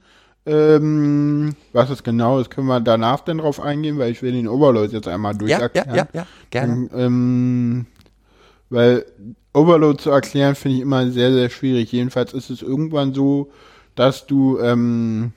Ähm, 0.46 1.54
was 1.72 1.88
es 1.88 2.02
genau 2.02 2.38
ist, 2.38 2.50
können 2.50 2.66
wir 2.66 2.80
danach 2.80 3.20
dann 3.20 3.38
drauf 3.38 3.60
eingehen, 3.60 3.98
weil 3.98 4.12
ich 4.12 4.20
will 4.20 4.32
den 4.32 4.46
Overload 4.46 4.94
jetzt 4.94 5.08
einmal 5.08 5.34
durcherklären. 5.34 5.88
Ja, 5.88 5.96
ja, 5.96 6.08
ja, 6.12 6.20
ja 6.20 6.26
gerne. 6.50 6.90
Ähm, 6.94 7.86
weil 8.70 9.04
Overload 9.52 10.02
zu 10.02 10.10
erklären, 10.10 10.54
finde 10.54 10.76
ich 10.76 10.82
immer 10.82 11.10
sehr, 11.10 11.32
sehr 11.32 11.48
schwierig. 11.48 11.92
Jedenfalls 11.92 12.32
ist 12.32 12.50
es 12.50 12.62
irgendwann 12.62 13.14
so, 13.14 13.50
dass 13.94 14.26
du 14.26 14.58
ähm, 14.58 15.32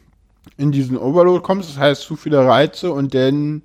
in 0.57 0.71
diesen 0.71 0.97
Overload 0.97 1.43
kommst, 1.43 1.69
das 1.69 1.77
heißt 1.77 2.01
zu 2.01 2.15
viele 2.15 2.43
Reize 2.45 2.91
und 2.91 3.13
dann 3.13 3.61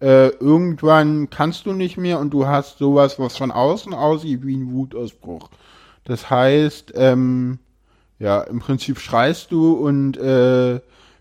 äh, 0.00 0.28
irgendwann 0.28 1.28
kannst 1.28 1.66
du 1.66 1.72
nicht 1.72 1.98
mehr 1.98 2.18
und 2.18 2.30
du 2.30 2.46
hast 2.46 2.78
sowas, 2.78 3.18
was 3.18 3.36
von 3.36 3.50
außen 3.50 3.92
aussieht 3.92 4.46
wie 4.46 4.56
ein 4.56 4.72
Wutausbruch. 4.72 5.50
Das 6.04 6.30
heißt, 6.30 6.92
ähm, 6.94 7.58
ja, 8.18 8.40
im 8.40 8.60
Prinzip 8.60 8.98
schreist 8.98 9.52
du 9.52 9.74
und 9.74 10.16
äh, 10.16 10.80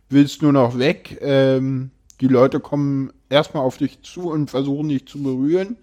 willst 0.10 0.42
nur 0.42 0.54
noch 0.54 0.78
weg. 0.78 1.18
Ähm, 1.22 1.92
die 2.22 2.28
Leute 2.28 2.62
kommen 2.62 3.12
erstmal 3.30 3.64
auf 3.64 3.78
dich 3.78 4.02
zu 4.04 4.30
und 4.30 4.50
versuchen 4.50 4.88
dich 4.88 5.06
zu 5.06 5.22
berühren 5.22 5.76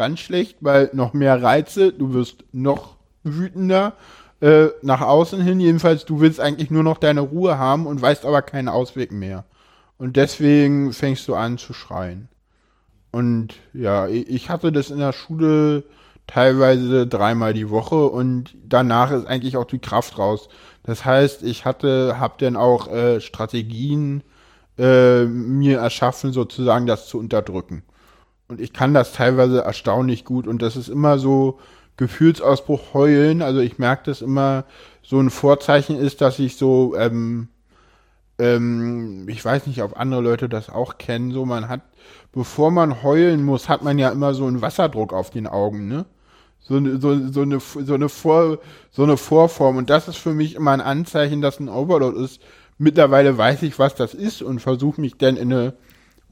ganz 0.00 0.20
schlecht, 0.20 0.56
weil 0.60 0.90
noch 0.92 1.12
mehr 1.12 1.42
Reize, 1.42 1.92
du 1.92 2.14
wirst 2.14 2.44
noch 2.52 2.96
wütender 3.22 3.92
Äh, 4.42 4.68
nach 4.80 5.02
außen 5.02 5.42
hin 5.42 5.60
jedenfalls, 5.60 6.06
du 6.06 6.20
willst 6.20 6.40
eigentlich 6.40 6.70
nur 6.70 6.82
noch 6.82 6.96
deine 6.96 7.20
Ruhe 7.20 7.58
haben 7.58 7.86
und 7.86 8.00
weißt 8.00 8.24
aber 8.24 8.40
keinen 8.40 8.70
Ausweg 8.70 9.12
mehr. 9.12 9.44
Und 9.98 10.16
deswegen 10.16 10.94
fängst 10.94 11.28
du 11.28 11.34
an 11.34 11.58
zu 11.58 11.74
schreien. 11.74 12.28
Und 13.12 13.56
ja, 13.74 14.08
ich 14.08 14.48
hatte 14.48 14.72
das 14.72 14.88
in 14.90 14.98
der 14.98 15.12
Schule 15.12 15.84
teilweise 16.26 17.06
dreimal 17.06 17.52
die 17.52 17.68
Woche 17.68 18.06
und 18.06 18.56
danach 18.66 19.10
ist 19.10 19.26
eigentlich 19.26 19.58
auch 19.58 19.66
die 19.66 19.78
Kraft 19.80 20.16
raus. 20.16 20.48
Das 20.84 21.04
heißt, 21.04 21.42
ich 21.42 21.66
hatte, 21.66 22.16
habe 22.18 22.34
dann 22.38 22.56
auch 22.56 22.88
äh, 22.88 23.20
Strategien 23.20 24.22
äh, 24.78 25.26
mir 25.26 25.80
erschaffen, 25.80 26.32
sozusagen 26.32 26.86
das 26.86 27.08
zu 27.08 27.18
unterdrücken. 27.18 27.82
Und 28.50 28.60
ich 28.60 28.72
kann 28.72 28.92
das 28.94 29.12
teilweise 29.12 29.62
erstaunlich 29.62 30.24
gut 30.24 30.48
und 30.48 30.60
das 30.60 30.74
ist 30.76 30.88
immer 30.88 31.20
so 31.20 31.60
Gefühlsausbruch 31.96 32.94
heulen. 32.94 33.42
Also 33.42 33.60
ich 33.60 33.78
merke 33.78 34.02
das 34.06 34.22
immer, 34.22 34.64
so 35.02 35.20
ein 35.20 35.30
Vorzeichen 35.30 35.96
ist, 35.96 36.20
dass 36.20 36.40
ich 36.40 36.56
so, 36.56 36.96
ähm, 36.96 37.48
ähm, 38.38 39.28
ich 39.28 39.44
weiß 39.44 39.68
nicht, 39.68 39.82
ob 39.82 39.98
andere 39.98 40.20
Leute 40.20 40.48
das 40.48 40.68
auch 40.68 40.98
kennen, 40.98 41.30
so 41.30 41.46
man 41.46 41.68
hat, 41.68 41.82
bevor 42.32 42.72
man 42.72 43.04
heulen 43.04 43.44
muss, 43.44 43.68
hat 43.68 43.82
man 43.82 43.98
ja 43.98 44.10
immer 44.10 44.34
so 44.34 44.46
einen 44.46 44.62
Wasserdruck 44.62 45.12
auf 45.12 45.30
den 45.30 45.46
Augen, 45.46 45.86
ne? 45.86 46.06
so, 46.58 46.80
so, 46.98 47.28
so, 47.28 47.42
eine, 47.42 47.60
so, 47.60 47.94
eine 47.94 48.08
Vor, 48.08 48.58
so 48.90 49.04
eine 49.04 49.16
Vorform. 49.16 49.76
Und 49.76 49.90
das 49.90 50.08
ist 50.08 50.16
für 50.16 50.34
mich 50.34 50.56
immer 50.56 50.72
ein 50.72 50.80
Anzeichen, 50.80 51.40
dass 51.40 51.60
ein 51.60 51.68
Overload 51.68 52.20
ist. 52.20 52.40
Mittlerweile 52.78 53.38
weiß 53.38 53.62
ich, 53.62 53.78
was 53.78 53.94
das 53.94 54.12
ist 54.12 54.42
und 54.42 54.58
versuche 54.58 55.00
mich 55.00 55.18
dann 55.18 55.36
in 55.36 55.52
eine 55.52 55.74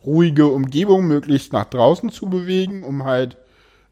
ruhige 0.04 0.46
Umgebung 0.46 1.06
möglichst 1.06 1.52
nach 1.52 1.64
draußen 1.64 2.10
zu 2.10 2.26
bewegen, 2.26 2.82
um 2.82 3.04
halt 3.04 3.36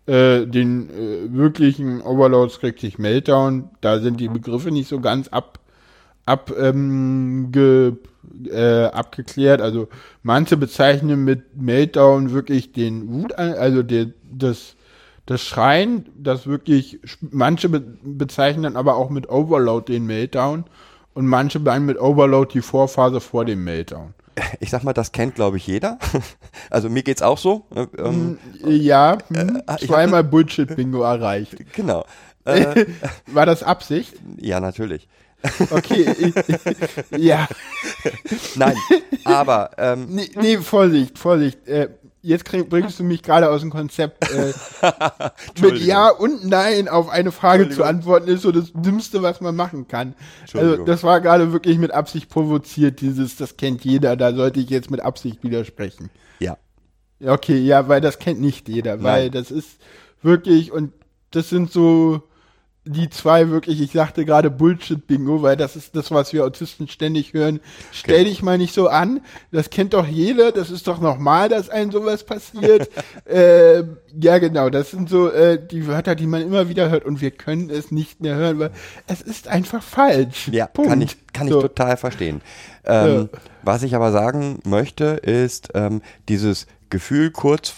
äh, 0.06 0.46
den 0.46 0.90
äh, 0.90 1.32
wirklichen 1.32 2.00
Overload 2.00 2.52
sich 2.78 2.98
Meltdown. 2.98 3.70
Da 3.80 4.00
sind 4.00 4.20
die 4.20 4.28
Begriffe 4.28 4.70
nicht 4.70 4.88
so 4.88 5.00
ganz 5.00 5.28
ab, 5.28 5.58
ab 6.24 6.52
ähm, 6.58 7.48
ge, 7.52 7.94
äh, 8.50 8.84
abgeklärt. 8.84 9.60
Also 9.60 9.88
manche 10.22 10.56
bezeichnen 10.56 11.24
mit 11.24 11.56
Meltdown 11.56 12.32
wirklich 12.32 12.72
den 12.72 13.08
Wut, 13.12 13.32
also 13.34 13.82
der, 13.82 14.06
das 14.30 14.76
das 15.26 15.42
Schreien, 15.42 16.06
das 16.16 16.46
wirklich, 16.46 17.00
manche 17.20 17.68
be 17.68 17.80
bezeichnen 17.80 18.76
aber 18.76 18.96
auch 18.96 19.10
mit 19.10 19.28
Overload 19.28 19.92
den 19.92 20.06
Meltdown 20.06 20.64
und 21.14 21.26
manche 21.26 21.58
meinen 21.58 21.84
mit 21.84 22.00
Overload 22.00 22.52
die 22.52 22.62
Vorphase 22.62 23.20
vor 23.20 23.44
dem 23.44 23.64
Meltdown. 23.64 24.14
Ich 24.60 24.70
sag 24.70 24.82
mal, 24.84 24.92
das 24.92 25.12
kennt, 25.12 25.34
glaube 25.34 25.56
ich, 25.56 25.66
jeder. 25.66 25.98
Also 26.70 26.90
mir 26.90 27.02
geht's 27.02 27.22
auch 27.22 27.38
so. 27.38 27.64
Ähm, 27.74 28.38
hm, 28.60 28.70
ja, 28.70 29.18
hm, 29.28 29.62
äh, 29.66 29.86
zweimal 29.86 30.24
Bullshit-Bingo 30.24 31.02
erreicht. 31.02 31.56
Genau. 31.74 32.04
Äh, 32.46 32.86
War 33.26 33.44
das 33.44 33.64
Absicht? 33.64 34.14
Ja, 34.40 34.60
natürlich. 34.60 35.08
Okay, 35.70 36.14
ich, 36.16 37.18
ja. 37.18 37.48
Nein, 38.54 38.76
aber. 39.24 39.72
Ähm, 39.78 40.06
nee, 40.10 40.30
nee, 40.40 40.58
Vorsicht, 40.58 41.18
Vorsicht. 41.18 41.66
Äh, 41.66 41.88
jetzt 42.26 42.44
krieg, 42.44 42.68
bringst 42.68 42.98
du 42.98 43.04
mich 43.04 43.22
gerade 43.22 43.50
aus 43.50 43.60
dem 43.60 43.70
Konzept. 43.70 44.28
Äh, 44.30 44.52
mit 45.60 45.78
Ja 45.80 46.10
und 46.10 46.44
Nein 46.44 46.88
auf 46.88 47.08
eine 47.08 47.32
Frage 47.32 47.70
zu 47.70 47.84
antworten 47.84 48.28
ist 48.28 48.42
so 48.42 48.52
das 48.52 48.72
Dümmste, 48.72 49.22
was 49.22 49.40
man 49.40 49.54
machen 49.54 49.86
kann. 49.88 50.14
Also 50.52 50.84
das 50.84 51.04
war 51.04 51.20
gerade 51.20 51.52
wirklich 51.52 51.78
mit 51.78 51.92
Absicht 51.92 52.28
provoziert, 52.28 53.00
dieses, 53.00 53.36
das 53.36 53.56
kennt 53.56 53.84
jeder, 53.84 54.16
da 54.16 54.34
sollte 54.34 54.60
ich 54.60 54.68
jetzt 54.70 54.90
mit 54.90 55.00
Absicht 55.00 55.42
widersprechen. 55.42 56.10
Ja. 56.40 56.58
Okay, 57.24 57.58
ja, 57.58 57.88
weil 57.88 58.00
das 58.00 58.18
kennt 58.18 58.40
nicht 58.40 58.68
jeder, 58.68 59.02
weil 59.02 59.24
Nein. 59.24 59.32
das 59.32 59.50
ist 59.50 59.78
wirklich, 60.22 60.72
und 60.72 60.92
das 61.30 61.48
sind 61.48 61.70
so 61.72 62.22
die 62.86 63.10
zwei 63.10 63.50
wirklich, 63.50 63.80
ich 63.80 63.90
sagte 63.90 64.24
gerade 64.24 64.48
Bullshit-Bingo, 64.48 65.42
weil 65.42 65.56
das 65.56 65.74
ist 65.74 65.96
das, 65.96 66.12
was 66.12 66.32
wir 66.32 66.44
Autisten 66.44 66.86
ständig 66.86 67.34
hören. 67.34 67.60
Stell 67.90 68.20
okay. 68.20 68.24
dich 68.24 68.42
mal 68.42 68.58
nicht 68.58 68.72
so 68.72 68.88
an, 68.88 69.20
das 69.50 69.70
kennt 69.70 69.92
doch 69.92 70.06
jeder, 70.06 70.52
das 70.52 70.70
ist 70.70 70.86
doch 70.86 71.00
normal, 71.00 71.48
dass 71.48 71.68
einem 71.68 71.90
sowas 71.90 72.24
passiert. 72.24 72.88
äh, 73.24 73.82
ja, 74.18 74.38
genau, 74.38 74.70
das 74.70 74.92
sind 74.92 75.08
so 75.08 75.30
äh, 75.30 75.58
die 75.64 75.88
Wörter, 75.88 76.14
die 76.14 76.26
man 76.26 76.42
immer 76.42 76.68
wieder 76.68 76.88
hört 76.88 77.04
und 77.04 77.20
wir 77.20 77.32
können 77.32 77.70
es 77.70 77.90
nicht 77.90 78.20
mehr 78.20 78.36
hören, 78.36 78.60
weil 78.60 78.70
es 79.08 79.20
ist 79.20 79.48
einfach 79.48 79.82
falsch. 79.82 80.48
Ja, 80.52 80.66
Punkt. 80.66 80.90
kann 80.90 81.02
ich, 81.02 81.16
kann 81.32 81.48
so. 81.48 81.56
ich 81.56 81.62
total 81.62 81.96
verstehen. 81.96 82.40
Ähm, 82.84 83.28
ja. 83.32 83.40
Was 83.64 83.82
ich 83.82 83.96
aber 83.96 84.12
sagen 84.12 84.60
möchte, 84.64 85.04
ist 85.04 85.70
ähm, 85.74 86.02
dieses 86.28 86.68
Gefühl 86.88 87.32
kurz, 87.32 87.74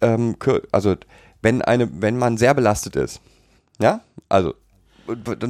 ähm, 0.00 0.34
also 0.72 0.96
wenn 1.42 1.62
eine, 1.62 1.88
wenn 2.02 2.18
man 2.18 2.36
sehr 2.38 2.54
belastet 2.54 2.96
ist, 2.96 3.20
ja, 3.80 4.00
also 4.28 4.54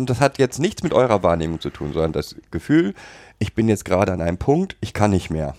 das 0.06 0.20
hat 0.20 0.38
jetzt 0.38 0.58
nichts 0.58 0.82
mit 0.82 0.94
eurer 0.94 1.22
Wahrnehmung 1.22 1.60
zu 1.60 1.70
tun, 1.70 1.92
sondern 1.92 2.12
das 2.12 2.36
Gefühl, 2.50 2.94
ich 3.38 3.54
bin 3.54 3.68
jetzt 3.68 3.84
gerade 3.84 4.12
an 4.12 4.22
einem 4.22 4.38
Punkt, 4.38 4.76
ich 4.80 4.94
kann 4.94 5.10
nicht 5.10 5.30
mehr. 5.30 5.54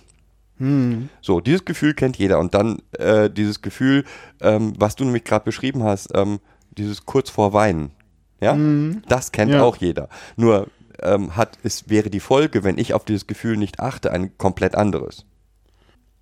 Hm. 0.57 1.09
So, 1.21 1.39
dieses 1.39 1.65
Gefühl 1.65 1.93
kennt 1.93 2.17
jeder. 2.17 2.39
Und 2.39 2.53
dann 2.53 2.81
äh, 2.97 3.29
dieses 3.29 3.61
Gefühl, 3.61 4.05
ähm, 4.41 4.73
was 4.77 4.95
du 4.95 5.03
nämlich 5.03 5.23
gerade 5.23 5.45
beschrieben 5.45 5.83
hast, 5.83 6.09
ähm, 6.15 6.39
dieses 6.71 7.05
kurz 7.05 7.29
vor 7.29 7.53
Weinen. 7.53 7.91
Ja, 8.39 8.53
hm. 8.53 9.03
das 9.07 9.31
kennt 9.31 9.51
ja. 9.51 9.61
auch 9.61 9.77
jeder. 9.77 10.09
Nur 10.35 10.67
ähm, 11.01 11.35
hat, 11.35 11.57
es 11.63 11.89
wäre 11.89 12.09
die 12.09 12.19
Folge, 12.19 12.63
wenn 12.63 12.77
ich 12.77 12.93
auf 12.93 13.05
dieses 13.05 13.27
Gefühl 13.27 13.57
nicht 13.57 13.79
achte, 13.79 14.11
ein 14.11 14.37
komplett 14.37 14.75
anderes. 14.75 15.25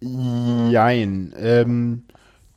Jein. 0.01 1.33
Ähm, 1.37 2.03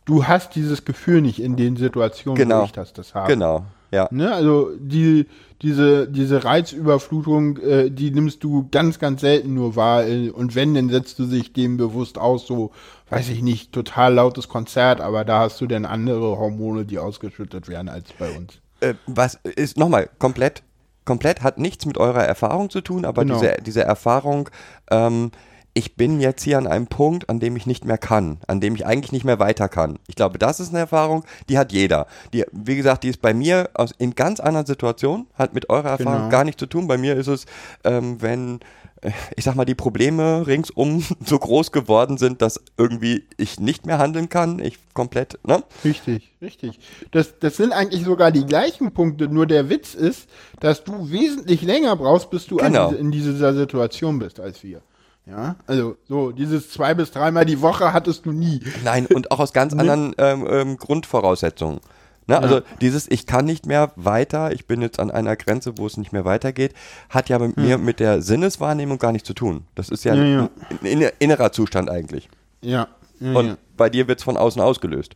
du 0.05 0.27
hast 0.27 0.55
dieses 0.55 0.85
Gefühl 0.85 1.21
nicht 1.21 1.41
in 1.41 1.57
den 1.57 1.77
Situationen, 1.77 2.37
genau. 2.37 2.61
wo 2.61 2.65
ich 2.65 2.73
das, 2.73 2.93
das 2.93 3.15
habe. 3.15 3.33
Genau. 3.33 3.67
Ja. 3.93 4.09
Ne? 4.11 4.33
Also 4.33 4.71
die, 4.79 5.27
diese, 5.61 6.09
diese 6.09 6.45
Reizüberflutung, 6.45 7.59
äh, 7.59 7.91
die 7.91 8.11
nimmst 8.11 8.43
du 8.43 8.69
ganz, 8.71 8.99
ganz 8.99 9.21
selten 9.21 9.55
nur 9.55 9.77
wahr. 9.77 10.07
Äh, 10.07 10.31
und 10.31 10.55
wenn, 10.55 10.75
dann 10.75 10.89
setzt 10.89 11.19
du 11.19 11.25
sich 11.25 11.53
dem 11.53 11.77
bewusst 11.77 12.19
aus, 12.19 12.47
so, 12.47 12.73
weiß 13.11 13.29
ich 13.29 13.43
nicht, 13.43 13.73
total 13.73 14.15
lautes 14.15 14.49
Konzert, 14.49 15.01
aber 15.01 15.25
da 15.25 15.41
hast 15.41 15.61
du 15.61 15.67
dann 15.67 15.85
andere 15.85 16.39
Hormone, 16.39 16.87
die 16.87 16.99
ausgeschüttet 16.99 17.69
werden 17.69 17.89
als 17.89 18.13
bei 18.19 18.31
uns. 18.31 18.55
Äh, 18.81 18.95
was 19.07 19.39
ist 19.45 19.77
nochmal 19.77 20.09
komplett, 20.19 20.63
komplett 21.05 21.43
hat 21.43 21.59
nichts 21.59 21.85
mit 21.85 21.99
eurer 21.99 22.25
Erfahrung 22.25 22.71
zu 22.71 22.81
tun, 22.81 23.05
aber 23.05 23.25
genau. 23.25 23.39
diese, 23.39 23.57
diese 23.65 23.83
Erfahrung, 23.85 24.49
ähm, 24.91 25.31
ich 25.75 25.97
bin 25.97 26.21
jetzt 26.21 26.43
hier 26.43 26.59
an 26.59 26.67
einem 26.67 26.87
Punkt, 26.87 27.31
an 27.31 27.41
dem 27.41 27.57
ich 27.57 27.67
nicht 27.67 27.85
mehr 27.85 27.99
kann, 27.99 28.39
an 28.47 28.61
dem 28.61 28.75
ich 28.75 28.85
eigentlich 28.85 29.13
nicht 29.13 29.25
mehr 29.25 29.39
weiter 29.39 29.69
kann. 29.69 29.99
Ich 30.07 30.17
glaube, 30.17 30.39
das 30.39 30.61
ist 30.61 30.71
eine 30.71 30.81
Erfahrung, 30.81 31.25
die 31.49 31.59
hat 31.59 31.73
jeder. 31.73 32.07
Die, 32.33 32.45
wie 32.53 32.77
gesagt, 32.77 33.05
die 33.05 33.09
ist 33.09 33.23
bei 33.23 33.33
mir 33.33 33.71
aus, 33.75 33.93
in 33.97 34.15
ganz 34.15 34.39
anderen 34.41 34.67
Situationen, 34.67 35.27
hat 35.35 35.55
mit 35.55 35.71
eurer 35.71 35.91
Erfahrung 35.91 36.23
genau. 36.23 36.31
gar 36.31 36.45
nichts 36.45 36.61
zu 36.61 36.67
tun. 36.67 36.89
Bei 36.89 36.99
mir 36.99 37.17
ist 37.17 37.27
es, 37.27 37.47
ähm, 37.85 38.21
wenn, 38.21 38.61
äh, 39.01 39.13
ich 39.35 39.45
sag 39.45 39.55
mal, 39.55 39.65
die 39.65 39.75
Probleme 39.75 40.47
ringsum 40.47 41.05
so 41.25 41.39
groß 41.39 41.73
geworden 41.73 42.19
sind, 42.19 42.43
dass 42.43 42.61
irgendwie 42.77 43.25
ich 43.39 43.59
nicht 43.59 43.87
mehr 43.87 43.99
handeln 43.99 44.29
kann, 44.29 44.59
ich 44.59 44.79
komplett, 44.93 45.39
ne? 45.47 45.65
Richtig, 45.85 46.33
richtig. 46.43 46.81
Das, 47.13 47.39
das 47.39 47.57
sind 47.57 47.73
eigentlich 47.73 48.05
sogar 48.05 48.31
die 48.31 48.45
gleichen 48.45 48.93
Punkte, 48.93 49.29
nur 49.29 49.47
der 49.47 49.71
Witz 49.71 49.95
ist, 49.95 50.29
dass 50.61 50.85
du 50.85 51.11
wesentlich 51.11 51.63
länger 51.63 51.97
brauchst, 51.97 52.29
bis 52.29 52.47
du 52.47 52.57
genau. 52.57 52.91
diese, 52.91 53.01
in 53.01 53.11
dieser 53.11 53.55
Situation 53.55 54.19
bist 54.19 54.39
als 54.39 54.63
wir. 54.63 54.83
Ja, 55.27 55.57
also 55.67 55.97
so 56.09 56.33
dieses 56.33 56.71
zwei 56.71 56.95
bis 56.95 57.13
dreimal 57.13 57.45
die 57.45 57.61
Woche 57.61 57.93
hattest 57.93 58.27
du 58.27 58.33
nie. 58.33 58.61
Nein, 58.85 59.07
und 59.07 59.31
auch 59.31 59.39
aus 59.39 59.53
ganz 59.53 59.73
anderen 59.79 60.15
ähm, 60.19 60.47
ähm, 60.49 60.77
Grundvoraussetzungen. 60.77 61.81
Ne? 62.27 62.39
Also 62.39 62.57
ja. 62.57 62.63
dieses, 62.81 63.11
ich 63.11 63.27
kann 63.27 63.45
nicht 63.45 63.67
mehr 63.67 63.93
weiter, 63.97 64.53
ich 64.53 64.67
bin 64.67 64.81
jetzt 64.81 64.99
an 64.99 65.11
einer 65.11 65.37
Grenze, 65.37 65.79
wo 65.79 65.87
es 65.87 65.97
nicht 65.97 66.13
mehr 66.13 66.25
weitergeht, 66.25 66.75
hat 67.09 67.29
ja 67.29 67.39
mit 67.39 67.57
ja. 67.57 67.63
mir 67.63 67.79
mit 67.79 68.01
der 68.01 68.23
Sinneswahrnehmung 68.23 68.99
gar 68.99 69.13
nichts 69.13 69.27
zu 69.27 69.35
tun. 69.35 69.65
Das 69.75 69.89
ist 69.89 70.05
ja, 70.05 70.15
ja 70.15 70.49
ein, 70.71 70.79
ein, 70.85 71.11
innerer 71.19 71.53
Zustand 71.53 71.91
eigentlich. 71.91 72.29
Ja. 72.61 72.89
und 73.21 73.59
bei 73.77 73.91
dir 73.91 74.07
wird 74.07 74.19
es 74.19 74.25
von 74.25 74.37
außen 74.37 74.61
ausgelöst. 74.63 75.15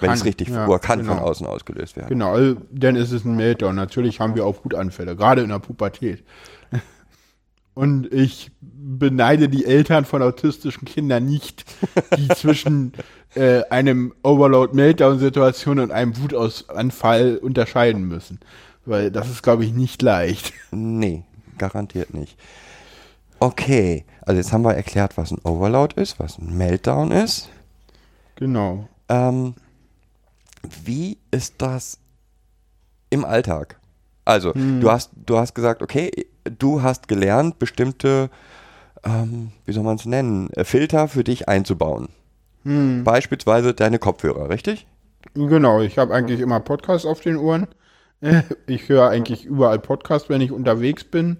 Wenn 0.00 0.12
es 0.12 0.24
richtig 0.24 0.48
ja, 0.48 0.66
vor, 0.66 0.80
kann 0.80 1.00
genau. 1.00 1.14
von 1.14 1.22
außen 1.22 1.46
ausgelöst 1.46 1.96
werden. 1.96 2.08
Genau, 2.08 2.32
also, 2.32 2.56
dann 2.70 2.96
ist 2.96 3.10
es 3.10 3.24
ein 3.24 3.36
Meltdown. 3.36 3.74
Natürlich 3.74 4.20
haben 4.20 4.36
wir 4.36 4.46
auch 4.46 4.64
Wutanfälle, 4.64 5.16
gerade 5.16 5.42
in 5.42 5.48
der 5.48 5.58
Pubertät. 5.58 6.22
Und 7.78 8.12
ich 8.12 8.50
beneide 8.60 9.48
die 9.48 9.64
Eltern 9.64 10.04
von 10.04 10.20
autistischen 10.20 10.84
Kindern 10.84 11.26
nicht, 11.26 11.64
die 12.16 12.26
zwischen 12.34 12.92
äh, 13.36 13.62
einem 13.70 14.12
Overload-Meltdown-Situation 14.24 15.78
und 15.78 15.92
einem 15.92 16.16
Wutausfall 16.20 17.36
unterscheiden 17.36 18.08
müssen. 18.08 18.40
Weil 18.84 19.12
das 19.12 19.30
ist, 19.30 19.44
glaube 19.44 19.64
ich, 19.64 19.72
nicht 19.72 20.02
leicht. 20.02 20.52
Nee, 20.72 21.22
garantiert 21.56 22.14
nicht. 22.14 22.36
Okay, 23.38 24.04
also 24.22 24.38
jetzt 24.38 24.52
haben 24.52 24.64
wir 24.64 24.74
erklärt, 24.74 25.16
was 25.16 25.30
ein 25.30 25.38
Overload 25.44 26.02
ist, 26.02 26.18
was 26.18 26.36
ein 26.36 26.58
Meltdown 26.58 27.12
ist. 27.12 27.48
Genau. 28.34 28.88
Ähm, 29.08 29.54
wie 30.82 31.16
ist 31.30 31.54
das 31.58 32.00
im 33.08 33.24
Alltag? 33.24 33.78
Also, 34.28 34.54
hm. 34.54 34.82
du 34.82 34.90
hast, 34.90 35.10
du 35.24 35.38
hast 35.38 35.54
gesagt, 35.54 35.80
okay, 35.80 36.10
du 36.44 36.82
hast 36.82 37.08
gelernt, 37.08 37.58
bestimmte, 37.58 38.28
ähm, 39.02 39.52
wie 39.64 39.72
soll 39.72 39.84
man 39.84 39.96
es 39.96 40.04
nennen, 40.04 40.50
äh, 40.50 40.64
Filter 40.64 41.08
für 41.08 41.24
dich 41.24 41.48
einzubauen. 41.48 42.10
Hm. 42.64 43.04
Beispielsweise 43.04 43.72
deine 43.72 43.98
Kopfhörer, 43.98 44.50
richtig? 44.50 44.86
Genau, 45.32 45.80
ich 45.80 45.96
habe 45.96 46.12
eigentlich 46.12 46.40
immer 46.40 46.60
Podcasts 46.60 47.06
auf 47.06 47.20
den 47.20 47.38
Ohren. 47.38 47.68
Ich 48.66 48.88
höre 48.88 49.08
eigentlich 49.08 49.44
überall 49.44 49.78
Podcasts, 49.78 50.28
wenn 50.28 50.40
ich 50.40 50.50
unterwegs 50.50 51.04
bin. 51.04 51.36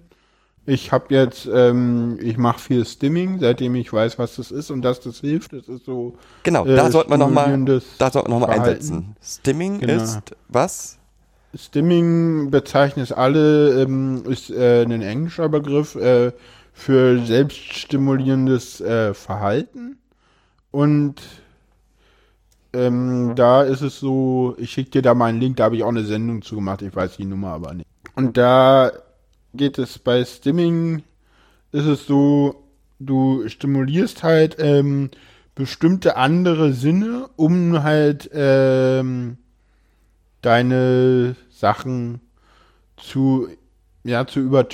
Ich 0.65 0.93
habe 0.93 1.13
jetzt, 1.13 1.49
ähm, 1.53 2.19
ich 2.23 2.39
mache 2.39 2.61
viel 2.61 2.87
Stimming, 2.87 3.41
seitdem 3.41 3.75
ich 3.75 3.93
weiß, 3.93 4.19
was 4.19 4.37
das 4.37 4.53
ist 4.53 4.71
und 4.71 4.83
dass 4.83 5.01
das 5.01 5.21
hilft. 5.21 5.53
Das 5.53 5.67
ist 5.67 5.85
so. 5.85 6.15
Genau, 6.45 6.65
äh, 6.65 6.77
da 6.77 6.91
sollten 6.91 7.11
wir 7.11 7.19
nochmal 7.19 7.83
da 7.99 8.11
sollten 8.11 8.31
wir 8.31 8.49
einsetzen. 8.49 9.17
Stimming 9.21 9.81
Genau. 9.81 10.03
ist 10.03 10.21
was? 10.49 10.98
Stimming 11.55 12.51
bezeichnet 12.51 13.13
alle, 13.13 13.83
ähm, 13.83 14.25
ist 14.29 14.51
äh, 14.51 14.83
ein 14.83 15.03
englischer 15.03 15.49
Begriff 15.49 15.95
äh, 15.95 16.33
für 16.73 17.25
selbststimulierendes 17.25 18.81
äh, 18.81 19.15
Verhalten. 19.15 19.99
Und 20.71 21.17
ähm, 22.75 23.33
da 23.35 23.63
ist 23.63 23.81
es 23.81 23.99
so, 23.99 24.55
ich 24.59 24.71
schicke 24.71 24.91
dir 24.91 25.03
da 25.03 25.15
mal 25.15 25.27
einen 25.27 25.41
Link, 25.41 25.57
da 25.57 25.65
habe 25.65 25.77
ich 25.77 25.83
auch 25.83 25.89
eine 25.89 26.05
Sendung 26.05 26.43
zu 26.43 26.57
gemacht, 26.57 26.83
ich 26.83 26.95
weiß 26.95 27.17
die 27.17 27.25
Nummer 27.25 27.49
aber 27.49 27.73
nicht. 27.73 27.89
Und 28.15 28.37
da 28.37 28.93
geht 29.55 29.79
es 29.79 29.99
bei 29.99 30.25
Stimming, 30.25 31.03
ist 31.73 31.87
es 31.87 32.07
so, 32.07 32.65
du 32.99 33.49
stimulierst 33.49 34.23
halt 34.23 34.57
ähm, 34.59 35.11
bestimmte 35.55 36.17
andere 36.17 36.73
Sinne, 36.73 37.31
um 37.37 37.83
halt 37.83 38.29
ähm, 38.35 39.39
deine 40.43 41.37
Sachen 41.51 42.21
zu, 42.97 43.49
ja, 44.05 44.27
zu 44.27 44.41
über, 44.41 44.67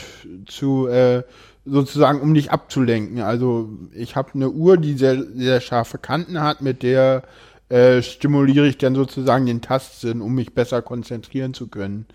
zu, 0.47 0.87
äh, 0.87 1.23
sozusagen, 1.65 2.21
um 2.21 2.35
dich 2.35 2.51
abzulenken. 2.51 3.21
Also 3.21 3.71
ich 3.95 4.17
habe 4.17 4.31
eine 4.35 4.51
Uhr, 4.51 4.77
die 4.77 4.95
sehr, 4.95 5.23
sehr 5.35 5.61
scharfe 5.61 5.99
Kanten 5.99 6.41
hat, 6.41 6.61
mit 6.61 6.83
der 6.83 7.23
äh, 7.71 8.03
stimuliere 8.03 8.67
ich 8.67 8.79
dann 8.79 8.95
sozusagen 8.95 9.47
den 9.47 9.63
Tastsinn, 9.63 10.21
um 10.21 10.35
mich 10.35 10.55
besser 10.55 10.83
konzentrieren 10.83 11.55
zu 11.55 11.69
können. 11.69 12.07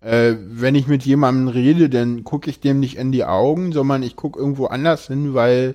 Äh, 0.00 0.34
wenn 0.38 0.74
ich 0.74 0.86
mit 0.86 1.04
jemandem 1.04 1.48
rede, 1.48 1.88
dann 1.88 2.24
gucke 2.24 2.50
ich 2.50 2.60
dem 2.60 2.78
nicht 2.78 2.96
in 2.96 3.10
die 3.10 3.24
Augen, 3.24 3.72
sondern 3.72 4.02
ich 4.02 4.16
gucke 4.16 4.38
irgendwo 4.38 4.66
anders 4.66 5.06
hin, 5.06 5.34
weil 5.34 5.74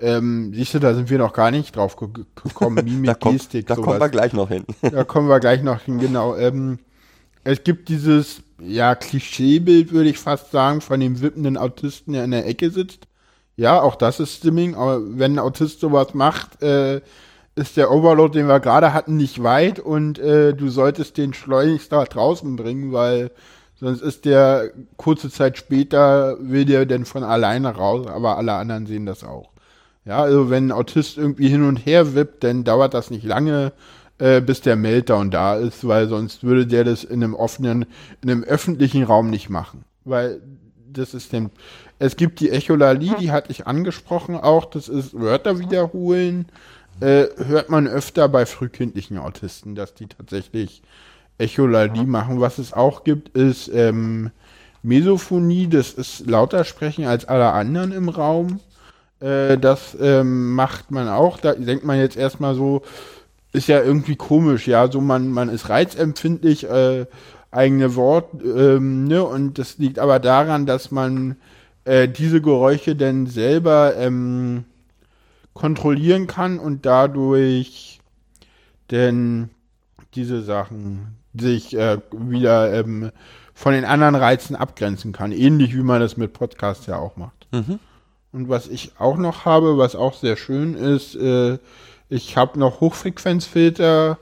ähm, 0.00 0.52
siehst 0.54 0.74
du, 0.74 0.78
da 0.80 0.94
sind 0.94 1.10
wir 1.10 1.18
noch 1.18 1.32
gar 1.32 1.50
nicht 1.50 1.74
drauf 1.76 1.96
ge 1.96 2.08
ge- 2.12 2.24
gekommen, 2.42 2.84
Da, 3.04 3.16
Mimik, 3.16 3.20
kommt, 3.20 3.38
Gestik, 3.38 3.66
da 3.66 3.76
kommen 3.76 4.00
wir 4.00 4.06
sowas. 4.06 4.10
gleich 4.10 4.32
noch 4.32 4.48
hin. 4.48 4.64
Da 4.80 5.04
kommen 5.04 5.28
wir 5.28 5.40
gleich 5.40 5.62
noch 5.62 5.80
hin, 5.82 5.98
genau. 5.98 6.36
Ähm, 6.36 6.78
es 7.44 7.64
gibt 7.64 7.88
dieses, 7.88 8.42
ja, 8.60 8.94
Klischeebild, 8.94 9.92
würde 9.92 10.10
ich 10.10 10.18
fast 10.18 10.50
sagen, 10.50 10.80
von 10.80 11.00
dem 11.00 11.20
wippenden 11.20 11.56
Autisten, 11.56 12.12
der 12.12 12.24
in 12.24 12.30
der 12.32 12.46
Ecke 12.46 12.70
sitzt. 12.70 13.06
Ja, 13.56 13.80
auch 13.82 13.96
das 13.96 14.20
ist 14.20 14.36
Stimming, 14.36 14.74
aber 14.76 15.00
wenn 15.18 15.34
ein 15.34 15.38
Autist 15.40 15.80
sowas 15.80 16.14
macht, 16.14 16.62
äh, 16.62 17.00
ist 17.56 17.76
der 17.76 17.90
Overload, 17.90 18.38
den 18.38 18.46
wir 18.46 18.60
gerade 18.60 18.94
hatten, 18.94 19.16
nicht 19.16 19.42
weit 19.42 19.80
und 19.80 20.18
äh, 20.20 20.54
du 20.54 20.68
solltest 20.68 21.16
den 21.16 21.34
schleunigst 21.34 21.90
da 21.90 22.04
draußen 22.04 22.54
bringen, 22.54 22.92
weil 22.92 23.32
sonst 23.74 24.00
ist 24.02 24.24
der 24.26 24.70
kurze 24.96 25.28
Zeit 25.30 25.58
später, 25.58 26.36
will 26.40 26.64
der 26.66 26.86
denn 26.86 27.04
von 27.04 27.24
alleine 27.24 27.74
raus, 27.74 28.06
aber 28.06 28.36
alle 28.38 28.52
anderen 28.54 28.86
sehen 28.86 29.06
das 29.06 29.24
auch. 29.24 29.50
Ja, 30.08 30.22
also 30.22 30.48
wenn 30.48 30.68
ein 30.68 30.72
Autist 30.72 31.18
irgendwie 31.18 31.50
hin 31.50 31.64
und 31.64 31.76
her 31.76 32.14
wippt, 32.14 32.42
dann 32.42 32.64
dauert 32.64 32.94
das 32.94 33.10
nicht 33.10 33.24
lange, 33.24 33.72
äh, 34.16 34.40
bis 34.40 34.62
der 34.62 34.74
Meltdown 34.74 35.30
da 35.30 35.56
ist, 35.56 35.86
weil 35.86 36.08
sonst 36.08 36.42
würde 36.42 36.66
der 36.66 36.84
das 36.84 37.04
in 37.04 37.22
einem 37.22 37.34
offenen, 37.34 37.84
in 38.22 38.30
einem 38.30 38.42
öffentlichen 38.42 39.02
Raum 39.02 39.28
nicht 39.28 39.50
machen. 39.50 39.84
Weil 40.06 40.40
das 40.90 41.12
ist 41.12 41.34
dem. 41.34 41.50
Es 41.98 42.16
gibt 42.16 42.40
die 42.40 42.48
Echolalie, 42.48 43.16
die 43.20 43.30
hatte 43.30 43.50
ich 43.50 43.66
angesprochen 43.66 44.34
auch, 44.36 44.64
das 44.64 44.88
ist 44.88 45.12
Wörter 45.12 45.58
wiederholen. 45.58 46.46
Äh, 47.00 47.26
hört 47.36 47.68
man 47.68 47.86
öfter 47.86 48.30
bei 48.30 48.46
frühkindlichen 48.46 49.18
Autisten, 49.18 49.74
dass 49.74 49.92
die 49.92 50.06
tatsächlich 50.06 50.80
Echolalie 51.36 52.04
machen. 52.04 52.40
Was 52.40 52.56
es 52.56 52.72
auch 52.72 53.04
gibt, 53.04 53.36
ist 53.36 53.68
ähm, 53.74 54.30
Mesophonie, 54.82 55.68
das 55.68 55.92
ist 55.92 56.26
lauter 56.26 56.64
sprechen 56.64 57.04
als 57.04 57.26
alle 57.26 57.52
anderen 57.52 57.92
im 57.92 58.08
Raum. 58.08 58.60
Äh, 59.20 59.58
das 59.58 59.96
ähm, 60.00 60.54
macht 60.54 60.90
man 60.90 61.08
auch. 61.08 61.38
Da 61.38 61.54
denkt 61.54 61.84
man 61.84 61.98
jetzt 61.98 62.16
erstmal 62.16 62.54
so, 62.54 62.82
ist 63.52 63.68
ja 63.68 63.82
irgendwie 63.82 64.16
komisch, 64.16 64.66
ja, 64.66 64.90
so 64.90 65.00
man, 65.00 65.30
man 65.30 65.48
ist 65.48 65.68
reizempfindlich, 65.68 66.68
äh, 66.68 67.06
eigene 67.50 67.94
Wort, 67.94 68.42
ähm, 68.42 69.04
ne, 69.04 69.24
und 69.24 69.58
das 69.58 69.78
liegt 69.78 69.98
aber 69.98 70.18
daran, 70.18 70.66
dass 70.66 70.90
man 70.90 71.36
äh, 71.84 72.06
diese 72.08 72.42
Geräusche 72.42 72.94
dann 72.94 73.26
selber 73.26 73.96
ähm, 73.96 74.64
kontrollieren 75.54 76.26
kann 76.26 76.58
und 76.58 76.84
dadurch 76.84 78.00
denn 78.90 79.50
diese 80.14 80.42
Sachen 80.42 81.16
sich 81.38 81.74
äh, 81.76 81.98
wieder 82.12 82.72
ähm, 82.72 83.10
von 83.54 83.72
den 83.72 83.84
anderen 83.84 84.14
Reizen 84.14 84.56
abgrenzen 84.56 85.12
kann. 85.12 85.32
Ähnlich 85.32 85.74
wie 85.74 85.82
man 85.82 86.00
das 86.00 86.16
mit 86.16 86.32
Podcasts 86.32 86.86
ja 86.86 86.96
auch 86.96 87.16
macht. 87.16 87.46
Mhm. 87.52 87.78
Und 88.32 88.48
was 88.48 88.68
ich 88.68 88.92
auch 88.98 89.16
noch 89.16 89.44
habe, 89.44 89.78
was 89.78 89.96
auch 89.96 90.14
sehr 90.14 90.36
schön 90.36 90.74
ist, 90.74 91.14
äh, 91.16 91.58
ich 92.08 92.36
habe 92.36 92.58
noch 92.58 92.80
Hochfrequenzfilter, 92.80 94.18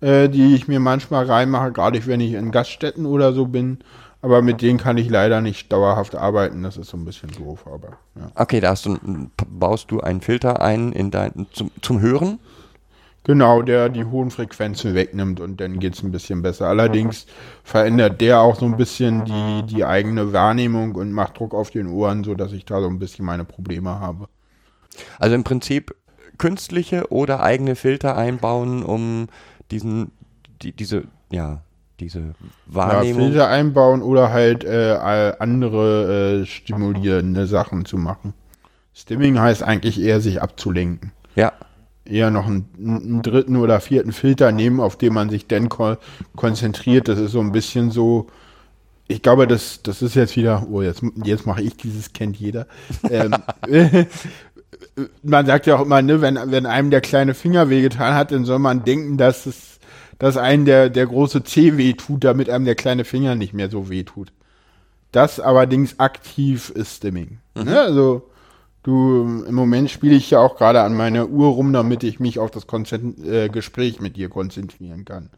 äh, 0.00 0.28
die 0.28 0.54
ich 0.54 0.68
mir 0.68 0.80
manchmal 0.80 1.26
reinmache, 1.26 1.72
gerade 1.72 2.04
wenn 2.06 2.20
ich 2.20 2.34
in 2.34 2.50
Gaststätten 2.50 3.06
oder 3.06 3.32
so 3.32 3.46
bin. 3.46 3.78
Aber 4.22 4.42
mit 4.42 4.60
denen 4.62 4.78
kann 4.78 4.98
ich 4.98 5.08
leider 5.08 5.40
nicht 5.40 5.72
dauerhaft 5.72 6.16
arbeiten. 6.16 6.62
Das 6.62 6.76
ist 6.76 6.88
so 6.88 6.96
ein 6.96 7.04
bisschen 7.04 7.30
doof, 7.30 7.64
aber 7.66 7.98
ja. 8.16 8.30
Okay, 8.34 8.60
da 8.60 8.74
du, 8.74 8.98
baust 9.48 9.90
du 9.90 10.00
einen 10.00 10.20
Filter 10.20 10.60
ein 10.60 10.92
in 10.92 11.10
dein, 11.10 11.46
zum, 11.52 11.70
zum 11.80 12.00
Hören. 12.00 12.38
Genau, 13.26 13.62
der 13.62 13.88
die 13.88 14.04
hohen 14.04 14.30
Frequenzen 14.30 14.94
wegnimmt 14.94 15.40
und 15.40 15.60
dann 15.60 15.80
geht's 15.80 16.00
ein 16.04 16.12
bisschen 16.12 16.42
besser. 16.42 16.68
Allerdings 16.68 17.26
verändert 17.64 18.20
der 18.20 18.38
auch 18.40 18.54
so 18.56 18.66
ein 18.66 18.76
bisschen 18.76 19.24
die, 19.24 19.64
die 19.66 19.84
eigene 19.84 20.32
Wahrnehmung 20.32 20.94
und 20.94 21.10
macht 21.10 21.36
Druck 21.40 21.52
auf 21.52 21.70
den 21.72 21.88
Ohren, 21.88 22.22
so 22.22 22.36
dass 22.36 22.52
ich 22.52 22.64
da 22.64 22.80
so 22.80 22.86
ein 22.86 23.00
bisschen 23.00 23.24
meine 23.24 23.44
Probleme 23.44 23.98
habe. 23.98 24.28
Also 25.18 25.34
im 25.34 25.42
Prinzip 25.42 25.92
künstliche 26.38 27.10
oder 27.10 27.42
eigene 27.42 27.74
Filter 27.74 28.16
einbauen, 28.16 28.84
um 28.84 29.26
diesen, 29.72 30.12
die, 30.62 30.70
diese, 30.70 31.04
ja, 31.32 31.62
diese 31.98 32.20
Ja, 32.20 32.34
Wahrnehmung. 32.66 33.24
Filter 33.24 33.48
einbauen 33.48 34.02
oder 34.02 34.30
halt 34.32 34.62
äh, 34.62 34.92
andere 35.40 36.42
äh, 36.42 36.46
stimulierende 36.46 37.48
Sachen 37.48 37.86
zu 37.86 37.96
machen. 37.98 38.34
Stimming 38.94 39.38
heißt 39.40 39.64
eigentlich 39.64 40.00
eher 40.00 40.20
sich 40.20 40.40
abzulenken. 40.40 41.12
Ja, 41.34 41.52
Eher 42.08 42.30
noch 42.30 42.46
einen, 42.46 42.68
einen 42.78 43.22
dritten 43.22 43.56
oder 43.56 43.80
vierten 43.80 44.12
Filter 44.12 44.52
nehmen, 44.52 44.80
auf 44.80 44.96
den 44.96 45.12
man 45.12 45.30
sich 45.30 45.46
dann 45.46 45.68
ko 45.68 45.96
konzentriert. 46.34 47.08
Das 47.08 47.18
ist 47.18 47.32
so 47.32 47.40
ein 47.40 47.52
bisschen 47.52 47.90
so, 47.90 48.28
ich 49.08 49.22
glaube, 49.22 49.46
das, 49.46 49.82
das 49.82 50.02
ist 50.02 50.14
jetzt 50.14 50.36
wieder, 50.36 50.66
oh, 50.70 50.82
jetzt, 50.82 51.02
jetzt 51.22 51.46
mache 51.46 51.62
ich 51.62 51.76
dieses, 51.76 52.12
kennt 52.12 52.36
jeder. 52.36 52.66
ähm, 53.08 53.34
man 55.22 55.46
sagt 55.46 55.66
ja 55.66 55.76
auch 55.76 55.82
immer, 55.82 56.02
ne, 56.02 56.20
wenn, 56.20 56.38
wenn 56.46 56.66
einem 56.66 56.90
der 56.90 57.00
kleine 57.00 57.34
Finger 57.34 57.70
wehgetan 57.70 58.14
hat, 58.14 58.32
dann 58.32 58.44
soll 58.44 58.58
man 58.58 58.84
denken, 58.84 59.16
dass 59.16 59.46
es, 59.46 59.78
dass 60.18 60.36
einem 60.36 60.64
der, 60.64 60.90
der 60.90 61.06
große 61.06 61.44
Zeh 61.44 61.76
wehtut, 61.76 62.24
damit 62.24 62.50
einem 62.50 62.64
der 62.64 62.74
kleine 62.74 63.04
Finger 63.04 63.34
nicht 63.34 63.52
mehr 63.52 63.70
so 63.70 63.88
wehtut. 63.90 64.32
Das 65.12 65.40
allerdings 65.40 66.00
aktiv 66.00 66.70
ist 66.70 66.96
Stimming. 66.96 67.38
Ne? 67.54 67.78
Also, 67.80 68.28
du, 68.86 69.44
im 69.46 69.54
Moment 69.54 69.90
spiele 69.90 70.14
ich 70.14 70.30
ja 70.30 70.38
auch 70.40 70.56
gerade 70.56 70.82
an 70.82 70.94
meiner 70.96 71.28
Uhr 71.28 71.48
rum, 71.48 71.72
damit 71.72 72.02
ich 72.04 72.20
mich 72.20 72.38
auf 72.38 72.50
das 72.50 72.66
Konzent 72.66 73.24
äh, 73.24 73.48
Gespräch 73.48 74.00
mit 74.00 74.16
dir 74.16 74.28
konzentrieren 74.28 75.04
kann. 75.04 75.30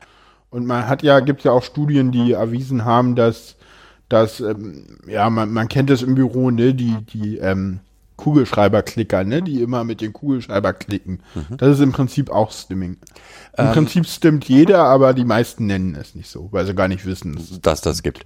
Und 0.51 0.66
man 0.66 0.86
hat 0.88 1.03
ja, 1.03 1.20
gibt 1.20 1.44
ja 1.44 1.53
auch 1.53 1.62
Studien, 1.62 2.11
die 2.12 2.32
erwiesen 2.32 2.84
haben, 2.84 3.14
dass, 3.16 3.57
dass 4.09 4.40
ähm, 4.40 4.99
ja, 5.07 5.28
man, 5.30 5.53
man 5.53 5.68
kennt 5.68 5.90
es 5.90 6.03
im 6.03 6.14
Büro, 6.14 6.51
ne, 6.51 6.74
die, 6.74 6.96
die 7.12 7.38
ähm, 7.38 7.80
Kugelschreiberklicker, 8.16 9.24
ne, 9.24 9.42
die 9.42 9.62
immer 9.62 9.84
mit 9.84 10.01
den 10.01 10.12
Kugelschreiber 10.12 10.72
klicken. 10.72 11.20
Das 11.57 11.68
ist 11.76 11.80
im 11.80 11.92
Prinzip 11.92 12.30
auch 12.30 12.51
Stimming. 12.51 12.96
Im 13.57 13.66
Ähm. 13.66 13.72
Prinzip 13.72 14.07
stimmt 14.07 14.49
jeder, 14.49 14.84
aber 14.84 15.14
die 15.14 15.24
meisten 15.24 15.66
nennen 15.66 15.94
es 15.94 16.14
nicht 16.14 16.28
so, 16.28 16.49
weil 16.51 16.66
sie 16.66 16.74
gar 16.74 16.88
nicht 16.88 17.07
wissen. 17.07 17.34
dass- 17.36 17.61
dass 17.61 17.80
das 17.80 18.03
gibt. 18.03 18.24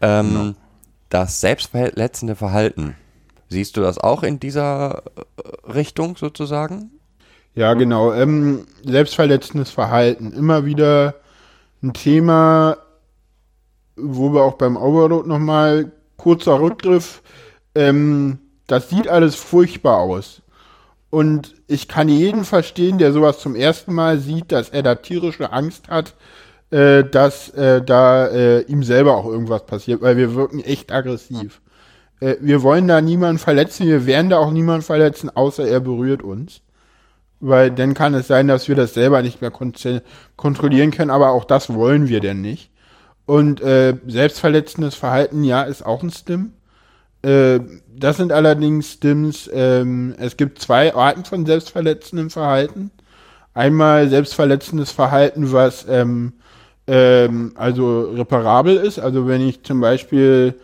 Ähm, 0.00 0.28
Genau. 0.28 0.52
Das 1.08 1.40
selbstverletzende 1.40 2.36
Verhalten. 2.36 2.94
Siehst 3.50 3.76
du 3.76 3.80
das 3.80 3.98
auch 3.98 4.22
in 4.22 4.38
dieser 4.38 5.02
äh, 5.16 5.72
Richtung 5.72 6.16
sozusagen? 6.16 6.92
Ja, 7.54 7.74
genau. 7.74 8.12
Ähm, 8.12 8.66
selbstverletzendes 8.84 9.70
Verhalten. 9.70 10.32
Immer 10.32 10.64
wieder 10.64 11.16
ein 11.82 11.92
Thema, 11.92 12.76
wo 13.96 14.32
wir 14.32 14.42
auch 14.42 14.54
beim 14.54 14.76
Overload 14.76 15.28
nochmal 15.28 15.90
kurzer 16.16 16.60
Rückgriff. 16.60 17.22
Ähm, 17.74 18.38
das 18.68 18.88
sieht 18.88 19.08
alles 19.08 19.34
furchtbar 19.34 19.98
aus. 19.98 20.42
Und 21.10 21.56
ich 21.66 21.88
kann 21.88 22.08
jeden 22.08 22.44
verstehen, 22.44 22.98
der 22.98 23.12
sowas 23.12 23.40
zum 23.40 23.56
ersten 23.56 23.92
Mal 23.92 24.20
sieht, 24.20 24.52
dass 24.52 24.68
er 24.68 24.84
da 24.84 24.94
tierische 24.94 25.52
Angst 25.52 25.88
hat, 25.88 26.14
äh, 26.70 27.02
dass 27.02 27.50
äh, 27.50 27.82
da 27.82 28.28
äh, 28.28 28.60
ihm 28.62 28.84
selber 28.84 29.16
auch 29.16 29.26
irgendwas 29.26 29.66
passiert, 29.66 30.02
weil 30.02 30.16
wir 30.16 30.36
wirken 30.36 30.60
echt 30.60 30.92
aggressiv. 30.92 31.60
Äh, 32.20 32.36
wir 32.40 32.62
wollen 32.62 32.88
da 32.88 33.00
niemanden 33.00 33.38
verletzen, 33.38 33.86
wir 33.86 34.06
werden 34.06 34.30
da 34.30 34.38
auch 34.38 34.52
niemanden 34.52 34.82
verletzen, 34.82 35.30
außer 35.34 35.66
er 35.66 35.80
berührt 35.80 36.22
uns. 36.22 36.62
Weil 37.40 37.70
dann 37.70 37.94
kann 37.94 38.14
es 38.14 38.26
sein, 38.26 38.48
dass 38.48 38.68
wir 38.68 38.76
das 38.76 38.94
selber 38.94 39.22
nicht 39.22 39.40
mehr 39.40 39.50
kon 39.50 39.72
kontrollieren 40.36 40.90
können, 40.90 41.10
aber 41.10 41.30
auch 41.30 41.44
das 41.44 41.72
wollen 41.72 42.08
wir 42.08 42.20
denn 42.20 42.42
nicht. 42.42 42.70
Und 43.26 43.60
äh, 43.62 43.96
selbstverletzendes 44.06 44.94
Verhalten, 44.94 45.44
ja, 45.44 45.62
ist 45.62 45.86
auch 45.86 46.02
ein 46.02 46.10
Stim. 46.10 46.52
Äh, 47.22 47.60
das 47.94 48.16
sind 48.16 48.32
allerdings 48.32 48.92
Stims, 48.92 49.48
ähm, 49.52 50.14
es 50.18 50.36
gibt 50.36 50.60
zwei 50.60 50.94
Arten 50.94 51.24
von 51.24 51.46
selbstverletzendem 51.46 52.30
Verhalten. 52.30 52.90
Einmal 53.54 54.08
selbstverletzendes 54.08 54.90
Verhalten, 54.90 55.52
was 55.52 55.86
ähm, 55.88 56.34
ähm, 56.86 57.52
also 57.56 58.10
reparabel 58.10 58.76
ist. 58.76 58.98
Also 58.98 59.26
wenn 59.28 59.46
ich 59.46 59.62
zum 59.62 59.80
Beispiel, 59.80 60.54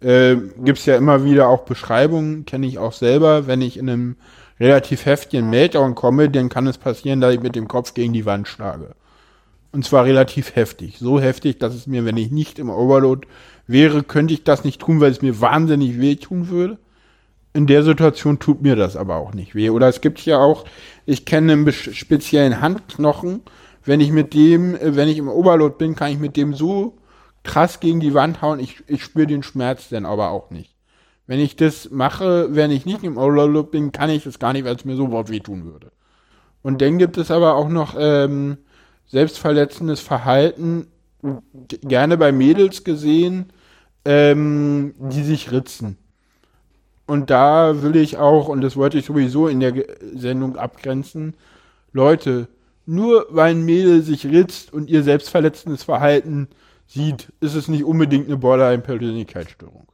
äh, 0.00 0.36
gibt 0.58 0.78
es 0.78 0.86
ja 0.86 0.96
immer 0.96 1.24
wieder 1.24 1.48
auch 1.48 1.64
Beschreibungen, 1.64 2.44
kenne 2.44 2.66
ich 2.66 2.78
auch 2.78 2.92
selber, 2.92 3.46
wenn 3.46 3.62
ich 3.62 3.76
in 3.76 3.88
einem 3.88 4.16
relativ 4.58 5.06
heftigen 5.06 5.50
Meltdown 5.50 5.94
komme, 5.94 6.30
dann 6.30 6.48
kann 6.48 6.66
es 6.66 6.78
passieren, 6.78 7.20
dass 7.20 7.34
ich 7.34 7.40
mit 7.40 7.56
dem 7.56 7.68
Kopf 7.68 7.94
gegen 7.94 8.12
die 8.12 8.26
Wand 8.26 8.48
schlage. 8.48 8.94
Und 9.72 9.84
zwar 9.84 10.04
relativ 10.04 10.56
heftig. 10.56 10.96
So 10.98 11.20
heftig, 11.20 11.58
dass 11.58 11.74
es 11.74 11.86
mir, 11.86 12.04
wenn 12.04 12.16
ich 12.16 12.30
nicht 12.30 12.58
im 12.58 12.70
Overload 12.70 13.28
wäre, 13.66 14.02
könnte 14.02 14.32
ich 14.32 14.44
das 14.44 14.64
nicht 14.64 14.80
tun, 14.80 15.00
weil 15.00 15.10
es 15.10 15.22
mir 15.22 15.40
wahnsinnig 15.40 16.00
wehtun 16.00 16.48
würde. 16.48 16.78
In 17.52 17.66
der 17.66 17.82
Situation 17.82 18.38
tut 18.38 18.62
mir 18.62 18.76
das 18.76 18.96
aber 18.96 19.16
auch 19.16 19.34
nicht 19.34 19.54
weh. 19.54 19.70
Oder 19.70 19.88
es 19.88 20.00
gibt 20.00 20.24
ja 20.24 20.38
auch, 20.38 20.64
ich 21.04 21.24
kenne 21.24 21.52
einen 21.52 21.72
speziellen 21.72 22.60
Handknochen. 22.60 23.42
Wenn 23.84 24.00
ich 24.00 24.12
mit 24.12 24.34
dem, 24.34 24.74
äh, 24.74 24.96
wenn 24.96 25.08
ich 25.08 25.18
im 25.18 25.28
Overload 25.28 25.76
bin, 25.78 25.94
kann 25.94 26.10
ich 26.10 26.18
mit 26.18 26.36
dem 26.36 26.54
so 26.54 26.96
krass 27.46 27.80
gegen 27.80 28.00
die 28.00 28.14
Wand 28.14 28.42
hauen. 28.42 28.60
Ich, 28.60 28.82
ich 28.88 29.02
spüre 29.02 29.26
den 29.26 29.42
Schmerz 29.42 29.88
dann 29.88 30.04
aber 30.04 30.30
auch 30.30 30.50
nicht. 30.50 30.74
Wenn 31.26 31.40
ich 31.40 31.56
das 31.56 31.90
mache, 31.90 32.54
wenn 32.54 32.70
ich 32.70 32.84
nicht 32.84 33.02
im 33.02 33.16
Overload 33.16 33.70
bin, 33.70 33.92
kann 33.92 34.10
ich 34.10 34.24
das 34.24 34.38
gar 34.38 34.52
nicht, 34.52 34.64
weil 34.64 34.76
es 34.76 34.84
mir 34.84 34.96
sofort 34.96 35.30
wehtun 35.30 35.64
würde. 35.64 35.90
Und 36.62 36.82
dann 36.82 36.98
gibt 36.98 37.16
es 37.16 37.30
aber 37.30 37.54
auch 37.54 37.68
noch 37.68 37.96
ähm, 37.98 38.58
selbstverletzendes 39.06 40.00
Verhalten, 40.00 40.88
gerne 41.62 42.16
bei 42.16 42.32
Mädels 42.32 42.84
gesehen, 42.84 43.46
ähm, 44.04 44.94
die 44.98 45.22
sich 45.22 45.50
ritzen. 45.50 45.96
Und 47.06 47.30
da 47.30 47.82
will 47.82 47.96
ich 47.96 48.18
auch, 48.18 48.48
und 48.48 48.60
das 48.60 48.76
wollte 48.76 48.98
ich 48.98 49.06
sowieso 49.06 49.48
in 49.48 49.60
der 49.60 49.74
Sendung 50.14 50.56
abgrenzen, 50.56 51.34
Leute, 51.92 52.48
nur 52.84 53.26
weil 53.30 53.52
ein 53.52 53.64
Mädel 53.64 54.02
sich 54.02 54.26
ritzt 54.26 54.72
und 54.72 54.90
ihr 54.90 55.02
selbstverletzendes 55.02 55.84
Verhalten 55.84 56.48
sieht, 56.86 57.32
ist 57.40 57.54
es 57.54 57.68
nicht 57.68 57.84
unbedingt 57.84 58.26
eine 58.26 58.36
Borderline-Persönlichkeitsstörung. 58.36 59.86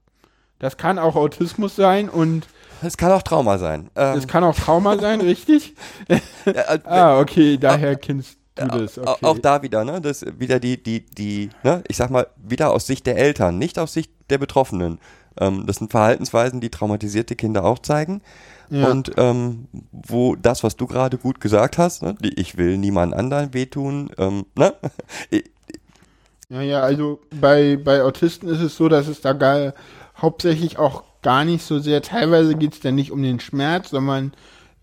Das 0.59 0.76
kann 0.76 0.99
auch 0.99 1.16
Autismus 1.16 1.74
sein 1.74 2.09
und 2.09 2.47
es 2.82 2.97
kann 2.97 3.12
auch 3.12 3.22
Trauma 3.22 3.59
sein. 3.59 3.90
Es 3.95 4.22
ähm. 4.22 4.26
kann 4.26 4.45
auch 4.45 4.55
Trauma 4.55 4.99
sein, 4.99 5.20
richtig? 5.22 5.74
äh, 6.09 6.20
ah, 6.84 7.20
okay, 7.20 7.57
daher 7.57 7.97
kennst 7.97 8.38
du 8.57 8.66
das. 8.66 8.99
Okay. 8.99 9.24
Auch 9.24 9.38
da 9.38 9.62
wieder, 9.62 9.84
ne? 9.84 10.01
Das 10.01 10.24
wieder 10.38 10.61
die, 10.61 10.82
die, 10.82 11.07
die, 11.07 11.51
ne? 11.62 11.82
Ich 11.88 11.97
sag 11.97 12.11
mal, 12.11 12.26
wieder 12.36 12.72
aus 12.72 12.86
Sicht 12.86 13.07
der 13.07 13.16
Eltern, 13.16 13.59
nicht 13.59 13.78
aus 13.78 13.93
Sicht 13.93 14.12
der 14.30 14.38
Betroffenen. 14.38 14.99
Ähm, 15.40 15.66
das 15.66 15.76
sind 15.76 15.90
Verhaltensweisen, 15.90 16.61
die 16.61 16.70
traumatisierte 16.70 17.36
Kinder 17.36 17.64
auch 17.64 17.78
zeigen. 17.78 18.20
Ja. 18.68 18.88
Und 18.88 19.12
ähm, 19.16 19.68
wo 19.90 20.34
das, 20.34 20.62
was 20.64 20.76
du 20.76 20.86
gerade 20.86 21.18
gut 21.18 21.40
gesagt 21.40 21.78
hast, 21.78 22.03
ne? 22.03 22.16
ich 22.22 22.57
will 22.57 22.78
niemand 22.78 23.14
anderen 23.14 23.53
wehtun, 23.55 24.11
ähm, 24.18 24.47
ne? 24.57 24.74
ja, 26.53 26.61
ja, 26.61 26.81
also 26.81 27.21
bei, 27.41 27.79
bei 27.83 28.03
Autisten 28.03 28.47
ist 28.47 28.61
es 28.61 28.77
so, 28.77 28.91
dass 28.91 29.09
es 29.09 29.23
da 29.23 29.33
gar, 29.33 29.73
hauptsächlich 30.17 30.79
auch 30.79 31.03
gar 31.23 31.47
nicht 31.47 31.65
so 31.65 31.79
sehr, 31.79 32.03
teilweise 32.03 32.55
geht 32.55 32.75
es 32.75 32.81
dann 32.81 32.95
nicht 32.95 33.11
um 33.11 33.23
den 33.23 33.41
Schmerz, 33.41 33.91
sondern 33.91 34.33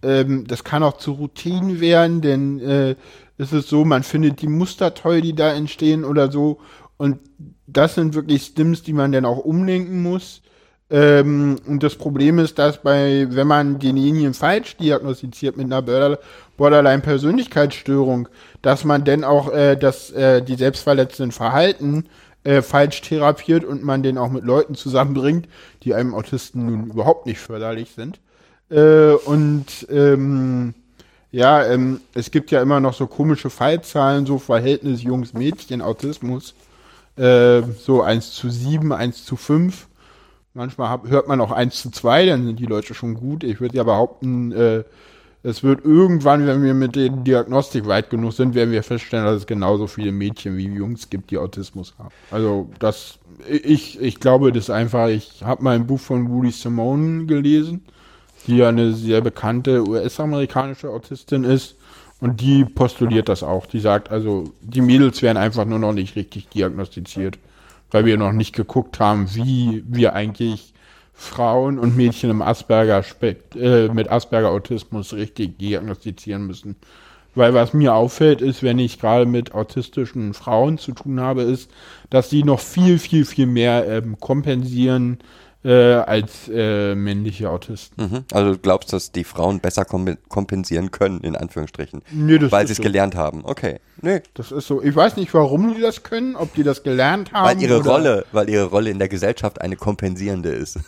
ähm, 0.02 0.48
das 0.48 0.64
kann 0.64 0.82
auch 0.82 0.98
zu 0.98 1.12
Routinen 1.12 1.80
werden, 1.80 2.22
denn 2.22 2.60
äh, 2.60 2.96
es 3.38 3.54
ist 3.54 3.70
so, 3.70 3.86
man 3.86 4.02
findet 4.02 4.42
die 4.42 4.48
Muster 4.48 4.96
toll, 4.96 5.22
die 5.22 5.36
da 5.36 5.54
entstehen 5.54 6.06
oder 6.06 6.32
so 6.32 6.60
und 6.98 7.20
das 7.68 7.94
sind 7.94 8.16
wirklich 8.16 8.44
Stims, 8.44 8.82
die 8.82 8.94
man 8.94 9.12
dann 9.12 9.26
auch 9.26 9.38
umlenken 9.38 10.02
muss. 10.02 10.42
Ähm, 10.90 11.58
und 11.68 11.84
das 11.84 11.96
Problem 11.96 12.40
ist, 12.40 12.58
dass 12.58 12.82
bei, 12.82 13.28
wenn 13.30 13.46
man 13.46 13.78
denjenigen 13.78 14.34
falsch 14.34 14.76
diagnostiziert 14.78 15.56
mit 15.56 15.68
einer 15.68 16.18
Borderline-Persönlichkeitsstörung, 16.60 18.28
dass 18.62 18.84
man 18.86 19.04
dann 19.04 19.24
auch 19.24 19.52
äh, 19.52 19.76
das, 19.76 20.12
äh, 20.12 20.44
die 20.44 20.56
selbstverletzenden 20.56 21.32
Verhalten 21.32 22.06
äh, 22.44 22.62
falsch 22.62 23.02
therapiert 23.02 23.64
und 23.64 23.84
man 23.84 24.04
den 24.04 24.18
auch 24.18 24.30
mit 24.30 24.44
Leuten 24.44 24.76
zusammenbringt, 24.76 25.48
die 25.84 25.96
einem 25.96 26.14
Autisten 26.14 26.66
nun 26.68 26.92
überhaupt 26.92 27.26
nicht 27.26 27.40
förderlich 27.40 27.92
sind. 27.96 28.20
Äh, 28.70 29.14
und 29.14 29.66
ähm, 29.90 30.76
ja, 31.32 31.66
ähm, 31.66 32.02
es 32.14 32.30
gibt 32.30 32.52
ja 32.52 32.62
immer 32.62 32.80
noch 32.80 32.94
so 32.94 33.08
komische 33.08 33.50
Fallzahlen, 33.50 34.26
so 34.26 34.38
Verhältnis 34.38 35.02
Jungs-Mädchen, 35.02 35.82
Autismus. 35.82 36.54
Äh, 37.16 37.64
so 37.78 38.02
1 38.02 38.34
zu 38.34 38.50
7, 38.50 38.92
1 38.92 39.26
zu 39.26 39.36
5. 39.36 39.88
Manchmal 40.54 40.90
hab, 40.90 41.08
hört 41.08 41.28
man 41.28 41.42
auch 41.42 41.52
1 41.52 41.82
zu 41.82 41.92
2, 41.92 42.26
dann 42.26 42.46
sind 42.46 42.60
die 42.60 42.66
Leute 42.66 42.94
schon 42.94 43.14
gut. 43.14 43.44
Ich 43.44 43.62
würde 43.62 43.78
ja 43.78 43.84
behaupten, 43.84 44.52
äh, 44.52 44.84
es 45.50 45.64
wird 45.64 45.84
irgendwann, 45.84 46.46
wenn 46.46 46.64
wir 46.64 46.74
mit 46.74 46.96
der 46.96 47.10
Diagnostik 47.10 47.88
weit 47.88 48.10
genug 48.10 48.34
sind, 48.34 48.54
werden 48.54 48.72
wir 48.72 48.84
feststellen, 48.84 49.26
dass 49.26 49.38
es 49.38 49.48
genauso 49.48 49.88
viele 49.88 50.12
Mädchen 50.12 50.56
wie 50.56 50.68
Jungs 50.68 51.10
gibt, 51.10 51.32
die 51.32 51.38
Autismus 51.38 51.96
haben. 51.98 52.14
Also 52.32 52.70
das, 52.80 53.20
ich, 53.48 54.00
ich 54.00 54.20
glaube 54.20 54.52
das 54.52 54.70
einfach, 54.70 55.10
ich 55.10 55.44
habe 55.44 55.64
mal 55.64 55.76
ein 55.76 55.88
Buch 55.88 56.00
von 56.00 56.30
Woody 56.30 56.52
Simone 56.52 57.26
gelesen, 57.26 57.84
die 58.48 58.58
ja 58.58 58.70
eine 58.70 58.94
sehr 58.94 59.22
bekannte 59.22 59.88
US-amerikanische 59.88 60.90
Autistin 60.90 61.44
ist. 61.44 61.76
Und 62.22 62.42
die 62.42 62.66
postuliert 62.66 63.30
das 63.30 63.44
auch. 63.44 63.66
Die 63.66 63.80
sagt 63.80 64.12
also, 64.12 64.52
die 64.62 64.82
Mädels 64.82 65.22
werden 65.22 65.38
einfach 65.38 65.64
nur 65.66 65.80
noch 65.80 65.94
nicht 65.94 66.18
richtig 66.18 66.50
diagnostiziert, 66.50 67.40
weil 67.92 68.06
wir 68.06 68.18
noch 68.18 68.34
nicht 68.34 68.54
geguckt 68.54 69.00
haben, 69.00 69.34
wie 69.36 69.84
wir 69.88 70.14
eigentlich 70.14 70.74
Frauen 71.20 71.80
und 71.80 71.98
Mädchen 71.98 72.30
im 72.30 72.42
Asperger 72.42 73.04
äh, 73.56 73.90
mit 73.90 74.10
Asperger 74.10 74.52
Autismus 74.52 75.12
richtig 75.14 75.60
diagnostizieren 75.60 76.48
müssen. 76.48 76.78
Weil 77.36 77.54
was 77.54 77.74
mir 77.74 77.94
auffällt, 77.94 78.42
ist, 78.42 78.64
wenn 78.64 78.80
ich 78.80 79.00
gerade 79.00 79.26
mit 79.26 79.54
autistischen 79.54 80.34
Frauen 80.34 80.78
zu 80.78 80.94
tun 80.94 81.20
habe, 81.20 81.42
ist, 81.42 81.70
dass 82.10 82.30
die 82.30 82.44
noch 82.44 82.62
viel, 82.62 83.00
viel, 83.00 83.26
viel 83.26 83.48
mehr 83.48 83.86
ähm, 83.88 84.18
kompensieren 84.20 85.20
äh, 85.64 85.94
als 85.94 86.50
äh, 86.54 86.96
männliche 86.96 87.50
Autisten. 87.50 88.02
Mhm. 88.02 88.24
Also 88.32 88.54
du 88.54 88.58
glaubst, 88.58 88.94
dass 88.94 89.12
die 89.12 89.24
Frauen 89.24 89.60
besser 89.60 89.84
kompensieren 89.84 90.92
können, 90.92 91.20
in 91.22 91.36
Anführungsstrichen, 91.36 92.02
nee, 92.12 92.40
weil 92.50 92.66
sie 92.66 92.72
es 92.72 92.78
so. 92.78 92.84
gelernt 92.84 93.16
haben. 93.16 93.42
Okay. 93.44 93.80
Nee. 94.02 94.22
Das 94.34 94.52
ist 94.52 94.68
so. 94.68 94.82
Ich 94.82 94.96
weiß 94.96 95.18
nicht, 95.18 95.34
warum 95.34 95.76
die 95.76 95.82
das 95.82 96.04
können, 96.04 96.36
ob 96.36 96.54
die 96.54 96.64
das 96.64 96.84
gelernt 96.84 97.34
haben. 97.34 97.46
Weil 97.46 97.62
ihre 97.62 97.84
Rolle, 97.84 98.26
weil 98.32 98.50
ihre 98.50 98.66
Rolle 98.66 98.90
in 98.90 99.00
der 99.00 99.10
Gesellschaft 99.10 99.60
eine 99.62 99.76
kompensierende 99.76 100.50
ist. 100.50 100.80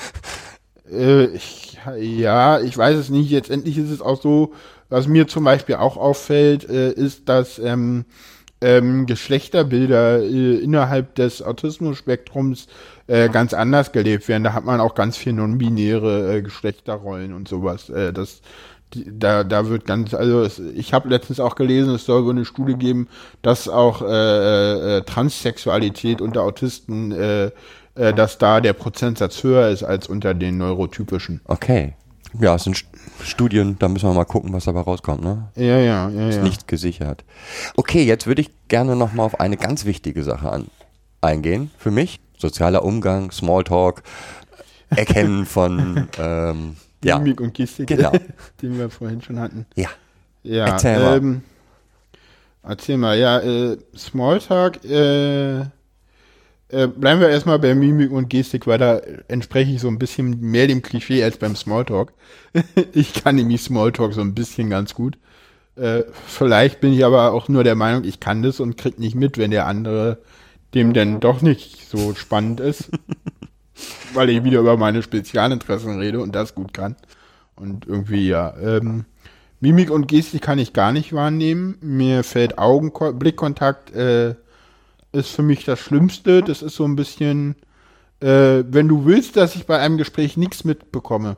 äh, 0.90 1.24
ich, 1.26 1.78
ja, 1.98 2.60
ich 2.60 2.76
weiß 2.76 2.96
es 2.96 3.10
nicht. 3.10 3.30
Letztendlich 3.30 3.76
ist 3.76 3.90
es 3.90 4.00
auch 4.00 4.20
so, 4.20 4.54
was 4.88 5.06
mir 5.08 5.28
zum 5.28 5.44
Beispiel 5.44 5.74
auch 5.74 5.98
auffällt, 5.98 6.68
äh, 6.68 6.90
ist, 6.90 7.28
dass 7.28 7.58
ähm, 7.58 8.06
ähm, 8.60 9.06
Geschlechterbilder 9.06 10.20
äh, 10.20 10.56
innerhalb 10.56 11.14
des 11.14 11.42
Autismus-Spektrums 11.42 12.66
äh, 13.10 13.28
ganz 13.28 13.54
anders 13.54 13.90
gelebt 13.90 14.28
werden. 14.28 14.44
Da 14.44 14.52
hat 14.52 14.64
man 14.64 14.80
auch 14.80 14.94
ganz 14.94 15.16
viel 15.16 15.32
non-binäre 15.32 16.36
äh, 16.36 16.42
Geschlechterrollen 16.42 17.34
und 17.34 17.48
sowas. 17.48 17.88
Äh, 17.88 18.12
das, 18.12 18.40
die, 18.94 19.04
da, 19.10 19.42
da 19.42 19.68
wird 19.68 19.84
ganz, 19.84 20.14
also 20.14 20.42
es, 20.42 20.60
ich 20.60 20.94
habe 20.94 21.08
letztens 21.08 21.40
auch 21.40 21.56
gelesen, 21.56 21.92
es 21.92 22.04
soll 22.04 22.24
wohl 22.24 22.30
eine 22.30 22.44
Studie 22.44 22.74
geben, 22.74 23.08
dass 23.42 23.68
auch 23.68 24.02
äh, 24.02 24.98
äh, 24.98 25.02
Transsexualität 25.02 26.20
unter 26.20 26.42
Autisten, 26.42 27.10
äh, 27.10 27.50
äh, 27.96 28.14
dass 28.14 28.38
da 28.38 28.60
der 28.60 28.74
Prozentsatz 28.74 29.42
höher 29.42 29.68
ist 29.68 29.82
als 29.82 30.06
unter 30.06 30.32
den 30.32 30.58
neurotypischen. 30.58 31.40
Okay. 31.46 31.94
Ja, 32.40 32.54
es 32.54 32.62
sind 32.62 32.84
Studien, 33.24 33.74
da 33.80 33.88
müssen 33.88 34.08
wir 34.08 34.14
mal 34.14 34.24
gucken, 34.24 34.52
was 34.52 34.66
dabei 34.66 34.82
rauskommt, 34.82 35.24
ne? 35.24 35.48
Ja, 35.56 35.78
ja, 35.78 36.08
ja. 36.08 36.28
Ist 36.28 36.36
ja. 36.36 36.42
nicht 36.44 36.68
gesichert. 36.68 37.24
Okay, 37.76 38.04
jetzt 38.04 38.28
würde 38.28 38.42
ich 38.42 38.50
gerne 38.68 38.94
nochmal 38.94 39.26
auf 39.26 39.40
eine 39.40 39.56
ganz 39.56 39.84
wichtige 39.84 40.22
Sache 40.22 40.48
an, 40.48 40.68
eingehen. 41.20 41.72
Für 41.76 41.90
mich, 41.90 42.20
sozialer 42.40 42.84
Umgang, 42.84 43.30
Smalltalk, 43.30 44.02
Erkennen 44.90 45.46
von, 45.46 46.08
ähm, 46.18 46.76
ja. 47.04 47.18
Mimik 47.18 47.40
und 47.40 47.54
Gestik, 47.54 47.88
genau. 47.88 48.12
den 48.62 48.78
wir 48.78 48.90
vorhin 48.90 49.22
schon 49.22 49.38
hatten. 49.38 49.66
Ja. 49.74 49.88
Ja, 50.42 50.66
erzähl 50.68 50.98
mal. 50.98 51.18
Ähm, 51.18 51.42
erzähl 52.62 52.96
mal, 52.96 53.18
ja, 53.18 53.40
äh, 53.40 53.76
Smalltalk, 53.96 54.84
äh, 54.84 55.60
äh, 55.60 56.86
bleiben 56.86 57.20
wir 57.20 57.28
erstmal 57.28 57.58
bei 57.58 57.74
Mimik 57.74 58.10
und 58.10 58.30
Gestik, 58.30 58.66
weil 58.66 58.78
da 58.78 59.00
entspreche 59.28 59.72
ich 59.72 59.80
so 59.80 59.88
ein 59.88 59.98
bisschen 59.98 60.40
mehr 60.40 60.66
dem 60.66 60.82
Klischee 60.82 61.22
als 61.22 61.36
beim 61.36 61.56
Smalltalk. 61.56 62.12
ich 62.92 63.12
kann 63.14 63.36
nämlich 63.36 63.62
Smalltalk 63.62 64.14
so 64.14 64.20
ein 64.20 64.34
bisschen 64.34 64.70
ganz 64.70 64.94
gut. 64.94 65.18
Äh, 65.76 66.02
vielleicht 66.26 66.80
bin 66.80 66.92
ich 66.92 67.04
aber 67.04 67.32
auch 67.32 67.48
nur 67.48 67.64
der 67.64 67.74
Meinung, 67.74 68.04
ich 68.04 68.20
kann 68.20 68.42
das 68.42 68.60
und 68.60 68.76
krieg 68.76 68.98
nicht 68.98 69.14
mit, 69.14 69.36
wenn 69.36 69.50
der 69.50 69.66
andere 69.66 70.18
dem 70.74 70.92
denn 70.92 71.20
doch 71.20 71.42
nicht 71.42 71.88
so 71.88 72.14
spannend 72.14 72.60
ist. 72.60 72.90
weil 74.14 74.30
ich 74.30 74.44
wieder 74.44 74.60
über 74.60 74.76
meine 74.76 75.02
Spezialinteressen 75.02 75.98
rede 75.98 76.20
und 76.20 76.34
das 76.34 76.54
gut 76.54 76.74
kann. 76.74 76.96
Und 77.56 77.86
irgendwie, 77.86 78.28
ja. 78.28 78.56
Ähm, 78.58 79.04
Mimik 79.60 79.90
und 79.90 80.08
Gestik 80.08 80.42
kann 80.42 80.58
ich 80.58 80.72
gar 80.72 80.92
nicht 80.92 81.12
wahrnehmen. 81.12 81.76
Mir 81.80 82.24
fällt 82.24 82.58
Augen 82.58 82.92
Blickkontakt 83.18 83.94
äh, 83.94 84.34
ist 85.12 85.30
für 85.30 85.42
mich 85.42 85.64
das 85.64 85.80
Schlimmste. 85.80 86.42
Das 86.42 86.62
ist 86.62 86.76
so 86.76 86.84
ein 86.84 86.96
bisschen, 86.96 87.56
äh, 88.20 88.64
wenn 88.66 88.88
du 88.88 89.04
willst, 89.04 89.36
dass 89.36 89.56
ich 89.56 89.66
bei 89.66 89.78
einem 89.78 89.98
Gespräch 89.98 90.36
nichts 90.36 90.64
mitbekomme, 90.64 91.36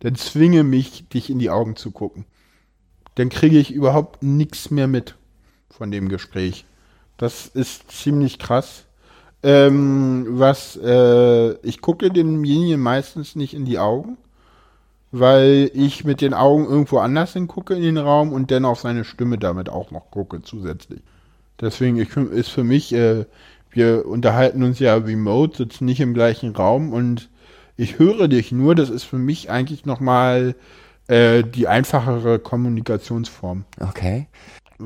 dann 0.00 0.16
zwinge 0.16 0.64
mich, 0.64 1.08
dich 1.08 1.30
in 1.30 1.38
die 1.38 1.50
Augen 1.50 1.76
zu 1.76 1.92
gucken. 1.92 2.26
Dann 3.14 3.30
kriege 3.30 3.58
ich 3.58 3.70
überhaupt 3.70 4.22
nichts 4.22 4.70
mehr 4.70 4.86
mit 4.86 5.16
von 5.70 5.90
dem 5.90 6.08
Gespräch. 6.08 6.66
Das 7.16 7.46
ist 7.46 7.90
ziemlich 7.90 8.38
krass. 8.38 8.84
Ähm, 9.42 10.26
was, 10.28 10.76
äh, 10.76 11.52
ich 11.66 11.80
gucke 11.80 12.10
denjenigen 12.10 12.80
meistens 12.80 13.34
nicht 13.34 13.54
in 13.54 13.64
die 13.64 13.78
Augen, 13.78 14.16
weil 15.10 15.70
ich 15.74 16.04
mit 16.04 16.20
den 16.20 16.32
Augen 16.32 16.64
irgendwo 16.64 16.98
anders 16.98 17.32
hingucke 17.32 17.74
in 17.74 17.82
den 17.82 17.98
Raum 17.98 18.32
und 18.32 18.50
dann 18.50 18.64
auf 18.64 18.80
seine 18.80 19.04
Stimme 19.04 19.38
damit 19.38 19.68
auch 19.68 19.90
noch 19.90 20.10
gucke 20.10 20.42
zusätzlich. 20.42 21.02
Deswegen 21.60 21.96
ich, 21.98 22.16
ist 22.16 22.48
für 22.48 22.64
mich, 22.64 22.92
äh, 22.92 23.26
wir 23.70 24.06
unterhalten 24.06 24.62
uns 24.62 24.78
ja 24.78 24.94
remote, 24.94 25.56
sitzen 25.56 25.86
nicht 25.86 26.00
im 26.00 26.14
gleichen 26.14 26.54
Raum 26.54 26.92
und 26.92 27.28
ich 27.76 27.98
höre 27.98 28.28
dich 28.28 28.52
nur, 28.52 28.74
das 28.74 28.90
ist 28.90 29.04
für 29.04 29.18
mich 29.18 29.50
eigentlich 29.50 29.86
nochmal 29.86 30.54
äh, 31.08 31.42
die 31.42 31.68
einfachere 31.68 32.38
Kommunikationsform. 32.38 33.64
Okay. 33.80 34.28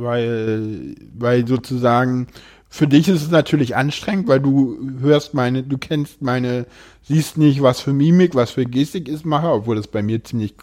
Weil, 0.03 0.95
weil 1.17 1.47
sozusagen, 1.47 2.29
für 2.69 2.87
dich 2.87 3.09
ist 3.09 3.23
es 3.23 3.31
natürlich 3.31 3.77
anstrengend, 3.77 4.29
weil 4.29 4.41
du 4.41 4.79
hörst 5.01 5.35
meine, 5.35 5.63
du 5.63 5.79
kennst 5.79 6.21
meine, 6.21 6.67
siehst 7.03 7.39
nicht, 7.39 7.63
was 7.63 7.81
für 7.81 7.93
Mimik, 7.93 8.35
was 8.35 8.51
für 8.51 8.67
Gestik 8.67 9.09
ich 9.09 9.25
mache, 9.25 9.49
obwohl 9.49 9.77
das 9.77 9.87
bei 9.87 10.03
mir 10.03 10.23
ziemlich 10.23 10.55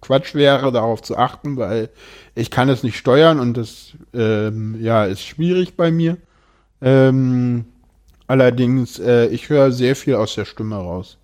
Quatsch 0.00 0.34
wäre, 0.34 0.72
darauf 0.72 1.02
zu 1.02 1.16
achten, 1.16 1.56
weil 1.56 1.90
ich 2.34 2.50
kann 2.50 2.68
es 2.68 2.82
nicht 2.82 2.96
steuern 2.96 3.40
und 3.40 3.56
das 3.56 3.92
ähm, 4.14 4.76
ja 4.80 5.04
ist 5.04 5.22
schwierig 5.22 5.76
bei 5.76 5.90
mir. 5.90 6.16
Ähm, 6.80 7.66
allerdings, 8.26 8.98
äh, 8.98 9.26
ich 9.26 9.48
höre 9.48 9.72
sehr 9.72 9.96
viel 9.96 10.14
aus 10.14 10.34
der 10.34 10.44
Stimme 10.44 10.76
raus. 10.76 11.18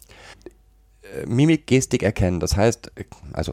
Mimik, 1.26 1.66
Gestik 1.66 2.02
erkennen, 2.02 2.38
das 2.40 2.56
heißt, 2.56 2.92
also 3.32 3.52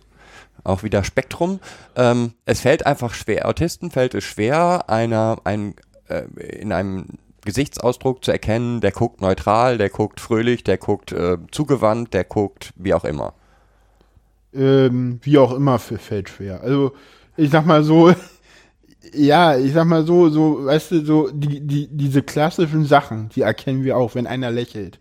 auch 0.65 0.83
wieder 0.83 1.03
Spektrum. 1.03 1.59
Ähm, 1.95 2.33
es 2.45 2.61
fällt 2.61 2.85
einfach 2.85 3.13
schwer, 3.13 3.47
Autisten 3.47 3.91
fällt 3.91 4.13
es 4.13 4.23
schwer, 4.23 4.89
einer, 4.89 5.37
ein, 5.43 5.75
äh, 6.07 6.23
in 6.39 6.71
einem 6.71 7.05
Gesichtsausdruck 7.45 8.25
zu 8.25 8.31
erkennen, 8.31 8.81
der 8.81 8.91
guckt 8.91 9.21
neutral, 9.21 9.77
der 9.77 9.89
guckt 9.89 10.19
fröhlich, 10.19 10.63
der 10.63 10.77
guckt 10.77 11.11
äh, 11.11 11.37
zugewandt, 11.51 12.13
der 12.13 12.23
guckt 12.23 12.73
wie 12.75 12.93
auch 12.93 13.05
immer. 13.05 13.33
Ähm, 14.53 15.19
wie 15.21 15.37
auch 15.37 15.53
immer 15.53 15.79
fällt 15.79 16.29
schwer. 16.29 16.61
Also 16.61 16.93
ich 17.37 17.49
sag 17.51 17.65
mal 17.65 17.83
so, 17.83 18.13
ja, 19.13 19.57
ich 19.57 19.73
sag 19.73 19.85
mal 19.85 20.05
so, 20.05 20.29
so, 20.29 20.65
weißt 20.65 20.91
du, 20.91 21.05
so 21.05 21.29
die, 21.31 21.61
die, 21.61 21.87
diese 21.87 22.23
klassischen 22.23 22.85
Sachen, 22.85 23.29
die 23.29 23.41
erkennen 23.41 23.83
wir 23.83 23.97
auch, 23.97 24.15
wenn 24.15 24.27
einer 24.27 24.51
lächelt. 24.51 24.99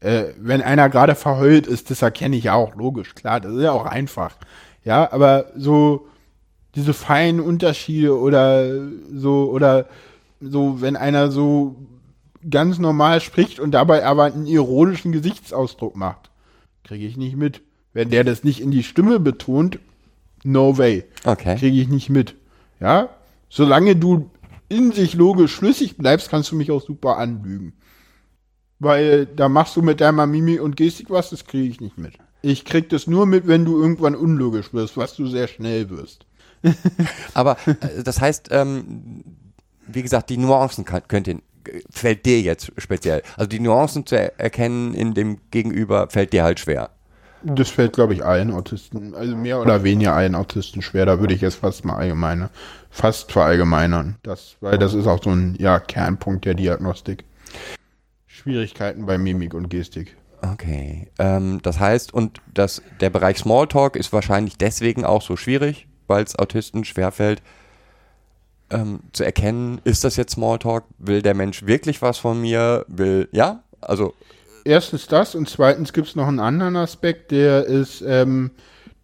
Äh, 0.00 0.32
wenn 0.38 0.62
einer 0.62 0.88
gerade 0.88 1.14
verheult 1.14 1.66
ist, 1.66 1.90
das 1.90 2.02
erkenne 2.02 2.36
ich 2.36 2.44
ja 2.44 2.54
auch, 2.54 2.74
logisch, 2.74 3.14
klar, 3.14 3.40
das 3.40 3.52
ist 3.52 3.62
ja 3.62 3.72
auch 3.72 3.86
einfach. 3.86 4.36
Ja, 4.84 5.12
aber 5.12 5.46
so 5.56 6.08
diese 6.74 6.94
feinen 6.94 7.40
Unterschiede 7.40 8.18
oder 8.18 8.88
so, 9.12 9.50
oder 9.50 9.86
so, 10.40 10.80
wenn 10.80 10.96
einer 10.96 11.30
so 11.30 11.76
ganz 12.48 12.78
normal 12.78 13.20
spricht 13.20 13.60
und 13.60 13.72
dabei 13.72 14.04
aber 14.04 14.24
einen 14.24 14.46
ironischen 14.46 15.12
Gesichtsausdruck 15.12 15.96
macht, 15.96 16.30
kriege 16.84 17.06
ich 17.06 17.16
nicht 17.16 17.36
mit. 17.36 17.60
Wenn 17.92 18.10
der 18.10 18.24
das 18.24 18.42
nicht 18.42 18.60
in 18.60 18.70
die 18.70 18.82
Stimme 18.82 19.20
betont, 19.20 19.78
no 20.44 20.78
way. 20.78 21.04
Okay. 21.24 21.56
Kriege 21.56 21.80
ich 21.80 21.88
nicht 21.88 22.08
mit. 22.08 22.34
Ja? 22.80 23.10
Solange 23.48 23.94
du 23.94 24.30
in 24.68 24.92
sich 24.92 25.14
logisch 25.14 25.54
schlüssig 25.54 25.98
bleibst, 25.98 26.30
kannst 26.30 26.50
du 26.50 26.56
mich 26.56 26.70
auch 26.70 26.82
super 26.82 27.18
anlügen. 27.18 27.74
Weil 28.78 29.26
da 29.26 29.48
machst 29.48 29.76
du 29.76 29.82
mit 29.82 30.00
deiner 30.00 30.26
Mimik 30.26 30.62
und 30.62 30.76
Gestik 30.76 31.10
was, 31.10 31.30
das 31.30 31.44
kriege 31.44 31.68
ich 31.68 31.80
nicht 31.80 31.98
mit. 31.98 32.14
Ich 32.42 32.64
krieg 32.64 32.88
das 32.88 33.06
nur 33.06 33.26
mit, 33.26 33.46
wenn 33.46 33.64
du 33.64 33.80
irgendwann 33.80 34.14
unlogisch 34.16 34.72
wirst, 34.74 34.96
was 34.96 35.14
du 35.14 35.26
sehr 35.26 35.48
schnell 35.48 35.90
wirst. 35.90 36.26
Aber 37.34 37.56
äh, 37.66 38.02
das 38.02 38.20
heißt, 38.20 38.48
ähm, 38.50 39.24
wie 39.86 40.02
gesagt, 40.02 40.30
die 40.30 40.36
Nuancen 40.36 40.84
kann, 40.84 41.02
könnt 41.08 41.28
ihr, 41.28 41.38
fällt 41.90 42.26
dir 42.26 42.40
jetzt 42.40 42.72
speziell. 42.78 43.22
Also 43.36 43.48
die 43.48 43.60
Nuancen 43.60 44.06
zu 44.06 44.16
er 44.16 44.38
erkennen 44.38 44.94
in 44.94 45.14
dem 45.14 45.38
Gegenüber 45.50 46.08
fällt 46.10 46.32
dir 46.32 46.44
halt 46.44 46.60
schwer. 46.60 46.90
Das 47.44 47.70
fällt, 47.70 47.92
glaube 47.94 48.14
ich, 48.14 48.24
allen 48.24 48.52
Autisten, 48.52 49.14
also 49.16 49.34
mehr 49.34 49.60
oder 49.60 49.82
weniger 49.82 50.14
allen 50.14 50.36
Autisten 50.36 50.80
schwer. 50.80 51.06
Da 51.06 51.18
würde 51.18 51.34
ich 51.34 51.40
jetzt 51.40 51.56
fast 51.56 51.84
mal 51.84 51.96
allgemeine, 51.96 52.50
fast 52.90 53.32
verallgemeinern. 53.32 54.16
Das, 54.22 54.56
weil 54.60 54.78
das 54.78 54.94
ist 54.94 55.08
auch 55.08 55.22
so 55.22 55.30
ein 55.30 55.56
ja, 55.58 55.80
Kernpunkt 55.80 56.44
der 56.44 56.54
Diagnostik. 56.54 57.24
Schwierigkeiten 58.28 59.06
bei 59.06 59.18
Mimik 59.18 59.54
und 59.54 59.70
Gestik. 59.70 60.16
Okay. 60.42 61.08
Ähm, 61.18 61.60
das 61.62 61.78
heißt, 61.78 62.12
und 62.12 62.40
das, 62.52 62.82
der 63.00 63.10
Bereich 63.10 63.38
Smalltalk 63.38 63.96
ist 63.96 64.12
wahrscheinlich 64.12 64.58
deswegen 64.58 65.04
auch 65.04 65.22
so 65.22 65.36
schwierig, 65.36 65.86
weil 66.08 66.24
es 66.24 66.36
Autisten 66.36 66.84
schwerfällt, 66.84 67.42
ähm, 68.70 69.00
zu 69.12 69.24
erkennen, 69.24 69.80
ist 69.84 70.02
das 70.04 70.16
jetzt 70.16 70.32
Smalltalk? 70.32 70.84
Will 70.98 71.22
der 71.22 71.34
Mensch 71.34 71.66
wirklich 71.66 72.02
was 72.02 72.18
von 72.18 72.40
mir? 72.40 72.84
Will, 72.88 73.28
ja? 73.32 73.62
Also 73.80 74.14
erstens 74.64 75.06
das 75.06 75.34
und 75.34 75.48
zweitens 75.48 75.92
gibt 75.92 76.08
es 76.08 76.16
noch 76.16 76.26
einen 76.26 76.40
anderen 76.40 76.76
Aspekt, 76.76 77.30
der 77.30 77.64
ist, 77.64 78.02
ähm, 78.02 78.50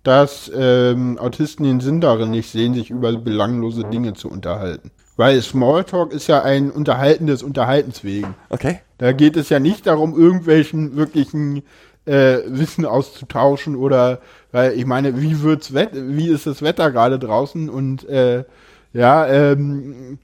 dass 0.02 0.50
ähm, 0.54 1.18
Autisten 1.18 1.64
den 1.64 1.80
Sinn 1.80 2.00
darin 2.00 2.30
nicht 2.30 2.50
sehen, 2.50 2.74
sich 2.74 2.90
über 2.90 3.12
belanglose 3.16 3.84
Dinge 3.84 4.14
zu 4.14 4.28
unterhalten. 4.28 4.90
Weil 5.18 5.42
Smalltalk 5.42 6.12
ist 6.12 6.28
ja 6.28 6.42
ein 6.44 6.70
Unterhalten 6.70 7.26
des 7.26 7.42
Unterhaltens 7.42 8.04
wegen. 8.04 8.36
Okay. 8.50 8.78
Da 8.98 9.10
geht 9.10 9.36
es 9.36 9.48
ja 9.48 9.58
nicht 9.58 9.88
darum, 9.88 10.16
irgendwelchen 10.16 10.94
wirklichen 10.94 11.64
äh, 12.06 12.38
Wissen 12.46 12.86
auszutauschen 12.86 13.74
oder, 13.74 14.20
weil 14.52 14.78
ich 14.78 14.86
meine, 14.86 15.20
wie 15.20 15.42
wird's 15.42 15.74
Wett 15.74 15.90
wie 15.92 16.28
ist 16.28 16.46
das 16.46 16.62
Wetter 16.62 16.92
gerade 16.92 17.18
draußen 17.18 17.68
und 17.68 18.08
äh, 18.08 18.44
ja, 18.92 19.26
ähm, 19.26 20.18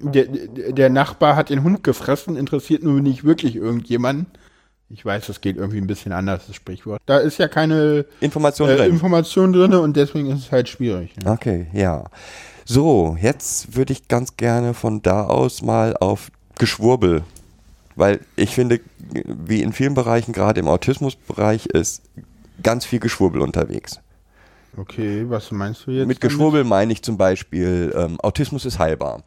der, 0.00 0.24
der 0.26 0.90
Nachbar 0.90 1.36
hat 1.36 1.50
den 1.50 1.62
Hund 1.62 1.84
gefressen, 1.84 2.36
interessiert 2.36 2.82
nur 2.82 3.00
nicht 3.00 3.22
wirklich 3.22 3.54
irgendjemanden. 3.54 4.26
Ich 4.88 5.04
weiß, 5.04 5.28
das 5.28 5.40
geht 5.40 5.58
irgendwie 5.58 5.78
ein 5.78 5.86
bisschen 5.86 6.10
anders, 6.10 6.48
das 6.48 6.56
Sprichwort. 6.56 7.00
Da 7.06 7.18
ist 7.18 7.38
ja 7.38 7.46
keine 7.46 8.04
Information 8.18 8.68
äh, 8.68 8.76
drin. 8.76 8.90
Information 8.90 9.52
drin 9.52 9.74
und 9.74 9.96
deswegen 9.96 10.28
ist 10.32 10.40
es 10.40 10.50
halt 10.50 10.68
schwierig. 10.68 11.14
Ja. 11.24 11.34
Okay, 11.34 11.68
ja. 11.72 12.06
So, 12.72 13.16
jetzt 13.20 13.74
würde 13.74 13.92
ich 13.92 14.06
ganz 14.06 14.36
gerne 14.36 14.74
von 14.74 15.02
da 15.02 15.24
aus 15.24 15.60
mal 15.60 15.96
auf 15.96 16.30
Geschwurbel. 16.56 17.24
Weil 17.96 18.20
ich 18.36 18.54
finde, 18.54 18.78
wie 19.10 19.60
in 19.60 19.72
vielen 19.72 19.94
Bereichen, 19.94 20.32
gerade 20.32 20.60
im 20.60 20.68
Autismusbereich, 20.68 21.66
ist 21.66 22.02
ganz 22.62 22.84
viel 22.86 23.00
Geschwurbel 23.00 23.40
unterwegs. 23.42 23.98
Okay, 24.76 25.24
was 25.28 25.50
meinst 25.50 25.84
du 25.88 25.90
jetzt? 25.90 26.06
Mit 26.06 26.20
Geschwurbel 26.20 26.62
meine 26.62 26.92
ich 26.92 27.02
zum 27.02 27.16
Beispiel, 27.16 27.92
ähm, 27.96 28.20
Autismus 28.20 28.64
ist 28.64 28.78
heilbar. 28.78 29.24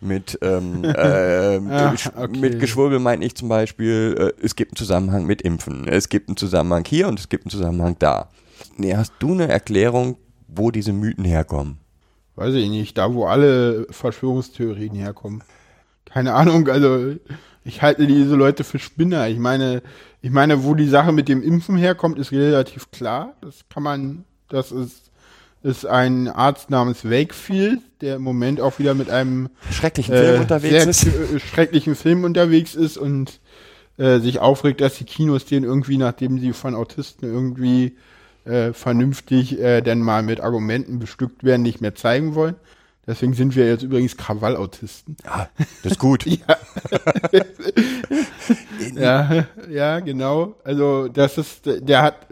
Mit, 0.00 0.38
ähm, 0.40 0.82
äh, 0.84 1.58
Ah, 1.58 1.94
okay. 2.16 2.38
mit 2.38 2.58
Geschwurbel 2.58 3.00
meine 3.00 3.22
ich 3.22 3.34
zum 3.34 3.50
Beispiel, 3.50 4.32
äh, 4.40 4.42
es 4.42 4.56
gibt 4.56 4.72
einen 4.72 4.76
Zusammenhang 4.76 5.26
mit 5.26 5.42
Impfen. 5.42 5.86
Es 5.86 6.08
gibt 6.08 6.30
einen 6.30 6.38
Zusammenhang 6.38 6.86
hier 6.86 7.06
und 7.08 7.20
es 7.20 7.28
gibt 7.28 7.44
einen 7.44 7.50
Zusammenhang 7.50 7.96
da. 7.98 8.30
Nee, 8.78 8.96
hast 8.96 9.12
du 9.18 9.32
eine 9.32 9.46
Erklärung, 9.46 10.16
wo 10.46 10.70
diese 10.70 10.94
Mythen 10.94 11.26
herkommen? 11.26 11.80
Weiß 12.38 12.54
ich 12.54 12.68
nicht, 12.68 12.96
da 12.96 13.12
wo 13.14 13.26
alle 13.26 13.88
Verschwörungstheorien 13.90 14.94
herkommen. 14.94 15.42
Keine 16.04 16.34
Ahnung, 16.34 16.68
also 16.68 17.16
ich 17.64 17.82
halte 17.82 18.06
diese 18.06 18.36
Leute 18.36 18.62
für 18.62 18.78
Spinner. 18.78 19.28
Ich 19.28 19.40
meine, 19.40 19.82
ich 20.22 20.30
meine, 20.30 20.62
wo 20.62 20.76
die 20.76 20.86
Sache 20.86 21.10
mit 21.10 21.28
dem 21.28 21.42
Impfen 21.42 21.76
herkommt, 21.76 22.16
ist 22.16 22.30
relativ 22.30 22.92
klar. 22.92 23.34
Das 23.40 23.64
kann 23.68 23.82
man, 23.82 24.24
das 24.48 24.70
ist, 24.70 25.10
ist 25.64 25.84
ein 25.84 26.28
Arzt 26.28 26.70
namens 26.70 27.04
Wakefield, 27.04 27.80
der 28.02 28.16
im 28.16 28.22
Moment 28.22 28.60
auch 28.60 28.78
wieder 28.78 28.94
mit 28.94 29.10
einem 29.10 29.48
Schrecklichen 29.72 30.14
Film 30.14 30.36
äh, 30.36 30.38
unterwegs 30.38 30.70
sehr 30.70 30.88
ist? 30.88 31.06
äh, 31.06 31.40
schrecklichen 31.40 31.96
Film 31.96 32.22
unterwegs 32.22 32.76
ist 32.76 32.98
und 32.98 33.40
äh, 33.96 34.20
sich 34.20 34.38
aufregt, 34.38 34.80
dass 34.80 34.96
die 34.96 35.04
Kinos 35.04 35.44
den 35.44 35.64
irgendwie, 35.64 35.98
nachdem 35.98 36.38
sie 36.38 36.52
von 36.52 36.76
Autisten 36.76 37.28
irgendwie 37.28 37.96
äh, 38.44 38.72
vernünftig 38.72 39.58
äh, 39.60 39.80
dann 39.82 40.00
mal 40.00 40.22
mit 40.22 40.40
Argumenten 40.40 40.98
bestückt 40.98 41.44
werden, 41.44 41.62
nicht 41.62 41.80
mehr 41.80 41.94
zeigen 41.94 42.34
wollen. 42.34 42.56
Deswegen 43.06 43.32
sind 43.32 43.56
wir 43.56 43.66
jetzt 43.66 43.82
übrigens 43.82 44.16
Krawallautisten. 44.18 45.16
Ja, 45.24 45.48
das 45.82 45.92
ist 45.92 45.98
gut. 45.98 46.26
Ja, 48.94 49.46
ja, 49.70 50.00
genau. 50.00 50.56
Also 50.64 51.08
das 51.08 51.38
ist, 51.38 51.62
der 51.66 52.02
hat, 52.02 52.26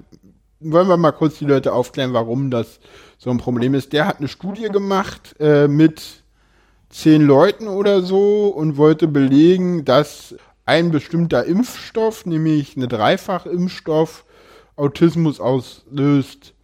wollen 0.61 0.89
wir 0.89 0.97
mal 0.97 1.13
kurz 1.13 1.39
die 1.39 1.45
Leute 1.45 1.73
aufklären, 1.73 2.13
warum 2.13 2.51
das 2.51 2.81
so 3.19 3.31
ein 3.31 3.39
Problem 3.39 3.75
ist. 3.75 3.93
Der 3.93 4.07
hat 4.07 4.19
eine 4.19 4.29
Studie 4.29 4.69
gemacht 4.69 5.35
äh, 5.41 5.69
mit 5.69 6.23
zehn 6.91 7.23
Leuten 7.23 7.69
oder 7.69 8.03
so 8.03 8.49
und 8.49 8.77
wollte 8.77 9.09
belegen, 9.09 9.85
dass 9.85 10.35
ein 10.65 10.91
bestimmter 10.91 11.45
Impfstoff, 11.45 12.27
nämlich 12.27 12.77
eine 12.77 12.89
Dreifachimpfstoff, 12.89 14.25
Autismus 14.77 15.41
auslöst. 15.41 16.55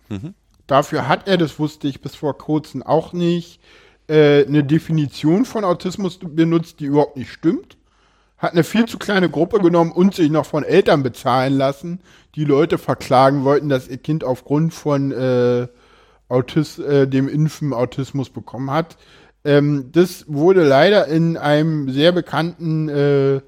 Dafür 0.66 1.08
hat 1.08 1.28
er, 1.28 1.38
das 1.38 1.58
wusste 1.58 1.88
ich 1.88 2.00
bis 2.00 2.14
vor 2.14 2.36
kurzem 2.38 2.82
auch 2.82 3.12
nicht, 3.12 3.60
äh, 4.08 4.46
eine 4.46 4.64
Definition 4.64 5.44
von 5.44 5.64
Autismus 5.64 6.18
benutzt, 6.20 6.80
die 6.80 6.86
überhaupt 6.86 7.16
nicht 7.16 7.32
stimmt. 7.32 7.76
hat 8.38 8.52
eine 8.52 8.64
viel 8.64 8.86
zu 8.86 8.98
kleine 8.98 9.30
Gruppe 9.30 9.60
genommen 9.60 9.92
und 9.92 10.14
sich 10.14 10.28
noch 10.28 10.46
von 10.46 10.64
Eltern 10.64 11.04
bezahlen 11.04 11.56
lassen, 11.56 12.00
die 12.34 12.44
Leute 12.44 12.76
verklagen 12.76 13.44
wollten, 13.44 13.68
dass 13.68 13.86
ihr 13.86 13.98
Kind 13.98 14.24
aufgrund 14.24 14.74
von 14.74 15.12
äh, 15.12 15.68
Autis 16.28 16.78
äh, 16.78 17.06
dem 17.06 17.28
Impfen 17.28 17.72
Autismus 17.72 18.30
bekommen 18.30 18.70
hat. 18.70 18.96
Ähm, 19.44 19.90
das 19.92 20.24
wurde 20.26 20.64
leider 20.64 21.06
in 21.06 21.36
einem 21.36 21.90
sehr 21.90 22.10
bekannten 22.10 22.88
äh, 22.88 23.40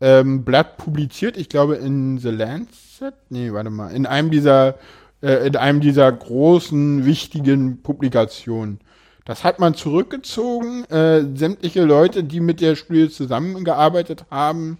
ähm, 0.00 0.44
Blatt 0.44 0.76
publiziert, 0.76 1.36
ich 1.36 1.48
glaube 1.48 1.76
in 1.76 2.18
The 2.18 2.30
Lancet, 2.30 2.89
nee, 3.28 3.52
warte 3.52 3.70
mal, 3.70 3.92
in 3.92 4.06
einem 4.06 4.30
dieser, 4.30 4.76
äh, 5.22 5.46
in 5.46 5.56
einem 5.56 5.80
dieser 5.80 6.10
großen, 6.10 7.04
wichtigen 7.04 7.82
Publikationen. 7.82 8.80
Das 9.24 9.44
hat 9.44 9.58
man 9.58 9.74
zurückgezogen. 9.74 10.84
Äh, 10.84 11.24
sämtliche 11.36 11.84
Leute, 11.84 12.24
die 12.24 12.40
mit 12.40 12.60
der 12.60 12.74
Studie 12.76 13.10
zusammengearbeitet 13.10 14.24
haben, 14.30 14.78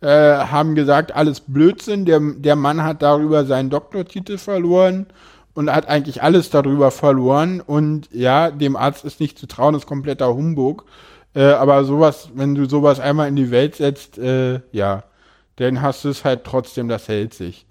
äh, 0.00 0.08
haben 0.08 0.74
gesagt, 0.74 1.14
alles 1.14 1.40
Blödsinn. 1.40 2.04
Der, 2.04 2.20
der 2.20 2.56
Mann 2.56 2.82
hat 2.82 3.02
darüber 3.02 3.44
seinen 3.44 3.70
Doktortitel 3.70 4.38
verloren 4.38 5.06
und 5.54 5.70
hat 5.70 5.88
eigentlich 5.88 6.22
alles 6.22 6.50
darüber 6.50 6.90
verloren. 6.90 7.60
Und 7.60 8.08
ja, 8.12 8.50
dem 8.50 8.76
Arzt 8.76 9.04
ist 9.04 9.20
nicht 9.20 9.38
zu 9.38 9.46
trauen, 9.46 9.74
ist 9.74 9.86
kompletter 9.86 10.34
Humbug. 10.34 10.84
Äh, 11.34 11.44
aber 11.44 11.84
sowas, 11.84 12.30
wenn 12.34 12.54
du 12.54 12.68
sowas 12.68 12.98
einmal 12.98 13.28
in 13.28 13.36
die 13.36 13.50
Welt 13.50 13.76
setzt, 13.76 14.18
äh, 14.18 14.60
ja, 14.72 15.04
dann 15.62 15.82
hast 15.82 16.04
du 16.04 16.08
es 16.10 16.24
halt 16.24 16.44
trotzdem, 16.44 16.88
das 16.88 17.08
hält 17.08 17.34
sich. 17.34 17.66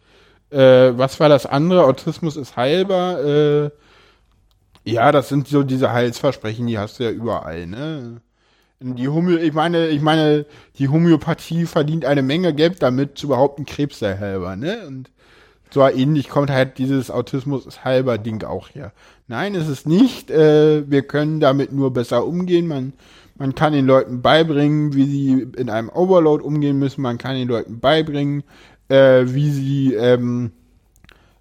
Äh, 0.49 0.97
was 0.97 1.19
war 1.19 1.29
das 1.29 1.45
andere? 1.45 1.85
Autismus 1.85 2.35
ist 2.37 2.55
heilbar. 2.55 3.23
Äh, 3.23 3.71
ja, 4.83 5.11
das 5.11 5.29
sind 5.29 5.47
so 5.47 5.63
diese 5.63 5.91
Heilsversprechen, 5.91 6.67
die 6.67 6.79
hast 6.79 6.99
du 6.99 7.03
ja 7.03 7.11
überall, 7.11 7.67
ne? 7.67 8.21
Die 8.83 9.07
Homö 9.07 9.37
ich 9.37 9.53
meine, 9.53 9.89
ich 9.89 10.01
meine, 10.01 10.45
die 10.79 10.89
Homöopathie 10.89 11.67
verdient 11.67 12.03
eine 12.03 12.23
Menge 12.23 12.51
Geld 12.55 12.81
damit, 12.81 13.15
zu 13.15 13.27
behaupten, 13.27 13.65
Krebs 13.65 13.99
sei 13.99 14.17
heilbar, 14.17 14.55
ne? 14.55 14.87
Und 14.87 15.11
so 15.73 15.87
ähnlich 15.87 16.29
kommt 16.29 16.49
halt 16.49 16.77
dieses 16.79 17.09
Autismus 17.09 17.65
ist 17.65 17.85
halber 17.85 18.17
Ding 18.17 18.43
auch 18.43 18.69
her. 18.69 18.91
Nein, 19.27 19.55
ist 19.55 19.69
es 19.69 19.85
nicht. 19.85 20.29
Äh, 20.29 20.89
wir 20.89 21.03
können 21.03 21.39
damit 21.39 21.71
nur 21.71 21.93
besser 21.93 22.25
umgehen. 22.25 22.67
Man 22.67 22.93
man 23.41 23.55
kann 23.55 23.73
den 23.73 23.87
Leuten 23.87 24.21
beibringen, 24.21 24.93
wie 24.93 25.05
sie 25.05 25.47
in 25.57 25.71
einem 25.71 25.89
Overload 25.89 26.43
umgehen 26.43 26.77
müssen. 26.77 27.01
Man 27.01 27.17
kann 27.17 27.35
den 27.35 27.47
Leuten 27.47 27.79
beibringen, 27.79 28.43
äh, 28.87 29.23
wie 29.25 29.49
sie 29.49 29.95
ähm, 29.95 30.51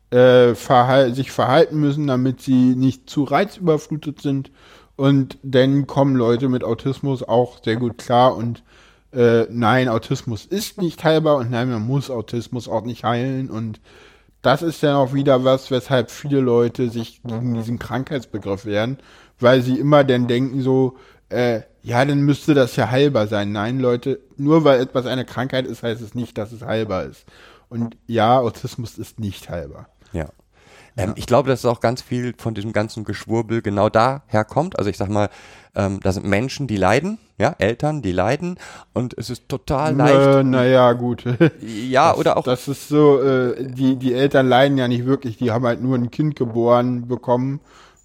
äh, 0.08 0.54
verhal 0.54 1.14
sich 1.14 1.30
verhalten 1.30 1.78
müssen, 1.78 2.06
damit 2.06 2.40
sie 2.40 2.74
nicht 2.74 3.10
zu 3.10 3.24
reizüberflutet 3.24 4.22
sind. 4.22 4.50
Und 4.96 5.36
dann 5.42 5.86
kommen 5.86 6.16
Leute 6.16 6.48
mit 6.48 6.64
Autismus 6.64 7.22
auch 7.22 7.62
sehr 7.62 7.76
gut 7.76 7.98
klar. 7.98 8.34
Und 8.34 8.62
äh, 9.12 9.44
nein, 9.50 9.90
Autismus 9.90 10.46
ist 10.46 10.80
nicht 10.80 11.04
heilbar 11.04 11.36
und 11.36 11.50
nein, 11.50 11.70
man 11.70 11.86
muss 11.86 12.10
Autismus 12.10 12.66
auch 12.66 12.84
nicht 12.84 13.04
heilen. 13.04 13.50
Und 13.50 13.78
das 14.40 14.62
ist 14.62 14.82
dann 14.82 14.96
auch 14.96 15.12
wieder 15.12 15.44
was, 15.44 15.70
weshalb 15.70 16.10
viele 16.10 16.40
Leute 16.40 16.88
sich 16.88 17.20
gegen 17.24 17.52
diesen 17.52 17.78
Krankheitsbegriff 17.78 18.64
wehren, 18.64 18.96
weil 19.38 19.60
sie 19.60 19.78
immer 19.78 20.02
dann 20.02 20.28
denken 20.28 20.62
so, 20.62 20.96
äh, 21.30 21.62
ja, 21.82 22.04
dann 22.04 22.20
müsste 22.20 22.54
das 22.54 22.76
ja 22.76 22.90
heilbar 22.90 23.26
sein. 23.26 23.52
Nein, 23.52 23.78
Leute, 23.78 24.20
nur 24.36 24.64
weil 24.64 24.80
etwas 24.80 25.06
eine 25.06 25.24
Krankheit 25.24 25.66
ist, 25.66 25.82
heißt 25.82 26.02
es 26.02 26.14
nicht, 26.14 26.36
dass 26.36 26.52
es 26.52 26.62
heilbar 26.62 27.04
ist. 27.04 27.24
Und 27.68 27.96
ja, 28.06 28.38
Autismus 28.38 28.98
ist 28.98 29.18
nicht 29.18 29.48
heilbar. 29.48 29.88
Ja. 30.12 30.28
Ähm, 30.96 31.14
Ich 31.16 31.26
glaube, 31.26 31.48
dass 31.48 31.60
es 31.60 31.64
auch 31.64 31.80
ganz 31.80 32.02
viel 32.02 32.34
von 32.36 32.54
diesem 32.54 32.72
ganzen 32.72 33.04
Geschwurbel 33.04 33.62
genau 33.62 33.88
daher 33.88 34.44
kommt. 34.44 34.78
Also 34.78 34.90
ich 34.90 34.96
sag 34.96 35.08
mal, 35.08 35.30
ähm, 35.74 36.00
da 36.02 36.12
sind 36.12 36.26
Menschen, 36.26 36.66
die 36.66 36.76
leiden, 36.76 37.18
ja, 37.38 37.54
Eltern, 37.58 38.02
die 38.02 38.12
leiden 38.12 38.58
und 38.92 39.16
es 39.16 39.30
ist 39.30 39.48
total 39.48 39.94
leicht. 39.94 40.40
Äh, 40.40 40.42
naja, 40.42 40.92
gut. 40.92 41.24
ja, 41.60 42.10
das, 42.10 42.18
oder 42.18 42.36
auch. 42.36 42.42
Das 42.42 42.66
ist 42.68 42.88
so, 42.88 43.22
äh, 43.22 43.64
die, 43.64 43.96
die 43.96 44.12
Eltern 44.12 44.48
leiden 44.48 44.78
ja 44.78 44.88
nicht 44.88 45.06
wirklich, 45.06 45.36
die 45.36 45.52
haben 45.52 45.64
halt 45.64 45.80
nur 45.80 45.96
ein 45.96 46.10
Kind 46.10 46.34
geboren 46.36 47.06
bekommen, 47.06 47.60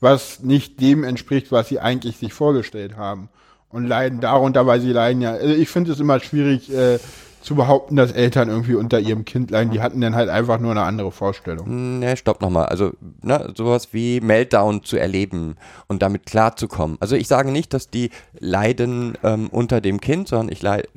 was 0.06 0.40
nicht 0.42 0.80
dem 0.80 1.04
entspricht, 1.04 1.52
was 1.52 1.68
sie 1.68 1.80
eigentlich 1.80 2.18
sich 2.18 2.32
vorgestellt 2.32 2.96
haben 2.96 3.28
und 3.70 3.88
leiden 3.88 4.22
darunter, 4.22 4.68
weil 4.68 4.80
sie 4.80 4.92
leiden 4.92 5.22
ja. 5.22 5.32
Also 5.32 5.54
ich 5.54 5.68
finde 5.68 5.92
es 5.92 6.00
immer 6.00 6.20
schwierig 6.20 6.72
äh, 6.72 7.00
zu 7.46 7.56
behaupten, 7.56 7.96
dass 7.96 8.12
Eltern 8.12 8.50
irgendwie 8.50 8.74
unter 8.74 9.00
ihrem 9.00 9.24
Kind 9.24 9.52
leiden. 9.52 9.72
Die 9.72 9.80
hatten 9.80 10.02
dann 10.02 10.16
halt 10.16 10.30
einfach 10.30 10.60
nur 10.60 10.72
eine 10.72 10.82
andere 10.82 11.12
Vorstellung. 11.12 12.00
Ne, 12.00 12.18
stopp 12.18 12.42
nochmal. 12.42 12.66
Also 12.66 12.92
ne, 13.22 13.54
sowas 13.56 13.90
wie 13.92 14.20
Meltdown 14.20 14.84
zu 14.84 14.98
erleben 14.98 15.56
und 15.88 16.02
damit 16.02 16.26
klarzukommen. 16.26 16.98
Also 17.00 17.16
ich 17.16 17.28
sage 17.28 17.52
nicht, 17.52 17.74
dass 17.74 17.90
die 17.90 18.10
leiden 18.40 19.18
ähm, 19.24 19.50
unter 19.52 19.80
dem 19.80 20.02
Kind, 20.02 20.28
sondern 20.28 20.52
ich 20.52 20.62
leide 20.64 20.88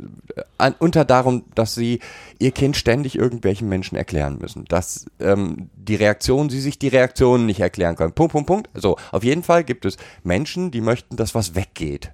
äh, 0.59 0.72
unter 0.78 1.05
darum, 1.05 1.44
dass 1.55 1.74
sie 1.74 2.01
ihr 2.38 2.53
Kind 2.53 2.76
ständig 2.76 3.16
irgendwelchen 3.16 3.68
Menschen 3.68 3.96
erklären 3.96 4.38
müssen. 4.40 4.64
Dass 4.64 5.07
ähm, 5.20 5.68
die 5.76 5.96
Reaktion, 5.96 6.49
sie 6.49 6.61
sich 6.61 6.78
die 6.78 6.88
Reaktionen 6.88 7.44
nicht 7.44 7.61
erklären 7.61 7.96
können. 7.96 8.12
Punkt, 8.12 8.32
Punkt, 8.32 8.46
Punkt. 8.46 8.70
So, 8.74 8.96
auf 9.12 9.22
jeden 9.22 9.42
Fall 9.42 9.64
gibt 9.64 9.84
es 9.84 9.99
Menschen, 10.24 10.70
die 10.70 10.80
möchten, 10.80 11.16
dass 11.16 11.34
was 11.34 11.55
weggeht. 11.55 12.12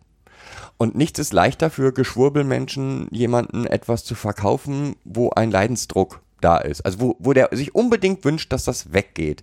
Und 0.76 0.96
nichts 0.96 1.18
ist 1.18 1.32
leichter 1.32 1.70
für 1.70 1.92
Geschwurbelmenschen, 1.92 3.08
jemanden 3.10 3.66
etwas 3.66 4.04
zu 4.04 4.14
verkaufen, 4.14 4.96
wo 5.04 5.30
ein 5.30 5.50
Leidensdruck 5.50 6.20
da 6.40 6.58
ist. 6.58 6.84
Also 6.84 7.00
wo, 7.00 7.16
wo 7.18 7.32
der 7.32 7.48
sich 7.52 7.74
unbedingt 7.74 8.24
wünscht, 8.24 8.52
dass 8.52 8.64
das 8.64 8.92
weggeht. 8.92 9.42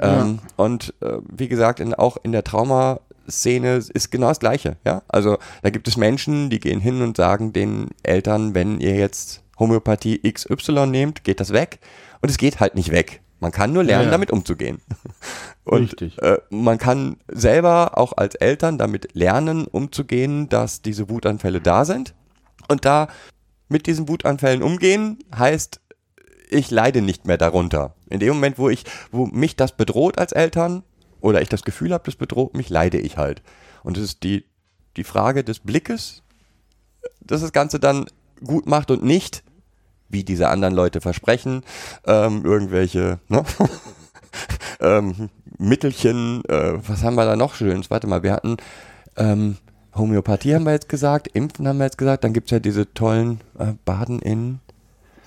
Ja. 0.00 0.22
Ähm, 0.22 0.40
und 0.56 0.94
äh, 1.00 1.18
wie 1.30 1.48
gesagt, 1.48 1.80
in, 1.80 1.94
auch 1.94 2.16
in 2.22 2.32
der 2.32 2.44
Traumaszene 2.44 3.76
ist 3.76 4.10
genau 4.10 4.28
das 4.28 4.40
Gleiche. 4.40 4.76
Ja? 4.84 5.02
Also 5.08 5.38
da 5.62 5.70
gibt 5.70 5.86
es 5.86 5.96
Menschen, 5.96 6.50
die 6.50 6.60
gehen 6.60 6.80
hin 6.80 7.02
und 7.02 7.16
sagen 7.16 7.52
den 7.52 7.88
Eltern, 8.02 8.54
wenn 8.54 8.80
ihr 8.80 8.96
jetzt 8.96 9.42
Homöopathie 9.58 10.20
XY 10.20 10.86
nehmt, 10.86 11.22
geht 11.24 11.40
das 11.40 11.52
weg. 11.52 11.78
Und 12.22 12.30
es 12.30 12.38
geht 12.38 12.60
halt 12.60 12.74
nicht 12.74 12.90
weg. 12.90 13.20
Man 13.40 13.52
kann 13.52 13.72
nur 13.72 13.82
lernen, 13.82 14.02
ja, 14.02 14.06
ja. 14.06 14.10
damit 14.12 14.30
umzugehen. 14.30 14.80
Und 15.64 16.00
äh, 16.02 16.38
man 16.50 16.78
kann 16.78 17.16
selber 17.28 17.96
auch 17.98 18.12
als 18.16 18.34
Eltern 18.34 18.76
damit 18.78 19.14
lernen, 19.14 19.66
umzugehen, 19.66 20.48
dass 20.48 20.82
diese 20.82 21.08
Wutanfälle 21.08 21.60
da 21.60 21.84
sind. 21.84 22.14
Und 22.68 22.84
da 22.84 23.08
mit 23.68 23.86
diesen 23.86 24.08
Wutanfällen 24.08 24.62
umgehen, 24.62 25.18
heißt, 25.34 25.80
ich 26.50 26.70
leide 26.70 27.00
nicht 27.00 27.26
mehr 27.26 27.38
darunter. 27.38 27.94
In 28.08 28.20
dem 28.20 28.34
Moment, 28.34 28.58
wo 28.58 28.68
ich, 28.68 28.84
wo 29.10 29.26
mich 29.26 29.56
das 29.56 29.72
bedroht 29.72 30.18
als 30.18 30.32
Eltern 30.32 30.82
oder 31.20 31.40
ich 31.40 31.48
das 31.48 31.62
Gefühl 31.62 31.92
habe, 31.92 32.04
das 32.04 32.16
bedroht 32.16 32.54
mich, 32.54 32.68
leide 32.68 32.98
ich 32.98 33.16
halt. 33.16 33.42
Und 33.82 33.96
es 33.96 34.04
ist 34.04 34.22
die, 34.22 34.44
die 34.96 35.04
Frage 35.04 35.44
des 35.44 35.60
Blickes, 35.60 36.22
dass 37.20 37.40
das 37.40 37.52
Ganze 37.52 37.78
dann 37.78 38.06
gut 38.44 38.66
macht 38.66 38.90
und 38.90 39.04
nicht, 39.04 39.42
wie 40.10 40.24
diese 40.24 40.48
anderen 40.48 40.74
Leute 40.74 41.00
versprechen, 41.00 41.62
ähm, 42.06 42.44
irgendwelche 42.44 43.18
ne? 43.28 43.44
ähm, 44.80 45.30
Mittelchen, 45.58 46.42
äh, 46.48 46.74
was 46.86 47.02
haben 47.02 47.14
wir 47.14 47.24
da 47.24 47.36
noch 47.36 47.54
Schönes? 47.54 47.90
Warte 47.90 48.06
mal, 48.06 48.22
wir 48.22 48.32
hatten 48.32 48.56
ähm, 49.16 49.56
Homöopathie 49.94 50.54
haben 50.54 50.64
wir 50.64 50.72
jetzt 50.72 50.88
gesagt, 50.88 51.28
Impfen 51.28 51.66
haben 51.66 51.78
wir 51.78 51.84
jetzt 51.84 51.98
gesagt, 51.98 52.24
dann 52.24 52.32
gibt 52.32 52.46
es 52.46 52.50
ja 52.52 52.60
diese 52.60 52.92
tollen 52.94 53.40
äh, 53.58 53.72
Baden 53.84 54.20
in 54.20 54.60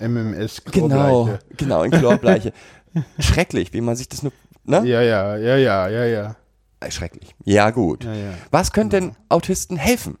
MMS 0.00 0.62
Genau, 0.72 1.30
genau, 1.56 1.82
in 1.82 1.90
Chlorbleiche. 1.90 2.52
Schrecklich, 3.18 3.72
wie 3.72 3.80
man 3.80 3.96
sich 3.96 4.08
das 4.08 4.22
nur, 4.22 4.32
ne? 4.64 4.82
Ja, 4.84 5.02
ja, 5.02 5.36
ja, 5.36 5.56
ja, 5.56 5.88
ja, 5.88 6.04
ja. 6.04 6.36
Äh, 6.80 6.90
schrecklich. 6.90 7.34
Ja, 7.44 7.70
gut. 7.70 8.04
Ja, 8.04 8.14
ja. 8.14 8.34
Was 8.50 8.72
könnte 8.72 9.00
denn 9.00 9.16
Autisten 9.28 9.76
helfen? 9.76 10.18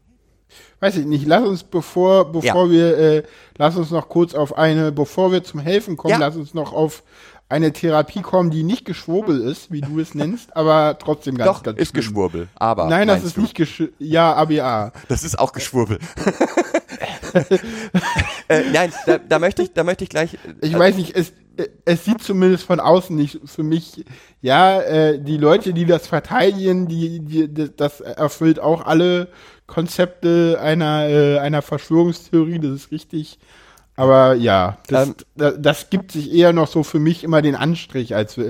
Weiß 0.84 0.96
ich 0.98 1.06
nicht, 1.06 1.26
lass 1.26 1.44
uns 1.44 1.64
bevor, 1.64 2.30
bevor 2.30 2.66
ja. 2.66 2.70
wir, 2.70 2.98
äh, 2.98 3.22
lass 3.56 3.74
uns 3.76 3.90
noch 3.90 4.10
kurz 4.10 4.34
auf 4.34 4.58
eine, 4.58 4.92
bevor 4.92 5.32
wir 5.32 5.42
zum 5.42 5.60
Helfen 5.60 5.96
kommen, 5.96 6.12
ja. 6.12 6.18
lass 6.18 6.36
uns 6.36 6.52
noch 6.52 6.74
auf 6.74 7.02
eine 7.48 7.72
Therapie 7.72 8.20
kommen, 8.20 8.50
die 8.50 8.62
nicht 8.64 8.84
Geschwurbel 8.84 9.40
ist, 9.40 9.72
wie 9.72 9.80
du 9.80 9.98
es 9.98 10.14
nennst, 10.14 10.54
aber 10.54 10.98
trotzdem 10.98 11.38
ganz, 11.38 11.50
Doch, 11.50 11.62
ganz 11.62 11.78
ist 11.78 11.90
schlimm. 11.90 12.02
Geschwurbel, 12.02 12.48
aber. 12.54 12.88
Nein, 12.88 13.08
das 13.08 13.24
ist 13.24 13.38
du? 13.38 13.40
nicht 13.40 13.54
Geschwurbel. 13.54 13.94
Ja, 13.98 14.34
ABA. 14.34 14.92
Das 15.08 15.24
ist 15.24 15.38
auch 15.38 15.52
Geschwurbel. 15.52 15.98
äh, 18.48 18.62
nein, 18.72 18.92
da, 19.06 19.18
da, 19.18 19.38
möchte 19.38 19.62
ich, 19.62 19.72
da 19.72 19.84
möchte 19.84 20.04
ich 20.04 20.10
gleich. 20.10 20.38
Ich 20.60 20.74
äh, 20.74 20.78
weiß 20.78 20.96
nicht, 20.96 21.16
es, 21.16 21.32
es 21.84 22.04
sieht 22.04 22.22
zumindest 22.22 22.64
von 22.64 22.80
außen 22.80 23.14
nicht 23.14 23.40
für 23.44 23.62
mich, 23.62 24.04
ja, 24.42 24.80
äh, 24.80 25.18
die 25.18 25.36
Leute, 25.36 25.72
die 25.72 25.86
das 25.86 26.06
verteidigen, 26.06 26.88
die, 26.88 27.20
die, 27.20 27.76
das 27.76 28.00
erfüllt 28.00 28.60
auch 28.60 28.84
alle 28.84 29.28
Konzepte 29.66 30.58
einer, 30.60 31.08
äh, 31.08 31.38
einer 31.38 31.62
Verschwörungstheorie, 31.62 32.58
das 32.58 32.72
ist 32.72 32.90
richtig. 32.90 33.38
Aber 33.96 34.34
ja, 34.34 34.78
das, 34.88 35.08
ähm, 35.08 35.14
das, 35.36 35.54
das, 35.58 35.90
gibt 35.90 36.10
sich 36.10 36.32
eher 36.32 36.52
noch 36.52 36.66
so 36.66 36.82
für 36.82 36.98
mich 36.98 37.22
immer 37.22 37.42
den 37.42 37.54
Anstrich, 37.54 38.16
als, 38.16 38.40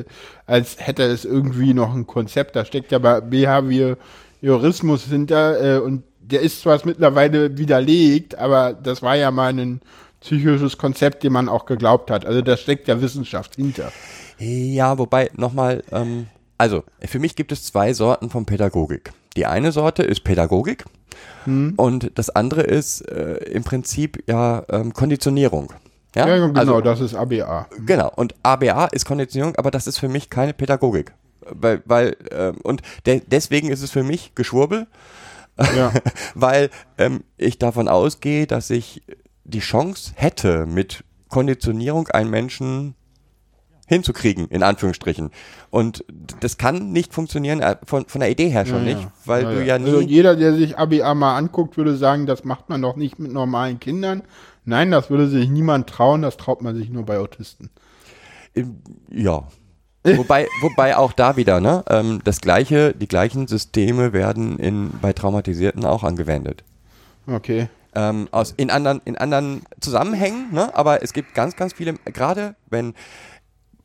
als 0.47 0.76
hätte 0.78 1.03
es 1.03 1.26
irgendwie 1.26 1.74
noch 1.74 1.95
ein 1.95 2.07
Konzept. 2.07 2.57
Da 2.57 2.64
steckt 2.64 2.92
ja 2.92 2.99
bei 2.99 3.20
Behaviorismus 3.20 5.05
hinter 5.05 5.76
äh, 5.76 5.78
und 5.80 6.03
der 6.31 6.41
ist 6.41 6.62
zwar 6.62 6.81
mittlerweile 6.85 7.57
widerlegt, 7.59 8.37
aber 8.39 8.72
das 8.72 9.03
war 9.03 9.16
ja 9.16 9.31
mal 9.31 9.53
ein 9.53 9.81
psychisches 10.20 10.79
Konzept, 10.79 11.22
dem 11.22 11.35
man 11.35 11.49
auch 11.49 11.66
geglaubt 11.66 12.11
hat. 12.11 12.25
Also 12.25 12.41
da 12.43 12.57
steckt 12.57 12.89
ja 12.89 13.01
Wissenschaft 13.01 13.57
hinter. 13.57 13.93
Ja, 14.39 14.99
wobei 14.99 15.31
nochmal, 15.37 15.85
ähm, 15.93 16.27
also 16.57 16.83
für 17.07 17.18
mich 17.18 17.37
gibt 17.37 17.53
es 17.53 17.64
zwei 17.64 17.93
Sorten 17.93 18.31
von 18.31 18.47
Pädagogik. 18.47 19.12
Die 19.37 19.47
eine 19.47 19.72
Sorte 19.72 20.03
ist 20.03 20.25
Pädagogik 20.25 20.85
Hm. 21.45 21.75
Und 21.77 22.11
das 22.14 22.31
andere 22.31 22.62
ist 22.62 23.01
äh, 23.03 23.37
im 23.51 23.64
Prinzip 23.64 24.22
ja 24.27 24.64
ähm, 24.68 24.93
Konditionierung. 24.93 25.72
Ja, 26.14 26.29
ja 26.29 26.47
genau, 26.47 26.59
also, 26.59 26.81
das 26.81 27.01
ist 27.01 27.14
ABA. 27.14 27.66
Genau, 27.85 28.11
und 28.14 28.35
ABA 28.43 28.87
ist 28.87 29.05
Konditionierung, 29.05 29.57
aber 29.57 29.70
das 29.70 29.87
ist 29.87 29.99
für 29.99 30.09
mich 30.09 30.31
keine 30.31 30.55
Pädagogik. 30.55 31.12
Weil, 31.51 31.83
weil 31.85 32.16
äh, 32.31 32.53
und 32.62 32.83
de 33.05 33.20
deswegen 33.27 33.70
ist 33.70 33.83
es 33.83 33.91
für 33.91 34.03
mich 34.03 34.35
Geschwurbel, 34.35 34.87
ja. 35.76 35.92
weil 36.34 36.70
ähm, 36.98 37.24
ich 37.36 37.59
davon 37.59 37.88
ausgehe, 37.88 38.46
dass 38.46 38.70
ich 38.70 39.02
die 39.44 39.61
Chance 39.61 40.12
hätte, 40.16 40.66
mit 40.66 41.05
Konditionierung 41.28 42.09
einen 42.09 42.30
Menschen 42.30 42.94
hinzukriegen, 43.86 44.48
in 44.48 44.62
Anführungsstrichen. 44.62 45.30
Und 45.70 46.05
das 46.40 46.57
kann 46.57 46.92
nicht 46.92 47.12
funktionieren, 47.12 47.61
äh, 47.61 47.76
von, 47.84 48.07
von 48.07 48.20
der 48.20 48.30
Idee 48.30 48.48
her 48.48 48.64
schon 48.64 48.86
ja, 48.86 48.94
nicht, 48.94 49.09
weil 49.26 49.42
ja, 49.42 49.50
du 49.50 49.64
ja 49.64 49.78
nie. 49.78 49.84
Also 49.86 50.00
jeder, 50.00 50.36
der 50.36 50.55
sich 50.55 50.78
ABA 50.78 51.14
mal 51.14 51.36
anguckt, 51.36 51.76
würde 51.76 51.96
sagen, 51.96 52.26
das 52.26 52.44
macht 52.44 52.68
man 52.70 52.80
doch 52.80 52.96
nicht 52.96 53.18
mit 53.18 53.32
normalen 53.32 53.80
Kindern. 53.80 54.22
Nein, 54.64 54.90
das 54.90 55.11
würde 55.11 55.28
sich 55.28 55.50
niemand 55.50 55.88
trauen, 55.88 56.22
das 56.22 56.38
traut 56.38 56.62
man 56.62 56.74
sich 56.74 56.88
nur 56.88 57.05
bei 57.05 57.18
Autisten. 57.18 57.70
Ja. 59.11 59.48
Wobei, 60.05 60.46
wobei 60.61 60.96
auch 60.96 61.12
da 61.12 61.36
wieder, 61.36 61.61
ne, 61.61 61.84
ähm, 61.88 62.20
das 62.24 62.40
gleiche, 62.40 62.94
die 62.94 63.09
gleichen 63.09 63.46
Systeme 63.46 64.12
werden 64.12 64.59
in, 64.59 64.90
bei 65.00 65.12
Traumatisierten 65.12 65.84
auch 65.84 66.02
angewendet. 66.02 66.62
Okay. 67.26 67.68
Ähm, 67.94 68.28
aus, 68.32 68.52
in, 68.57 68.70
anderen, 68.70 69.00
in 69.05 69.16
anderen 69.16 69.62
Zusammenhängen, 69.80 70.52
ne? 70.52 70.74
aber 70.76 71.02
es 71.02 71.12
gibt 71.12 71.34
ganz, 71.34 71.55
ganz 71.57 71.72
viele, 71.72 71.94
gerade 72.12 72.57
wenn 72.68 72.92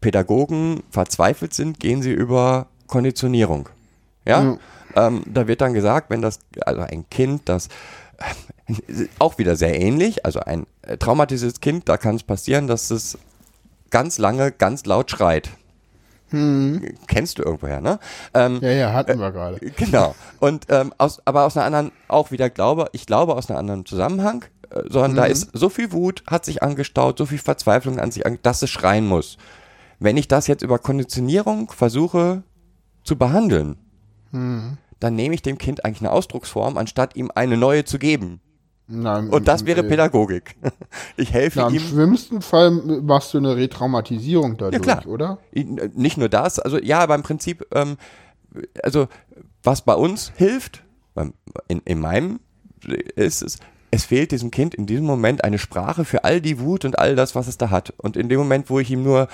Pädagogen 0.01 0.82
verzweifelt 0.89 1.53
sind, 1.53 1.80
gehen 1.80 2.01
sie 2.01 2.11
über 2.11 2.67
Konditionierung. 2.88 3.70
Ja, 4.26 4.41
mhm. 4.41 4.59
ähm, 4.95 5.24
da 5.28 5.47
wird 5.47 5.61
dann 5.61 5.74
gesagt, 5.74 6.09
wenn 6.09 6.22
das, 6.22 6.39
also 6.65 6.82
ein 6.82 7.07
Kind, 7.09 7.47
das 7.47 7.67
äh, 8.88 9.05
auch 9.20 9.38
wieder 9.38 9.55
sehr 9.55 9.80
ähnlich, 9.80 10.26
also 10.26 10.39
ein 10.39 10.65
äh, 10.82 10.97
traumatisiertes 10.97 11.61
Kind, 11.61 11.88
da 11.88 11.97
kann 11.97 12.15
es 12.15 12.24
passieren, 12.24 12.67
dass 12.67 12.91
es 12.91 13.17
ganz 13.91 14.17
lange 14.17 14.51
ganz 14.51 14.86
laut 14.86 15.11
schreit. 15.11 15.51
Hm. 16.30 16.82
Kennst 17.07 17.39
du 17.39 17.43
irgendwoher, 17.43 17.82
ne? 17.82 17.99
Ähm, 18.34 18.59
ja, 18.61 18.71
ja, 18.71 18.93
hatten 18.93 19.19
wir 19.19 19.32
gerade. 19.32 19.61
Äh, 19.61 19.71
genau. 19.77 20.15
Und 20.39 20.67
ähm, 20.69 20.93
aus, 20.97 21.21
aber 21.25 21.45
aus 21.45 21.57
einer 21.57 21.65
anderen, 21.65 21.91
auch 22.07 22.32
wieder 22.32 22.49
glaube, 22.49 22.89
ich 22.91 23.05
glaube 23.05 23.36
aus 23.36 23.49
einem 23.49 23.59
anderen 23.59 23.86
Zusammenhang, 23.86 24.45
äh, 24.69 24.82
sondern 24.89 25.11
mhm. 25.13 25.15
da 25.15 25.25
ist 25.25 25.49
so 25.53 25.69
viel 25.69 25.91
Wut, 25.91 26.23
hat 26.27 26.45
sich 26.45 26.61
angestaut, 26.61 27.17
so 27.17 27.25
viel 27.25 27.39
Verzweiflung 27.39 27.99
an 27.99 28.11
sich, 28.11 28.23
dass 28.43 28.61
es 28.61 28.69
schreien 28.69 29.07
muss. 29.07 29.38
Wenn 29.99 30.17
ich 30.17 30.27
das 30.27 30.47
jetzt 30.47 30.63
über 30.63 30.80
Konditionierung 30.80 31.71
versuche 31.71 32.43
zu 33.03 33.17
behandeln, 33.17 33.77
hm. 34.32 34.77
dann 34.99 35.15
nehme 35.15 35.36
ich 35.36 35.41
dem 35.41 35.57
Kind 35.57 35.84
eigentlich 35.84 36.01
eine 36.01 36.11
Ausdrucksform, 36.11 36.77
anstatt 36.77 37.15
ihm 37.17 37.32
eine 37.36 37.57
neue 37.57 37.84
zu 37.84 37.99
geben. 37.99 38.39
Nein, 38.92 39.30
und 39.30 39.48
das 39.48 39.66
wäre 39.66 39.84
Pädagogik. 39.84 40.56
Ich 41.16 41.32
helfe 41.32 41.60
Na, 41.60 41.70
ihm. 41.70 41.76
Im 41.76 41.82
schlimmsten 41.82 42.42
Fall 42.42 42.72
machst 42.72 43.34
du 43.34 43.38
eine 43.38 43.56
Retraumatisierung 43.56 44.58
dadurch, 44.58 44.86
ja, 44.86 45.06
oder? 45.06 45.38
Nicht 45.54 46.18
nur 46.18 46.30
das, 46.30 46.60
also 46.60 46.80
ja, 46.80 47.00
aber 47.00 47.16
im 47.16 47.24
Prinzip, 47.24 47.66
ähm, 47.74 47.98
also 48.82 49.08
was 49.64 49.84
bei 49.84 49.94
uns 49.94 50.32
hilft, 50.36 50.84
in, 51.68 51.82
in 51.86 52.00
meinem 52.00 52.40
ist 53.16 53.44
es, 53.44 53.60
es 53.92 54.06
fehlt 54.06 54.32
diesem 54.32 54.52
Kind 54.52 54.76
in 54.76 54.86
diesem 54.86 55.06
Moment 55.06 55.44
eine 55.44 55.58
Sprache 55.58 56.06
für 56.06 56.24
all 56.24 56.42
die 56.42 56.60
Wut 56.60 56.86
und 56.86 56.98
all 56.98 57.16
das, 57.16 57.36
was 57.36 57.48
es 57.48 57.58
da 57.58 57.70
hat. 57.70 57.94
Und 57.98 58.18
in 58.18 58.30
dem 58.30 58.40
Moment, 58.40 58.70
wo 58.70 58.80
ich 58.80 58.90
ihm 58.92 59.04
nur 59.04 59.28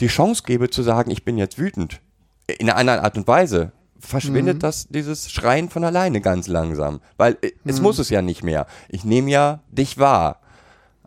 die 0.00 0.08
Chance 0.08 0.42
gebe 0.46 0.70
zu 0.70 0.82
sagen, 0.82 1.10
ich 1.10 1.24
bin 1.24 1.38
jetzt 1.38 1.58
wütend, 1.58 2.00
in 2.46 2.68
einer 2.68 2.78
anderen 2.78 3.00
Art 3.00 3.16
und 3.16 3.26
Weise, 3.26 3.72
verschwindet 3.98 4.56
mhm. 4.56 4.60
das, 4.60 4.88
dieses 4.88 5.30
Schreien 5.30 5.68
von 5.68 5.84
alleine 5.84 6.20
ganz 6.20 6.46
langsam. 6.46 7.00
Weil 7.16 7.36
äh, 7.42 7.52
es 7.64 7.78
mhm. 7.78 7.84
muss 7.84 7.98
es 7.98 8.10
ja 8.10 8.22
nicht 8.22 8.42
mehr. 8.42 8.66
Ich 8.88 9.04
nehme 9.04 9.30
ja 9.30 9.60
dich 9.70 9.98
wahr 9.98 10.40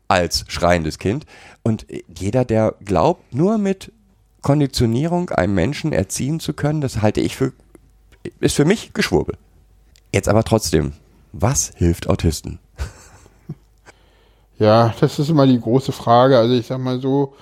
als 0.07 0.45
schreiendes 0.47 0.97
Kind. 0.97 1.25
Und 1.63 1.89
äh, 1.89 2.03
jeder, 2.17 2.45
der 2.45 2.75
glaubt, 2.83 3.33
nur 3.33 3.57
mit 3.57 3.91
Konditionierung 4.41 5.29
einen 5.29 5.53
Menschen 5.53 5.93
erziehen 5.93 6.39
zu 6.39 6.53
können, 6.53 6.81
das 6.81 7.01
halte 7.01 7.21
ich 7.21 7.35
für, 7.35 7.53
ist 8.39 8.55
für 8.55 8.65
mich 8.65 8.93
Geschwurbel. 8.93 9.37
Jetzt 10.13 10.27
aber 10.27 10.43
trotzdem, 10.43 10.93
was 11.31 11.71
hilft 11.75 12.09
Autisten? 12.09 12.59
Ja, 14.61 14.93
das 14.99 15.17
ist 15.17 15.29
immer 15.29 15.47
die 15.47 15.59
große 15.59 15.91
Frage. 15.91 16.37
Also 16.37 16.53
ich 16.53 16.67
sag 16.67 16.77
mal 16.77 17.01
so, 17.01 17.33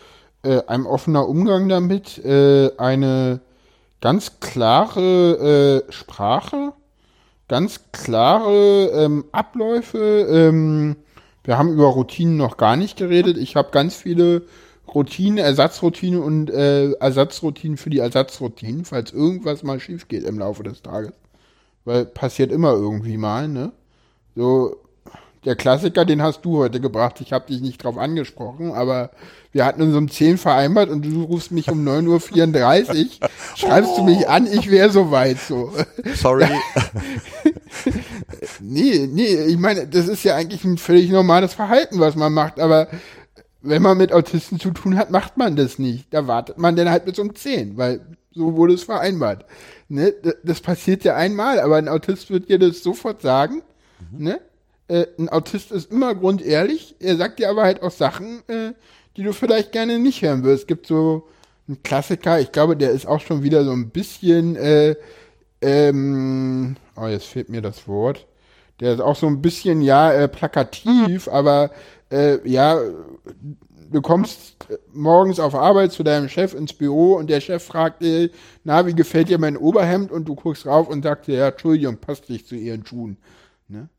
äh, 0.42 0.62
ein 0.68 0.86
offener 0.86 1.28
Umgang 1.28 1.68
damit, 1.68 2.18
äh, 2.24 2.72
eine 2.78 3.42
ganz 4.02 4.40
klare 4.40 5.84
äh, 5.88 5.92
Sprache, 5.92 6.74
ganz 7.48 7.92
klare 7.92 8.92
ähm, 8.94 9.26
Abläufe. 9.32 10.28
Ähm, 10.30 10.96
wir 11.44 11.58
haben 11.58 11.74
über 11.74 11.88
Routinen 11.88 12.38
noch 12.38 12.58
gar 12.58 12.76
nicht 12.76 12.98
geredet. 12.98 13.38
Ich 13.38 13.56
habe 13.56 13.72
ganz 13.72 13.96
viele 13.96 14.44
Routinen, 14.94 15.38
Ersatzroutinen 15.38 16.22
und 16.22 16.50
äh, 16.50 16.92
Ersatzroutinen 16.94 17.78
für 17.78 17.90
die 17.90 18.00
Ersatzroutinen, 18.00 18.86
falls 18.86 19.12
irgendwas 19.12 19.64
mal 19.64 19.80
schief 19.80 20.08
geht 20.08 20.24
im 20.24 20.40
Laufe 20.40 20.64
des 20.64 20.82
Tages. 20.82 21.14
Weil 21.86 22.06
passiert 22.06 22.52
immer 22.52 22.72
irgendwie 22.72 23.18
mal, 23.18 23.48
ne? 23.48 23.72
So, 24.36 24.78
der 25.46 25.56
Klassiker, 25.56 26.06
den 26.06 26.22
hast 26.22 26.44
du 26.44 26.58
heute 26.58 26.80
gebracht. 26.80 27.22
Ich 27.22 27.34
habe 27.34 27.48
dich 27.48 27.62
nicht 27.62 27.84
drauf 27.84 27.98
angesprochen, 27.98 28.74
aber 28.74 29.12
wir 29.52 29.66
hatten 29.66 29.82
uns 29.82 29.96
um 29.96 30.10
10 30.10 30.38
vereinbart 30.38 30.90
und 30.90 31.04
du 31.04 31.24
rufst 31.24 31.52
mich 31.52 31.70
um 31.70 31.88
9.34 31.88 33.22
Uhr, 33.22 33.30
schreibst 33.56 33.98
du 33.98 34.04
mich 34.04 34.28
an, 34.28 34.48
ich 34.48 34.70
wäre 34.70 34.90
soweit 34.90 35.40
so. 35.40 35.72
Sorry. 36.16 36.46
nee, 38.60 39.08
nee, 39.12 39.36
ich 39.46 39.58
meine, 39.58 39.88
das 39.88 40.08
ist 40.08 40.24
ja 40.24 40.36
eigentlich 40.36 40.64
ein 40.64 40.78
völlig 40.78 41.10
normales 41.10 41.54
Verhalten, 41.54 42.00
was 42.00 42.16
man 42.16 42.34
macht, 42.34 42.60
aber 42.60 42.88
wenn 43.62 43.82
man 43.82 43.98
mit 43.98 44.14
Autisten 44.14 44.60
zu 44.60 44.72
tun 44.72 44.98
hat, 44.98 45.12
macht 45.12 45.38
man 45.38 45.56
das 45.56 45.80
nicht. 45.80 46.14
Da 46.14 46.28
wartet 46.28 46.58
man 46.58 46.76
dann 46.76 46.90
halt 46.90 47.06
bis 47.06 47.20
um 47.20 47.36
10, 47.36 47.78
weil 47.78 48.02
so 48.32 48.56
wurde 48.56 48.74
es 48.74 48.84
vereinbart. 48.84 49.46
Ne? 49.90 50.14
Das 50.44 50.62
passiert 50.62 51.04
ja 51.04 51.16
einmal, 51.16 51.60
aber 51.60 51.78
ein 51.78 51.90
Autist 51.90 52.30
wird 52.30 52.50
dir 52.50 52.60
das 52.60 52.84
sofort 52.84 53.22
sagen. 53.22 53.62
Mhm. 54.12 54.24
Ne? 54.24 54.42
Äh, 54.90 55.06
ein 55.18 55.30
Autist 55.30 55.72
ist 55.72 55.92
immer 55.92 56.16
grundehrlich, 56.16 56.96
er 57.00 57.16
sagt 57.16 57.40
dir 57.40 57.50
aber 57.50 57.64
halt 57.64 57.84
auch 57.84 57.92
Sachen, 57.92 58.42
äh, 58.48 58.74
die 59.16 59.24
du 59.24 59.34
vielleicht 59.34 59.72
gerne 59.72 60.00
nicht 60.00 60.22
hören 60.22 60.44
wirst. 60.44 60.64
Es 60.64 60.68
gibt 60.68 60.88
so 60.88 61.28
einen 61.68 61.84
Klassiker, 61.84 62.40
ich 62.40 62.52
glaube, 62.52 62.76
der 62.76 62.90
ist 62.92 63.06
auch 63.06 63.22
schon 63.22 63.44
wieder 63.44 63.64
so 63.64 63.72
ein 63.72 63.92
bisschen, 63.92 64.56
äh, 64.56 64.96
ähm, 65.62 66.76
oh, 66.96 67.06
jetzt 67.06 67.28
fehlt 67.28 67.50
mir 67.50 67.62
das 67.62 67.88
Wort. 67.88 68.26
Der 68.80 68.94
ist 68.94 69.02
auch 69.02 69.16
so 69.16 69.28
ein 69.28 69.42
bisschen, 69.42 69.82
ja, 69.82 70.12
äh, 70.12 70.28
plakativ, 70.28 71.28
aber 71.28 71.70
äh, 72.12 72.40
ja, 72.50 72.80
du 73.92 74.02
kommst 74.02 74.58
morgens 74.92 75.40
auf 75.40 75.54
Arbeit 75.54 75.92
zu 75.92 76.02
deinem 76.04 76.30
Chef 76.30 76.56
ins 76.56 76.74
Büro 76.74 77.14
und 77.14 77.30
der 77.30 77.42
Chef 77.42 77.64
fragt 77.64 78.02
dir, 78.02 78.32
na, 78.64 78.88
wie 78.88 78.96
gefällt 78.96 79.30
dir 79.30 79.38
mein 79.38 79.58
Oberhemd? 79.58 80.12
Und 80.12 80.26
du 80.28 80.34
guckst 80.34 80.66
rauf 80.66 80.88
und 80.88 81.04
sagst 81.04 81.28
dir, 81.28 81.38
ja, 81.38 81.48
Entschuldigung, 81.50 81.98
passt 81.98 82.30
nicht 82.30 82.48
zu 82.48 82.56
ihren 82.56 82.86
Schuhen. 82.86 83.18
Ne? 83.68 83.90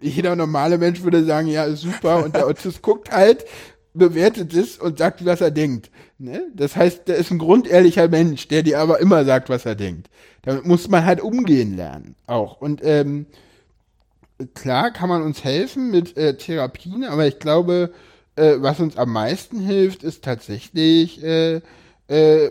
Jeder 0.00 0.34
normale 0.34 0.78
Mensch 0.78 1.02
würde 1.02 1.24
sagen, 1.24 1.48
ja, 1.48 1.70
super. 1.72 2.24
Und 2.24 2.34
der 2.34 2.46
Autist 2.46 2.80
guckt 2.80 3.10
halt, 3.10 3.44
bewertet 3.92 4.54
es 4.54 4.78
und 4.78 4.98
sagt, 4.98 5.24
was 5.24 5.40
er 5.40 5.50
denkt. 5.50 5.90
Ne? 6.18 6.42
Das 6.54 6.76
heißt, 6.76 7.08
der 7.08 7.16
ist 7.16 7.30
ein 7.30 7.38
grundehrlicher 7.38 8.08
Mensch, 8.08 8.48
der 8.48 8.62
dir 8.62 8.80
aber 8.80 9.00
immer 9.00 9.24
sagt, 9.24 9.48
was 9.48 9.66
er 9.66 9.74
denkt. 9.74 10.08
Damit 10.42 10.66
muss 10.66 10.88
man 10.88 11.04
halt 11.04 11.20
umgehen 11.20 11.76
lernen. 11.76 12.16
Auch. 12.26 12.60
Und 12.60 12.80
ähm, 12.82 13.26
klar 14.54 14.90
kann 14.90 15.08
man 15.08 15.22
uns 15.22 15.44
helfen 15.44 15.90
mit 15.90 16.16
äh, 16.16 16.36
Therapien, 16.36 17.04
aber 17.04 17.26
ich 17.26 17.38
glaube, 17.38 17.92
äh, 18.36 18.54
was 18.58 18.80
uns 18.80 18.96
am 18.96 19.12
meisten 19.12 19.60
hilft, 19.60 20.02
ist 20.02 20.24
tatsächlich 20.24 21.22
äh, 21.22 21.60
äh, 22.08 22.50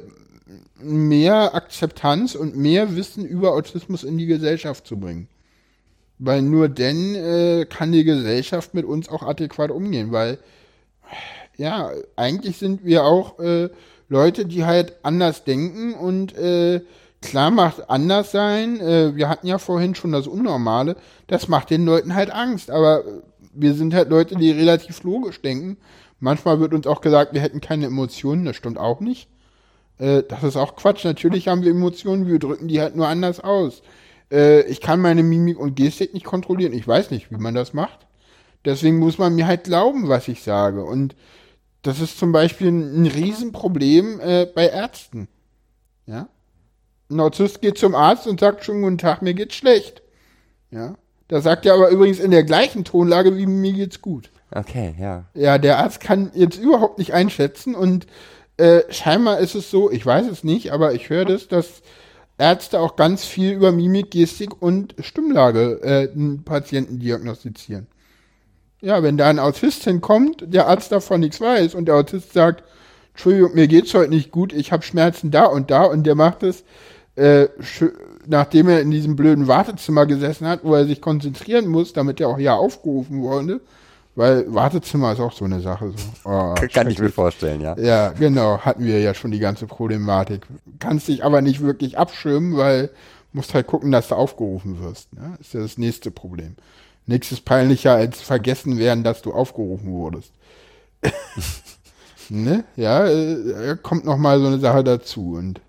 mehr 0.79 1.55
Akzeptanz 1.55 2.35
und 2.35 2.55
mehr 2.55 2.95
Wissen 2.95 3.25
über 3.25 3.53
Autismus 3.53 4.03
in 4.03 4.17
die 4.17 4.25
Gesellschaft 4.25 4.87
zu 4.87 4.97
bringen. 4.97 5.27
Weil 6.25 6.41
nur 6.41 6.69
dann 6.69 7.15
äh, 7.15 7.65
kann 7.69 7.91
die 7.91 8.05
Gesellschaft 8.05 8.73
mit 8.73 8.85
uns 8.85 9.09
auch 9.09 9.23
adäquat 9.23 9.71
umgehen, 9.71 10.13
weil 10.13 10.37
ja, 11.57 11.91
eigentlich 12.15 12.57
sind 12.57 12.85
wir 12.85 13.03
auch 13.03 13.39
äh, 13.39 13.69
Leute, 14.07 14.45
die 14.45 14.63
halt 14.63 14.93
anders 15.03 15.43
denken 15.43 15.93
und 15.93 16.33
äh, 16.37 16.79
klar 17.21 17.51
macht 17.51 17.89
anders 17.89 18.31
sein. 18.31 18.79
Äh, 18.79 19.17
wir 19.17 19.27
hatten 19.27 19.47
ja 19.47 19.57
vorhin 19.57 19.95
schon 19.95 20.13
das 20.13 20.27
Unnormale. 20.27 20.95
Das 21.27 21.49
macht 21.49 21.69
den 21.69 21.85
Leuten 21.85 22.15
halt 22.15 22.31
Angst, 22.31 22.71
aber 22.71 23.03
wir 23.53 23.73
sind 23.73 23.93
halt 23.93 24.09
Leute, 24.09 24.35
die 24.35 24.51
relativ 24.51 25.03
logisch 25.03 25.41
denken. 25.41 25.75
Manchmal 26.21 26.61
wird 26.61 26.73
uns 26.73 26.87
auch 26.87 27.01
gesagt, 27.01 27.33
wir 27.33 27.41
hätten 27.41 27.59
keine 27.59 27.87
Emotionen. 27.87 28.45
Das 28.45 28.55
stimmt 28.55 28.77
auch 28.77 29.01
nicht. 29.01 29.27
Äh, 29.97 30.23
das 30.23 30.41
ist 30.43 30.55
auch 30.55 30.77
Quatsch. 30.77 31.03
Natürlich 31.03 31.49
haben 31.49 31.63
wir 31.63 31.71
Emotionen, 31.71 32.27
wir 32.27 32.39
drücken 32.39 32.69
die 32.69 32.79
halt 32.79 32.95
nur 32.95 33.09
anders 33.09 33.41
aus. 33.41 33.81
Äh, 34.33 34.61
ich 34.63 34.81
kann 34.81 34.99
meine 34.99 35.23
Mimik 35.23 35.59
und 35.59 35.75
Gestik 35.75 36.13
nicht 36.13 36.25
kontrollieren. 36.25 36.73
Ich 36.73 36.87
weiß 36.87 37.11
nicht, 37.11 37.31
wie 37.31 37.37
man 37.37 37.53
das 37.53 37.73
macht. 37.73 38.07
Deswegen 38.65 38.97
muss 38.97 39.17
man 39.17 39.35
mir 39.35 39.45
halt 39.45 39.65
glauben, 39.65 40.09
was 40.09 40.27
ich 40.27 40.41
sage. 40.41 40.83
Und 40.83 41.15
das 41.83 41.99
ist 41.99 42.17
zum 42.17 42.31
Beispiel 42.31 42.69
ein, 42.69 43.05
Riesenproblem 43.05 44.19
äh, 44.19 44.47
bei 44.53 44.67
Ärzten. 44.67 45.27
Ja? 46.07 46.27
Ein 47.09 47.19
Autist 47.19 47.61
geht 47.61 47.77
zum 47.77 47.93
Arzt 47.93 48.25
und 48.25 48.39
sagt 48.39 48.63
schon, 48.63 48.81
guten 48.81 48.97
Tag, 48.97 49.21
mir 49.21 49.33
geht's 49.33 49.55
schlecht. 49.55 50.01
Ja? 50.71 50.95
Das 51.27 51.43
sagt 51.43 51.65
er 51.65 51.73
aber 51.75 51.89
übrigens 51.89 52.19
in 52.19 52.31
der 52.31 52.43
gleichen 52.43 52.83
Tonlage 52.83 53.37
wie 53.37 53.45
mir 53.45 53.73
geht's 53.73 54.01
gut. 54.01 54.31
Okay, 54.51 54.95
ja. 54.99 55.25
Ja, 55.33 55.57
der 55.57 55.79
Arzt 55.79 55.99
kann 55.99 56.31
jetzt 56.33 56.59
überhaupt 56.59 56.99
nicht 56.99 57.13
einschätzen 57.13 57.75
und 57.75 58.07
äh, 58.57 58.81
scheinbar 58.89 59.39
ist 59.39 59.55
es 59.55 59.71
so, 59.71 59.89
ich 59.89 60.05
weiß 60.05 60.27
es 60.27 60.43
nicht, 60.43 60.71
aber 60.71 60.93
ich 60.93 61.09
höre 61.09 61.25
das, 61.25 61.47
dass 61.47 61.81
Ärzte 62.37 62.79
auch 62.79 62.95
ganz 62.95 63.25
viel 63.25 63.51
über 63.53 63.71
Mimik, 63.71 64.11
Gestik 64.11 64.61
und 64.61 64.95
Stimmlage 64.99 65.79
äh, 65.83 66.11
einen 66.11 66.43
Patienten 66.43 66.99
diagnostizieren. 66.99 67.87
Ja, 68.81 69.01
wenn 69.03 69.17
da 69.17 69.29
ein 69.29 69.39
Autist 69.39 69.83
hinkommt, 69.83 70.43
der 70.47 70.67
Arzt 70.67 70.91
davon 70.91 71.21
nichts 71.21 71.39
weiß 71.39 71.75
und 71.75 71.85
der 71.85 71.95
Autist 71.95 72.33
sagt, 72.33 72.63
Entschuldigung, 73.13 73.53
mir 73.53 73.67
geht's 73.67 73.93
heute 73.93 74.09
nicht 74.09 74.31
gut, 74.31 74.51
ich 74.51 74.71
habe 74.71 74.83
Schmerzen 74.83 75.29
da 75.31 75.45
und 75.45 75.69
da 75.69 75.83
und 75.83 76.03
der 76.03 76.15
macht 76.15 76.43
es, 76.43 76.63
äh, 77.15 77.47
nachdem 78.25 78.67
er 78.67 78.81
in 78.81 78.89
diesem 78.89 79.15
blöden 79.15 79.47
Wartezimmer 79.47 80.07
gesessen 80.07 80.47
hat, 80.47 80.63
wo 80.63 80.73
er 80.73 80.85
sich 80.85 80.99
konzentrieren 80.99 81.67
muss, 81.67 81.93
damit 81.93 82.19
er 82.19 82.29
auch 82.29 82.37
hier 82.37 82.55
aufgerufen 82.55 83.21
wurde, 83.21 83.61
weil 84.15 84.53
Wartezimmer 84.53 85.13
ist 85.13 85.19
auch 85.19 85.33
so 85.33 85.45
eine 85.45 85.59
Sache. 85.59 85.91
So. 85.95 86.29
Oh, 86.29 86.53
Kann 86.73 86.89
ich 86.89 86.99
mir 86.99 87.09
vorstellen, 87.09 87.61
ja. 87.61 87.77
Ja, 87.77 88.09
genau, 88.09 88.59
hatten 88.59 88.85
wir 88.85 88.99
ja 88.99 89.13
schon 89.13 89.31
die 89.31 89.39
ganze 89.39 89.65
Problematik. 89.65 90.45
Kannst 90.79 91.07
dich 91.07 91.23
aber 91.23 91.41
nicht 91.41 91.61
wirklich 91.61 91.97
abschirmen, 91.97 92.55
weil 92.57 92.89
musst 93.33 93.53
halt 93.53 93.67
gucken, 93.67 93.91
dass 93.91 94.09
du 94.09 94.15
aufgerufen 94.15 94.79
wirst. 94.79 95.11
Ne? 95.13 95.37
Ist 95.39 95.53
ja 95.53 95.61
das 95.61 95.77
nächste 95.77 96.11
Problem. 96.11 96.55
Nichts 97.05 97.31
ist 97.31 97.43
peinlicher 97.43 97.93
als 97.93 98.21
vergessen 98.21 98.77
werden, 98.77 99.03
dass 99.03 99.21
du 99.21 99.33
aufgerufen 99.33 99.91
wurdest. 99.91 100.31
ne? 102.29 102.63
Ja, 102.75 103.05
äh, 103.05 103.75
kommt 103.81 104.05
noch 104.05 104.17
mal 104.17 104.39
so 104.39 104.47
eine 104.47 104.59
Sache 104.59 104.83
dazu 104.83 105.33
und 105.33 105.59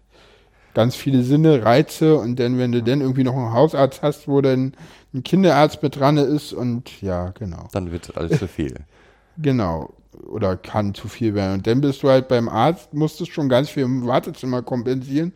ganz 0.74 0.96
viele 0.96 1.22
Sinne, 1.22 1.64
Reize 1.64 2.16
und 2.16 2.38
dann, 2.38 2.58
wenn 2.58 2.72
du 2.72 2.82
dann 2.82 3.00
irgendwie 3.00 3.24
noch 3.24 3.34
einen 3.34 3.52
Hausarzt 3.52 4.02
hast, 4.02 4.28
wo 4.28 4.40
dann 4.40 4.74
ein 5.14 5.22
Kinderarzt 5.22 5.82
mit 5.82 5.96
dran 5.98 6.16
ist 6.16 6.52
und 6.52 7.00
ja, 7.00 7.30
genau. 7.30 7.68
Dann 7.72 7.92
wird 7.92 8.16
alles 8.16 8.38
zu 8.38 8.48
viel. 8.48 8.74
genau. 9.38 9.94
Oder 10.28 10.56
kann 10.56 10.94
zu 10.94 11.08
viel 11.08 11.34
werden. 11.34 11.54
Und 11.54 11.66
dann 11.66 11.80
bist 11.80 12.02
du 12.02 12.08
halt 12.08 12.28
beim 12.28 12.48
Arzt, 12.48 12.92
musstest 12.94 13.32
schon 13.32 13.48
ganz 13.48 13.70
viel 13.70 13.84
im 13.84 14.06
Wartezimmer 14.06 14.62
kompensieren 14.62 15.32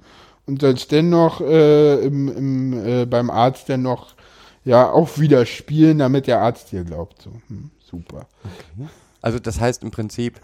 und 0.47 0.61
sollst 0.61 0.93
dann 0.93 1.11
noch 1.11 1.41
äh, 1.41 2.05
im, 2.05 2.29
im, 2.29 2.87
äh, 2.87 3.07
beim 3.07 3.31
Arzt 3.31 3.69
dann 3.69 3.83
noch 3.83 4.15
ja 4.65 4.91
auch 4.91 5.19
wieder 5.19 5.47
spielen, 5.47 5.99
damit 5.99 6.27
der 6.27 6.41
Arzt 6.41 6.73
dir 6.73 6.85
glaubt. 6.85 7.23
So, 7.23 7.31
hm, 7.49 7.71
super. 7.81 8.27
Okay. 8.45 8.89
Also 9.21 9.39
das 9.39 9.61
heißt 9.61 9.83
im 9.83 9.91
Prinzip 9.91 10.41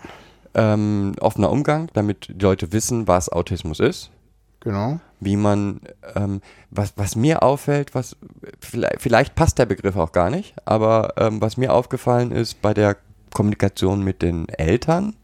ähm, 0.55 1.15
offener 1.21 1.51
Umgang, 1.51 1.89
damit 1.93 2.29
die 2.29 2.43
Leute 2.43 2.73
wissen, 2.73 3.09
was 3.09 3.29
Autismus 3.29 3.81
ist. 3.81 4.11
Genau. 4.65 4.99
Wie 5.21 5.37
man, 5.37 5.81
ähm, 6.15 6.41
was, 6.71 6.95
was 6.97 7.17
mir 7.17 7.43
auffällt, 7.43 7.95
was 7.95 8.17
vielleicht, 8.61 9.01
vielleicht, 9.01 9.35
passt 9.35 9.59
der 9.59 9.67
Begriff 9.67 9.97
auch 9.97 10.13
gar 10.13 10.31
nicht, 10.31 10.55
aber 10.65 11.15
ähm, 11.19 11.41
was 11.41 11.57
mir 11.57 11.73
aufgefallen 11.73 12.33
ist 12.33 12.61
bei 12.63 12.75
der 12.75 12.97
Kommunikation 13.33 14.03
mit 14.03 14.23
den 14.23 14.49
Eltern, 14.49 15.17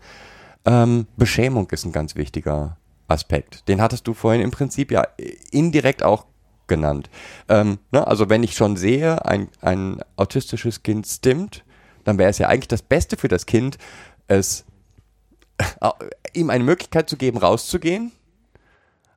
ähm, 0.67 1.07
Beschämung 1.17 1.69
ist 1.71 1.87
ein 1.87 1.93
ganz 1.93 2.17
wichtiger 2.17 2.77
Aspekt. 3.09 3.67
Den 3.67 3.81
hattest 3.81 4.07
du 4.07 4.15
vorhin 4.15 4.43
im 4.43 4.51
Prinzip 4.51 4.91
ja 4.91 5.07
indirekt 5.51 6.03
auch 6.03 6.27
genannt. 6.67 7.09
Ähm, 7.49 7.79
ne, 7.91 8.07
also 8.07 8.29
wenn 8.29 8.43
ich 8.43 8.55
schon 8.55 8.77
sehe, 8.77 9.25
ein, 9.25 9.49
ein 9.63 10.03
autistisches 10.17 10.83
Kind 10.83 11.07
stimmt, 11.07 11.65
dann 12.05 12.19
wäre 12.19 12.31
es 12.31 12.39
ja 12.39 12.49
eigentlich 12.49 12.69
das 12.69 12.83
Beste 12.83 13.17
für 13.17 13.29
das 13.29 13.47
Kind, 13.47 13.79
es 14.29 14.65
äh, 15.59 15.91
ihm 16.35 16.51
eine 16.51 16.65
Möglichkeit 16.65 17.09
zu 17.09 17.17
geben, 17.17 17.39
rauszugehen 17.39 18.13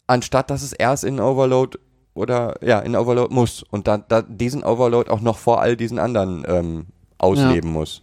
anstatt 0.07 0.49
dass 0.49 0.63
es 0.63 0.73
erst 0.73 1.03
in 1.03 1.19
Overload 1.19 1.77
oder 2.13 2.55
ja, 2.61 2.79
in 2.79 2.95
Overload 2.95 3.33
muss 3.33 3.63
und 3.63 3.87
dann 3.87 4.03
da 4.07 4.21
diesen 4.21 4.63
Overload 4.63 5.09
auch 5.09 5.21
noch 5.21 5.37
vor 5.37 5.61
all 5.61 5.75
diesen 5.75 5.99
anderen 5.99 6.43
ähm, 6.47 6.85
ausleben 7.17 7.71
ja. 7.71 7.79
muss. 7.79 8.01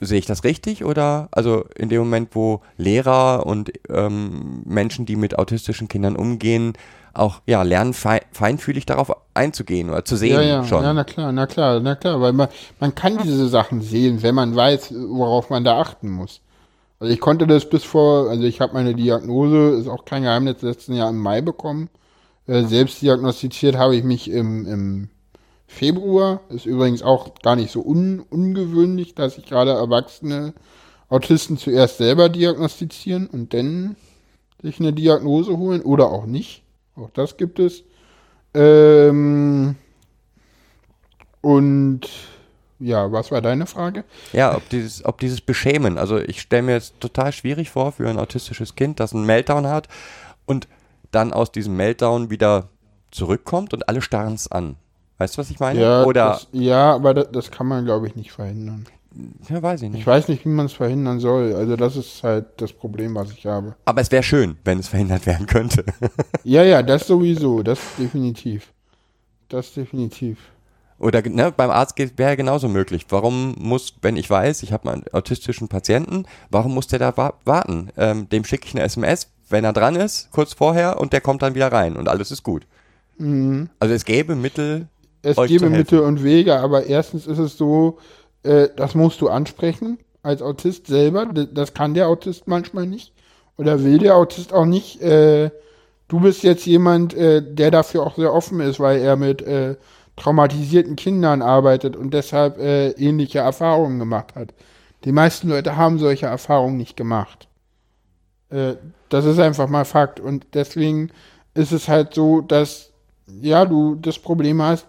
Sehe 0.00 0.18
ich 0.18 0.26
das 0.26 0.44
richtig 0.44 0.84
oder 0.84 1.28
also 1.30 1.64
in 1.74 1.88
dem 1.88 2.00
Moment, 2.00 2.34
wo 2.34 2.60
Lehrer 2.76 3.46
und 3.46 3.72
ähm, 3.88 4.62
Menschen, 4.66 5.06
die 5.06 5.16
mit 5.16 5.38
autistischen 5.38 5.88
Kindern 5.88 6.16
umgehen, 6.16 6.74
auch 7.14 7.40
ja 7.46 7.62
lernen 7.62 7.94
feinfühlig 7.94 8.84
darauf 8.84 9.10
einzugehen 9.32 9.88
oder 9.88 10.04
zu 10.04 10.16
sehen 10.16 10.34
ja, 10.34 10.42
ja. 10.42 10.64
schon. 10.64 10.82
Ja, 10.82 10.92
na 10.92 11.04
klar, 11.04 11.32
na 11.32 11.46
klar, 11.46 11.80
na 11.80 11.94
klar, 11.94 12.20
weil 12.20 12.34
man, 12.34 12.48
man 12.78 12.94
kann 12.94 13.18
diese 13.22 13.48
Sachen 13.48 13.80
sehen, 13.80 14.22
wenn 14.22 14.34
man 14.34 14.54
weiß, 14.54 14.92
worauf 15.08 15.48
man 15.48 15.64
da 15.64 15.80
achten 15.80 16.10
muss. 16.10 16.42
Also 16.98 17.12
ich 17.12 17.20
konnte 17.20 17.46
das 17.46 17.68
bis 17.68 17.84
vor, 17.84 18.30
also 18.30 18.44
ich 18.44 18.60
habe 18.60 18.72
meine 18.72 18.94
Diagnose, 18.94 19.78
ist 19.78 19.88
auch 19.88 20.04
kein 20.04 20.22
Geheimnis, 20.22 20.62
letzten 20.62 20.94
Jahr 20.94 21.10
im 21.10 21.18
Mai 21.18 21.42
bekommen. 21.42 21.90
Äh, 22.46 22.64
selbst 22.64 23.02
diagnostiziert 23.02 23.76
habe 23.76 23.96
ich 23.96 24.04
mich 24.04 24.30
im, 24.30 24.66
im 24.66 25.08
Februar. 25.66 26.40
Ist 26.48 26.66
übrigens 26.66 27.02
auch 27.02 27.34
gar 27.42 27.56
nicht 27.56 27.70
so 27.70 27.84
un, 27.84 28.20
ungewöhnlich, 28.20 29.14
dass 29.14 29.34
sich 29.34 29.44
gerade 29.46 29.72
erwachsene 29.72 30.54
Autisten 31.08 31.58
zuerst 31.58 31.98
selber 31.98 32.28
diagnostizieren 32.28 33.26
und 33.26 33.52
dann 33.52 33.96
sich 34.62 34.80
eine 34.80 34.92
Diagnose 34.92 35.56
holen 35.58 35.82
oder 35.82 36.10
auch 36.10 36.26
nicht. 36.26 36.62
Auch 36.96 37.10
das 37.10 37.36
gibt 37.36 37.58
es. 37.58 37.84
Ähm, 38.54 39.76
und 41.42 42.08
ja, 42.78 43.10
was 43.10 43.30
war 43.30 43.40
deine 43.40 43.66
Frage? 43.66 44.04
Ja, 44.32 44.54
ob 44.56 44.68
dieses, 44.68 45.04
ob 45.04 45.18
dieses 45.18 45.40
Beschämen, 45.40 45.98
also 45.98 46.18
ich 46.18 46.40
stelle 46.40 46.62
mir 46.62 46.72
jetzt 46.72 47.00
total 47.00 47.32
schwierig 47.32 47.70
vor 47.70 47.92
für 47.92 48.08
ein 48.08 48.18
autistisches 48.18 48.74
Kind, 48.74 49.00
das 49.00 49.14
einen 49.14 49.24
Meltdown 49.24 49.66
hat 49.66 49.88
und 50.44 50.68
dann 51.10 51.32
aus 51.32 51.52
diesem 51.52 51.76
Meltdown 51.76 52.30
wieder 52.30 52.68
zurückkommt 53.10 53.72
und 53.72 53.88
alle 53.88 54.02
starren 54.02 54.34
es 54.34 54.50
an. 54.50 54.76
Weißt 55.18 55.36
du, 55.36 55.38
was 55.38 55.50
ich 55.50 55.60
meine? 55.60 55.80
Ja, 55.80 56.04
Oder 56.04 56.30
das, 56.30 56.48
ja 56.52 56.94
aber 56.94 57.14
das, 57.14 57.28
das 57.32 57.50
kann 57.50 57.66
man, 57.66 57.84
glaube 57.84 58.06
ich, 58.06 58.16
nicht 58.16 58.32
verhindern. 58.32 58.86
Ja, 59.48 59.62
weiß 59.62 59.80
ich 59.82 59.90
nicht. 59.90 60.00
Ich 60.00 60.06
weiß 60.06 60.28
nicht, 60.28 60.44
wie 60.44 60.50
man 60.50 60.66
es 60.66 60.74
verhindern 60.74 61.20
soll. 61.20 61.54
Also 61.54 61.76
das 61.76 61.96
ist 61.96 62.22
halt 62.22 62.46
das 62.58 62.72
Problem, 62.74 63.14
was 63.14 63.30
ich 63.32 63.46
habe. 63.46 63.74
Aber 63.86 64.02
es 64.02 64.12
wäre 64.12 64.22
schön, 64.22 64.58
wenn 64.64 64.78
es 64.78 64.88
verhindert 64.88 65.24
werden 65.24 65.46
könnte. 65.46 65.84
ja, 66.44 66.62
ja, 66.62 66.82
das 66.82 67.06
sowieso. 67.06 67.62
Das 67.62 67.78
definitiv. 67.98 68.72
Das 69.48 69.72
definitiv. 69.72 70.38
Oder 70.98 71.22
ne, 71.22 71.52
beim 71.54 71.70
Arzt 71.70 71.94
wäre 72.16 72.36
genauso 72.36 72.68
möglich. 72.68 73.06
Warum 73.10 73.54
muss, 73.58 73.94
wenn 74.00 74.16
ich 74.16 74.30
weiß, 74.30 74.62
ich 74.62 74.72
habe 74.72 74.90
einen 74.90 75.04
autistischen 75.12 75.68
Patienten, 75.68 76.24
warum 76.50 76.74
muss 76.74 76.86
der 76.86 76.98
da 76.98 77.16
wa 77.16 77.34
warten? 77.44 77.90
Ähm, 77.96 78.28
dem 78.28 78.44
schicke 78.44 78.66
ich 78.66 78.74
eine 78.74 78.84
SMS, 78.84 79.28
wenn 79.50 79.64
er 79.64 79.72
dran 79.72 79.96
ist, 79.96 80.30
kurz 80.32 80.54
vorher, 80.54 80.98
und 80.98 81.12
der 81.12 81.20
kommt 81.20 81.42
dann 81.42 81.54
wieder 81.54 81.70
rein 81.70 81.96
und 81.96 82.08
alles 82.08 82.30
ist 82.30 82.42
gut. 82.42 82.66
Mhm. 83.18 83.68
Also 83.78 83.94
es 83.94 84.04
gäbe 84.04 84.34
Mittel. 84.34 84.88
Es 85.22 85.36
gäbe 85.36 85.68
Mittel 85.68 86.00
und 86.00 86.22
Wege, 86.22 86.56
aber 86.56 86.86
erstens 86.86 87.26
ist 87.26 87.38
es 87.38 87.58
so, 87.58 87.98
äh, 88.42 88.68
das 88.76 88.94
musst 88.94 89.20
du 89.20 89.28
ansprechen 89.28 89.98
als 90.22 90.42
Autist 90.42 90.86
selber. 90.86 91.26
Das 91.26 91.74
kann 91.74 91.94
der 91.94 92.08
Autist 92.08 92.48
manchmal 92.48 92.86
nicht. 92.86 93.12
Oder 93.58 93.82
will 93.84 93.98
der 93.98 94.16
Autist 94.16 94.52
auch 94.52 94.66
nicht. 94.66 95.00
Äh, 95.00 95.50
du 96.08 96.20
bist 96.20 96.42
jetzt 96.42 96.66
jemand, 96.66 97.14
äh, 97.14 97.42
der 97.42 97.70
dafür 97.70 98.02
auch 98.04 98.16
sehr 98.16 98.32
offen 98.32 98.60
ist, 98.60 98.80
weil 98.80 99.00
er 99.00 99.16
mit 99.16 99.42
äh, 99.42 99.76
traumatisierten 100.16 100.96
Kindern 100.96 101.42
arbeitet 101.42 101.96
und 101.96 102.12
deshalb 102.12 102.58
äh, 102.58 102.90
ähnliche 102.92 103.40
Erfahrungen 103.40 103.98
gemacht 103.98 104.34
hat. 104.34 104.54
Die 105.04 105.12
meisten 105.12 105.48
Leute 105.48 105.76
haben 105.76 105.98
solche 105.98 106.26
Erfahrungen 106.26 106.76
nicht 106.76 106.96
gemacht. 106.96 107.48
Äh, 108.50 108.74
das 109.08 109.24
ist 109.24 109.38
einfach 109.38 109.68
mal 109.68 109.84
Fakt. 109.84 110.18
Und 110.18 110.46
deswegen 110.54 111.10
ist 111.54 111.72
es 111.72 111.88
halt 111.88 112.14
so, 112.14 112.40
dass 112.40 112.92
ja, 113.40 113.64
du 113.64 113.94
das 113.96 114.18
Problem 114.18 114.62
hast, 114.62 114.86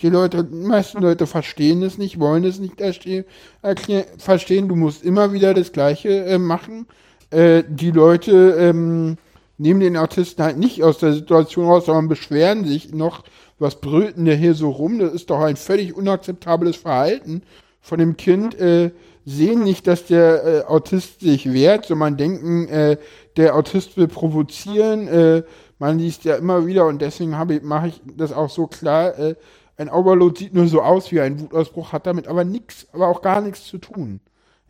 die 0.00 0.08
Leute, 0.08 0.44
die 0.44 0.66
meisten 0.66 1.02
Leute 1.02 1.26
verstehen 1.26 1.82
es 1.82 1.98
nicht, 1.98 2.18
wollen 2.18 2.44
es 2.44 2.58
nicht 2.58 2.80
verstehen, 2.80 4.68
du 4.68 4.74
musst 4.74 5.04
immer 5.04 5.32
wieder 5.32 5.54
das 5.54 5.72
Gleiche 5.72 6.24
äh, 6.24 6.38
machen. 6.38 6.86
Äh, 7.30 7.62
die 7.68 7.90
Leute 7.90 8.56
ähm, 8.58 9.18
nehmen 9.58 9.80
den 9.80 9.96
Autisten 9.96 10.44
halt 10.44 10.58
nicht 10.58 10.82
aus 10.82 10.98
der 10.98 11.12
Situation 11.12 11.66
raus, 11.66 11.86
sondern 11.86 12.08
beschweren 12.08 12.64
sich 12.64 12.92
noch 12.92 13.22
was 13.62 13.80
brüllt 13.80 14.16
denn 14.16 14.26
der 14.26 14.36
hier 14.36 14.54
so 14.54 14.70
rum? 14.70 14.98
Das 14.98 15.12
ist 15.12 15.30
doch 15.30 15.40
ein 15.40 15.56
völlig 15.56 15.96
unakzeptables 15.96 16.76
Verhalten 16.76 17.42
von 17.80 17.98
dem 17.98 18.16
Kind. 18.16 18.58
Äh, 18.60 18.90
sehen 19.24 19.62
nicht, 19.62 19.86
dass 19.86 20.06
der 20.06 20.44
äh, 20.44 20.64
Autist 20.64 21.20
sich 21.20 21.52
wehrt, 21.52 21.86
sondern 21.86 22.16
denken, 22.16 22.68
äh, 22.68 22.96
der 23.36 23.54
Autist 23.54 23.96
will 23.96 24.08
provozieren. 24.08 25.08
Äh, 25.08 25.42
man 25.78 25.98
liest 25.98 26.24
ja 26.24 26.36
immer 26.36 26.66
wieder 26.66 26.86
und 26.86 27.00
deswegen 27.00 27.30
mache 27.30 27.88
ich 27.88 28.00
das 28.16 28.32
auch 28.32 28.50
so 28.50 28.66
klar. 28.66 29.18
Äh, 29.18 29.36
ein 29.76 29.88
Overload 29.88 30.38
sieht 30.38 30.54
nur 30.54 30.66
so 30.66 30.82
aus 30.82 31.10
wie 31.12 31.20
ein 31.20 31.40
Wutausbruch, 31.40 31.92
hat 31.92 32.06
damit 32.06 32.28
aber 32.28 32.44
nichts, 32.44 32.86
aber 32.92 33.08
auch 33.08 33.22
gar 33.22 33.40
nichts 33.40 33.64
zu 33.64 33.78
tun. 33.78 34.20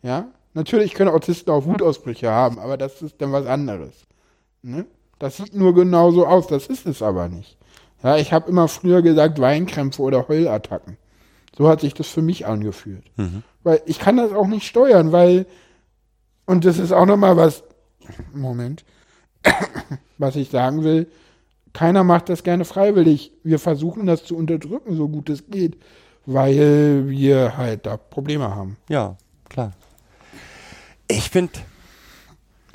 Ja, 0.01 0.27
natürlich 0.53 0.93
können 0.93 1.09
Autisten 1.09 1.51
auch 1.51 1.65
Wutausbrüche 1.65 2.29
haben, 2.29 2.59
aber 2.59 2.77
das 2.77 3.01
ist 3.01 3.21
dann 3.21 3.31
was 3.31 3.45
anderes. 3.45 3.93
Ne? 4.61 4.85
Das 5.19 5.37
sieht 5.37 5.53
nur 5.53 5.73
genau 5.75 6.11
so 6.11 6.25
aus, 6.25 6.47
das 6.47 6.67
ist 6.67 6.85
es 6.85 7.01
aber 7.01 7.27
nicht. 7.27 7.57
Ja, 8.03 8.17
ich 8.17 8.33
habe 8.33 8.49
immer 8.49 8.67
früher 8.67 9.01
gesagt 9.01 9.39
Weinkrämpfe 9.39 10.01
oder 10.01 10.27
Heulattacken. 10.27 10.97
So 11.57 11.69
hat 11.69 11.81
sich 11.81 11.93
das 11.93 12.07
für 12.07 12.21
mich 12.21 12.45
angefühlt. 12.45 13.05
Mhm. 13.17 13.43
Weil 13.63 13.81
ich 13.85 13.99
kann 13.99 14.17
das 14.17 14.33
auch 14.33 14.47
nicht 14.47 14.67
steuern, 14.67 15.11
weil, 15.11 15.45
und 16.45 16.65
das 16.65 16.79
ist 16.79 16.91
auch 16.91 17.05
nochmal 17.05 17.37
was, 17.37 17.63
Moment, 18.33 18.83
was 20.17 20.35
ich 20.35 20.49
sagen 20.49 20.83
will, 20.83 21.07
keiner 21.71 22.03
macht 22.03 22.29
das 22.29 22.43
gerne 22.43 22.65
freiwillig. 22.65 23.31
Wir 23.43 23.57
versuchen 23.57 24.05
das 24.05 24.25
zu 24.25 24.35
unterdrücken, 24.35 24.95
so 24.95 25.07
gut 25.07 25.29
es 25.29 25.47
geht, 25.47 25.77
weil 26.25 27.07
wir 27.07 27.57
halt 27.57 27.85
da 27.85 27.97
Probleme 27.97 28.53
haben. 28.53 28.77
Ja, 28.89 29.17
klar. 29.49 29.71
Ich 31.07 31.29
finde, 31.29 31.53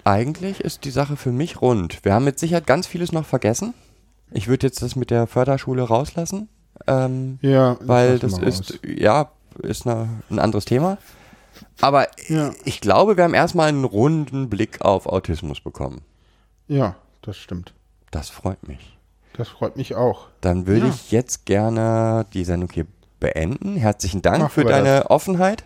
eigentlich 0.05 0.61
ist 0.61 0.85
die 0.85 0.91
Sache 0.91 1.17
für 1.17 1.33
mich 1.33 1.61
rund. 1.61 2.05
Wir 2.05 2.15
haben 2.15 2.25
mit 2.25 2.39
Sicherheit 2.39 2.67
ganz 2.67 2.87
vieles 2.87 3.13
noch 3.13 3.27
vergessen. 3.27 3.75
Ich 4.31 4.49
würde 4.49 4.67
jetzt 4.67 4.83
das 4.83 4.97
mit 4.97 5.11
der 5.11 5.27
Förderschule 5.27 5.83
rauslassen. 5.83 6.49
Ähm, 6.87 7.39
Ja, 7.43 7.77
weil 7.81 8.19
das 8.19 8.39
ist, 8.39 8.73
raus. 8.73 8.79
ja, 8.87 9.31
ist 9.63 9.87
eine, 9.87 10.09
ein 10.31 10.39
anderes 10.39 10.65
Thema. 10.65 10.99
Aber 11.81 12.07
Ja. 12.29 12.53
ich 12.65 12.81
glaube, 12.81 13.17
wir 13.17 13.25
haben 13.25 13.35
erstmal 13.35 13.69
einen 13.69 13.85
runden 13.85 14.49
Blick 14.49 14.81
auf 14.83 15.07
Autismus 15.07 15.61
bekommen. 15.61 16.03
Ja, 16.69 16.95
das 17.23 17.37
stimmt. 17.37 17.73
Das 18.11 18.29
freut 18.31 18.67
mich. 18.69 18.97
Das 19.37 19.49
freut 19.49 19.77
mich 19.77 19.95
auch. 19.95 20.29
Dann 20.41 20.67
würde 20.67 20.87
Ja. 20.87 20.93
ich 20.93 21.11
jetzt 21.11 21.47
gerne 21.47 22.27
die 22.33 22.45
Sendung 22.45 22.71
hier 22.73 22.87
beenden. 23.21 23.77
Herzlichen 23.77 24.23
Dank 24.23 24.39
Machen 24.39 24.51
für 24.53 24.65
deine 24.65 25.11
Offenheit. 25.11 25.65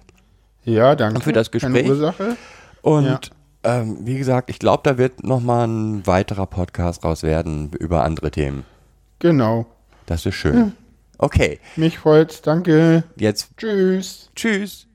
Ja, 0.65 0.95
danke. 0.95 1.17
Und 1.17 1.23
für 1.25 1.33
das 1.33 1.51
Keine 1.51 1.75
Gespräch. 1.75 1.89
Ursache. 1.91 2.37
Und 2.83 3.05
Ja. 3.07 3.21
Ähm, 3.65 3.99
wie 4.01 4.19
gesagt, 4.19 4.51
ich 4.51 4.59
glaube, 4.59 4.83
da 4.85 4.99
wird 4.99 5.23
nochmal 5.25 5.67
ein 5.67 6.07
weiterer 6.07 6.47
Podcast 6.47 7.05
raus 7.05 7.23
werden 7.23 7.71
über 7.79 8.05
andere 8.05 8.31
Themen. 8.31 8.65
Genau. 9.19 9.67
Das 10.07 10.27
ist 10.27 10.35
schön. 10.35 10.73
Okay, 11.19 11.61
Mich 11.77 11.99
freut's. 11.99 12.43
Danke. 12.43 13.05
jetzt 13.17 13.57
Tschüss. 13.57 14.31
tschüss. 14.35 14.87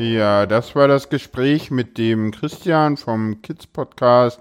Ja, 0.00 0.46
das 0.46 0.74
war 0.74 0.88
das 0.88 1.10
Gespräch 1.10 1.70
mit 1.70 1.98
dem 1.98 2.30
Christian 2.30 2.96
vom 2.96 3.42
Kids 3.42 3.66
Podcast 3.66 4.40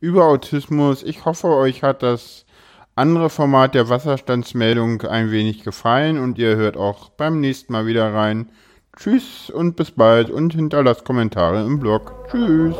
über 0.00 0.24
Autismus. 0.24 1.02
Ich 1.02 1.26
hoffe, 1.26 1.48
euch 1.48 1.82
hat 1.82 2.02
das 2.02 2.46
andere 2.94 3.28
Format 3.28 3.74
der 3.74 3.90
Wasserstandsmeldung 3.90 5.02
ein 5.02 5.30
wenig 5.30 5.62
gefallen 5.62 6.18
und 6.18 6.38
ihr 6.38 6.56
hört 6.56 6.78
auch 6.78 7.10
beim 7.10 7.38
nächsten 7.38 7.74
Mal 7.74 7.84
wieder 7.84 8.14
rein. 8.14 8.48
Tschüss 8.96 9.50
und 9.50 9.76
bis 9.76 9.90
bald 9.90 10.30
und 10.30 10.54
hinterlasst 10.54 11.04
Kommentare 11.04 11.66
im 11.66 11.80
Blog. 11.80 12.14
Tschüss. 12.30 12.76